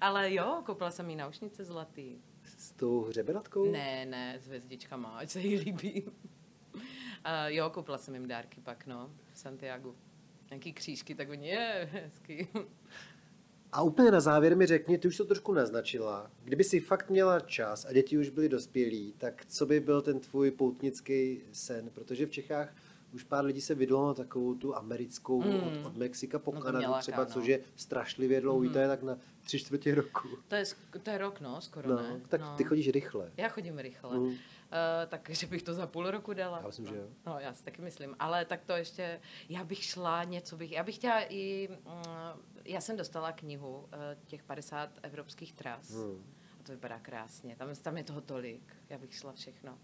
ale 0.00 0.34
jo, 0.34 0.62
koupila 0.66 0.90
jsem 0.90 1.10
jí 1.10 1.16
náušnice 1.16 1.64
zlatý. 1.64 2.18
S 2.58 2.72
tou 2.72 3.04
hřebenatkou? 3.04 3.70
Ne, 3.70 4.06
ne, 4.06 4.38
s 4.40 4.46
hvězdičkama, 4.46 5.08
ať 5.08 5.30
se 5.30 5.40
jí 5.40 5.56
líbí. 5.56 6.10
Uh, 6.74 6.82
jo, 7.46 7.70
koupila 7.70 7.98
jsem 7.98 8.14
jim 8.14 8.28
dárky 8.28 8.60
pak, 8.60 8.86
no, 8.86 9.10
Santiago. 9.38 9.94
Nějaký 10.50 10.72
křížky, 10.72 11.14
tak 11.14 11.28
oni 11.30 11.48
je 11.48 11.88
hezký. 11.92 12.48
A 13.72 13.82
úplně 13.82 14.10
na 14.10 14.20
závěr 14.20 14.56
mi 14.56 14.66
řekni, 14.66 14.98
ty 14.98 15.08
už 15.08 15.16
to 15.16 15.24
trošku 15.24 15.52
naznačila, 15.52 16.30
kdyby 16.44 16.64
si 16.64 16.80
fakt 16.80 17.10
měla 17.10 17.40
čas 17.40 17.84
a 17.84 17.92
děti 17.92 18.18
už 18.18 18.28
byly 18.28 18.48
dospělí, 18.48 19.14
tak 19.18 19.46
co 19.46 19.66
by 19.66 19.80
byl 19.80 20.02
ten 20.02 20.20
tvůj 20.20 20.50
poutnický 20.50 21.40
sen? 21.52 21.90
Protože 21.94 22.26
v 22.26 22.30
Čechách 22.30 22.74
už 23.14 23.24
pár 23.24 23.44
lidí 23.44 23.60
se 23.60 23.74
vydalo 23.74 24.06
na 24.06 24.14
takovou 24.14 24.54
tu 24.54 24.76
americkou 24.76 25.42
mm. 25.42 25.54
od, 25.54 25.86
od 25.86 25.96
Mexika 25.96 26.38
po 26.38 26.52
no 26.52 26.60
Kanadu 26.60 26.92
třeba, 26.98 27.24
no. 27.24 27.26
což 27.26 27.46
je 27.46 27.60
strašlivě 27.76 28.40
dlouhý, 28.40 28.68
mm. 28.68 28.72
to 28.72 28.78
je 28.78 28.88
tak 28.88 29.02
na 29.02 29.18
tři 29.42 29.58
čtvrtě 29.58 29.94
roku. 29.94 30.28
To 30.48 30.54
je, 30.54 30.64
to 31.02 31.10
je 31.10 31.18
rok, 31.18 31.40
no, 31.40 31.60
skoro 31.60 31.88
no, 31.88 31.96
ne. 31.96 32.20
Tak 32.28 32.40
no. 32.40 32.54
ty 32.56 32.64
chodíš 32.64 32.88
rychle. 32.88 33.32
Já 33.36 33.48
chodím 33.48 33.78
rychle. 33.78 34.18
Mm. 34.18 34.34
Uh, 34.68 35.10
takže 35.20 35.46
bych 35.46 35.62
to 35.62 35.74
za 35.74 35.86
půl 35.86 36.10
roku 36.10 36.32
dala. 36.32 36.58
Já 36.60 36.66
myslím, 36.66 36.86
no. 36.86 36.92
že 36.92 36.98
jo. 36.98 37.08
No, 37.26 37.38
já 37.38 37.54
si 37.54 37.64
taky 37.64 37.82
myslím. 37.82 38.16
Ale 38.18 38.44
tak 38.44 38.64
to 38.64 38.72
ještě, 38.72 39.20
já 39.48 39.64
bych 39.64 39.84
šla 39.84 40.24
něco 40.24 40.56
bych, 40.56 40.72
já 40.72 40.84
bych 40.84 40.94
chtěla 40.94 41.22
i, 41.28 41.68
uh, 41.68 41.92
já 42.64 42.80
jsem 42.80 42.96
dostala 42.96 43.32
knihu 43.32 43.78
uh, 43.78 43.88
těch 44.26 44.42
50 44.42 44.90
evropských 45.02 45.52
tras. 45.52 45.90
Hmm. 45.90 46.24
A 46.60 46.62
to 46.62 46.72
vypadá 46.72 46.98
krásně. 46.98 47.56
Tam, 47.56 47.68
tam 47.82 47.96
je 47.96 48.04
toho 48.04 48.20
tolik. 48.20 48.76
Já 48.88 48.98
bych 48.98 49.14
šla 49.14 49.32
všechno. 49.32 49.78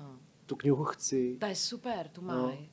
No. 0.00 0.20
Tu 0.46 0.56
knihu 0.56 0.84
chci. 0.84 1.36
Ta 1.40 1.46
je 1.46 1.56
super, 1.56 2.08
tu 2.08 2.22
mají. 2.22 2.70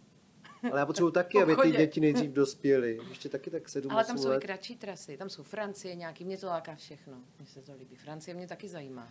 No. 0.63 0.71
Ale 0.71 0.79
já 0.79 0.85
potřebuji 0.85 1.11
taky, 1.11 1.41
aby 1.41 1.55
ty 1.55 1.71
děti 1.71 1.99
nejdřív 1.99 2.31
dospěly. 2.31 2.99
Ještě 3.09 3.29
taky 3.29 3.49
tak 3.49 3.69
sedm 3.69 3.91
Ale 3.91 4.05
tam 4.05 4.17
jsou 4.17 4.29
let. 4.29 4.37
i 4.37 4.41
kratší 4.41 4.75
trasy. 4.75 5.17
Tam 5.17 5.29
jsou 5.29 5.43
Francie 5.43 5.95
nějaký, 5.95 6.25
mě 6.25 6.37
to 6.37 6.47
láká 6.47 6.75
všechno. 6.75 7.17
Mně 7.39 7.47
se 7.47 7.61
to 7.61 7.73
líbí. 7.73 7.95
Francie 7.95 8.35
mě 8.35 8.47
taky 8.47 8.69
zajímá. 8.69 9.09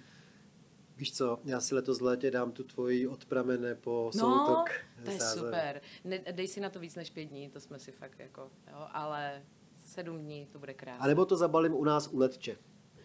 Víš 0.96 1.16
co, 1.16 1.38
já 1.44 1.60
si 1.60 1.74
letos 1.74 2.00
v 2.00 2.02
létě 2.02 2.30
dám 2.30 2.52
tu 2.52 2.64
tvoji 2.64 3.06
od 3.06 3.24
pramene 3.24 3.74
po 3.74 4.10
no, 4.14 4.20
soutok. 4.20 4.70
to 5.04 5.10
je 5.10 5.20
super. 5.20 5.80
Ne, 6.04 6.18
dej 6.18 6.48
si 6.48 6.60
na 6.60 6.70
to 6.70 6.80
víc 6.80 6.94
než 6.94 7.10
pět 7.10 7.24
dní, 7.24 7.48
to 7.48 7.60
jsme 7.60 7.78
si 7.78 7.92
fakt 7.92 8.18
jako, 8.18 8.50
jo, 8.72 8.86
ale 8.92 9.42
sedm 9.84 10.18
dní, 10.18 10.46
to 10.46 10.58
bude 10.58 10.74
krásné. 10.74 11.04
A 11.04 11.06
nebo 11.06 11.24
to 11.24 11.36
zabalím 11.36 11.74
u 11.74 11.84
nás 11.84 12.08
u 12.08 12.18
letče. 12.18 12.56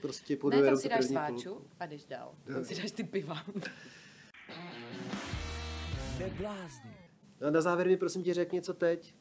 Prostě 0.02 0.38
půjdu 0.38 0.62
ne, 0.62 0.65
tam 0.65 0.78
si 0.78 0.89
dáš 0.89 1.06
sváču 1.06 1.62
a 1.80 1.86
jdeš 1.86 2.06
dál. 2.06 2.36
Tam 2.54 2.65
si 2.65 2.75
dáš 2.75 2.91
ty 2.91 3.04
piva. 3.04 3.43
No 7.41 7.47
a 7.47 7.52
na 7.52 7.62
závěr 7.62 7.88
mi 7.88 7.97
prosím 7.97 8.23
tě 8.23 8.34
řekni, 8.34 8.62
co 8.62 8.73
teď. 8.73 9.15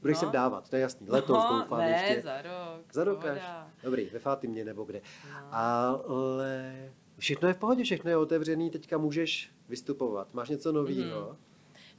Budeš 0.00 0.16
no. 0.16 0.20
sem 0.20 0.30
dávat, 0.30 0.70
to 0.70 0.76
je 0.76 0.82
jasný. 0.82 1.08
Letos 1.10 1.36
no, 1.36 1.58
doufám 1.58 1.78
ne, 1.78 1.90
ještě. 1.90 2.22
za 2.22 2.42
rok. 2.42 2.92
Za 2.92 3.04
rok 3.04 3.24
až. 3.24 3.42
Dobrý, 3.82 4.10
ve 4.12 4.18
Fátimě 4.18 4.64
nebo 4.64 4.84
kde. 4.84 5.00
No. 5.30 5.48
Ale 5.50 6.92
Všechno 7.18 7.48
je 7.48 7.54
v 7.54 7.58
pohodě, 7.58 7.84
všechno 7.84 8.10
je 8.10 8.16
otevřený, 8.16 8.70
teďka 8.70 8.98
můžeš 8.98 9.50
vystupovat. 9.68 10.34
Máš 10.34 10.48
něco 10.48 10.72
nového? 10.72 11.28
Mm. 11.30 11.36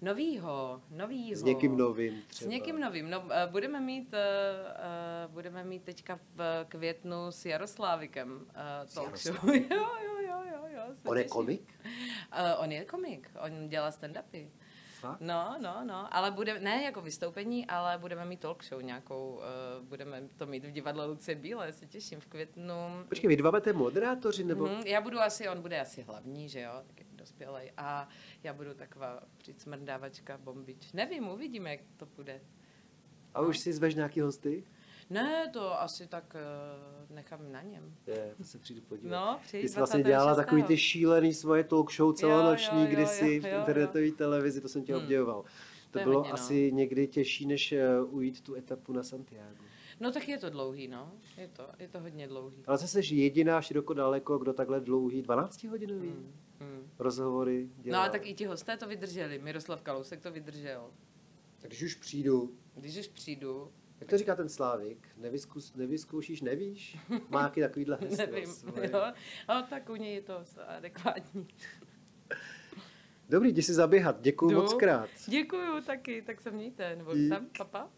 Novýho, 0.01 0.82
novýho. 0.91 1.39
S 1.39 1.43
někým 1.43 1.77
novým 1.77 2.21
třeba. 2.27 2.49
S 2.49 2.51
někým 2.51 2.80
novým. 2.80 3.10
No, 3.10 3.23
eh, 3.32 3.47
budeme 3.51 3.80
mít, 3.80 4.13
uh, 4.13 5.34
budeme 5.34 5.63
mít 5.63 5.84
teďka 5.84 6.15
v 6.15 6.65
květnu 6.69 7.32
s 7.32 7.45
Jaroslávikem 7.45 8.32
uh, 8.32 8.93
talk 8.93 9.17
show. 9.17 9.49
jo, 9.56 9.88
jo, 10.06 10.17
jo, 10.27 10.43
jo, 10.51 10.67
jo. 10.75 10.82
On 11.06 11.17
je 11.17 11.23
komik? 11.23 11.73
Uh, 11.86 12.63
on 12.63 12.71
je 12.71 12.86
komik, 12.86 13.30
on 13.45 13.69
dělá 13.69 13.89
stand-upy. 13.89 14.47
Fakt? 14.99 15.21
No, 15.21 15.57
no, 15.62 15.83
no, 15.86 16.15
ale 16.15 16.31
bude, 16.31 16.60
ne 16.60 16.83
jako 16.83 17.01
vystoupení, 17.01 17.65
ale 17.65 17.97
budeme 17.97 18.25
mít 18.25 18.39
talk 18.39 18.63
show 18.63 18.81
nějakou, 18.81 19.36
uh, 19.79 19.86
budeme 19.86 20.21
to 20.38 20.45
mít 20.45 20.65
v 20.65 20.71
divadle 20.71 21.05
Lucie 21.05 21.36
Bílé, 21.36 21.73
se 21.73 21.86
těším, 21.86 22.19
v 22.19 22.25
květnu. 22.25 22.73
Počkej, 23.10 23.27
vy 23.27 23.38
dva 23.38 23.51
budete 23.51 23.73
moderátoři, 23.73 24.43
nebo? 24.43 24.67
Mm, 24.67 24.81
já 24.86 25.01
budu 25.01 25.19
asi, 25.19 25.49
on 25.49 25.62
bude 25.62 25.79
asi 25.79 26.01
hlavní, 26.01 26.49
že 26.49 26.62
jo, 26.62 26.71
tak 26.88 26.99
jak 26.99 27.07
dospělej, 27.12 27.71
a 27.77 28.10
já 28.43 28.53
budu 28.53 28.73
taková 28.73 29.23
přicmrdávačka, 29.38 30.38
bombič. 30.38 30.91
Nevím, 30.93 31.27
uvidíme, 31.27 31.71
jak 31.71 31.79
to 31.97 32.05
bude. 32.05 32.41
A 33.33 33.41
už 33.41 33.60
si 33.60 33.73
zveš 33.73 33.95
nějaký 33.95 34.21
hosty? 34.21 34.63
Ne, 35.10 35.49
to 35.53 35.81
asi 35.81 36.08
tak 36.08 36.35
uh, 36.35 37.15
nechám 37.15 37.51
na 37.51 37.62
něm. 37.62 37.95
Je, 38.08 38.33
to 38.37 38.43
se 38.43 38.60
přijdu 38.60 38.81
podívat. 38.81 39.12
No, 39.12 39.39
přijď 39.43 39.62
Ty 39.62 39.69
jsi 39.69 39.77
vlastně 39.77 40.03
dělala 40.03 40.35
takový 40.35 40.63
ty 40.63 40.77
šílený 40.77 41.33
svoje 41.33 41.63
talk 41.63 41.91
show 41.93 42.15
celonoční, 42.15 42.77
jo, 42.77 42.83
jo, 42.83 42.89
jo, 42.89 42.95
kdysi 42.95 43.25
jo, 43.25 43.31
jo, 43.33 43.41
v 43.41 43.60
internetové 43.60 44.12
televizi, 44.12 44.62
to 44.62 44.69
jsem 44.69 44.83
tě 44.83 44.93
hmm. 44.93 45.03
obdivoval. 45.03 45.43
To, 45.91 45.99
to 45.99 46.03
bylo 46.03 46.19
hodně, 46.19 46.31
asi 46.31 46.71
no. 46.71 46.77
někdy 46.77 47.08
těžší, 47.08 47.45
než 47.45 47.73
uh, 48.01 48.15
ujít 48.15 48.41
tu 48.41 48.55
etapu 48.55 48.93
na 48.93 49.03
Santiago. 49.03 49.63
No 49.99 50.12
tak 50.12 50.27
je 50.27 50.37
to 50.37 50.49
dlouhý, 50.49 50.87
no. 50.87 51.12
Je 51.37 51.47
to, 51.47 51.69
je 51.79 51.87
to 51.87 51.99
hodně 51.99 52.27
dlouhý. 52.27 52.63
Ale 52.67 52.77
zase 52.77 53.03
jsi 53.03 53.15
jediná 53.15 53.62
široko 53.62 53.93
daleko, 53.93 54.37
kdo 54.37 54.53
takhle 54.53 54.79
dlouhý, 54.79 55.21
12 55.21 55.63
hodinový 55.63 56.10
hmm. 56.10 56.33
Hmm. 56.60 56.89
rozhovory 56.99 57.69
dělal. 57.77 57.99
No 57.99 58.03
ale 58.03 58.12
tak 58.12 58.27
i 58.27 58.33
ti 58.33 58.45
hosté 58.45 58.77
to 58.77 58.87
vydrželi. 58.87 59.39
Miroslav 59.39 59.81
Kalousek 59.81 60.21
to 60.21 60.31
vydržel. 60.31 60.91
Tak 61.60 61.69
když 61.69 61.83
už 61.83 61.95
přijdu. 61.95 62.51
Když 62.75 62.97
už 62.97 63.08
přijdu, 63.08 63.71
Jak 64.00 64.10
to 64.10 64.17
říká 64.17 64.35
ten 64.35 64.50
Slávik? 64.50 65.08
Nevyskus, 65.17 65.73
nevyzkoušíš, 65.75 66.41
nevíš? 66.41 66.98
Má 67.29 67.41
jaký 67.43 67.62
takovýhle 67.62 67.98
heslo 68.02 68.25
Nevím, 68.25 68.48
svoje. 68.48 68.89
jo, 68.93 69.02
ale 69.48 69.63
tak 69.63 69.89
u 69.89 69.95
něj 69.95 70.13
je 70.13 70.21
to 70.21 70.43
adekvátní. 70.67 71.48
Dobrý, 73.29 73.50
jdi 73.50 73.62
si 73.62 73.73
zaběhat. 73.73 74.21
Děkuji 74.21 74.50
Jdu. 74.50 74.62
moc 74.62 74.73
krát. 74.73 75.10
Děkuju 75.27 75.81
taky, 75.81 76.21
tak 76.21 76.41
se 76.41 76.52
mějte, 76.52 76.95
nebo 76.95 77.15
Dík. 77.15 77.29
tam, 77.29 77.48
papa. 77.58 77.89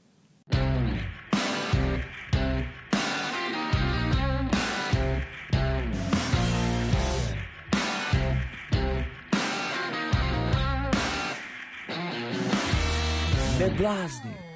Neblázni. 13.60 14.49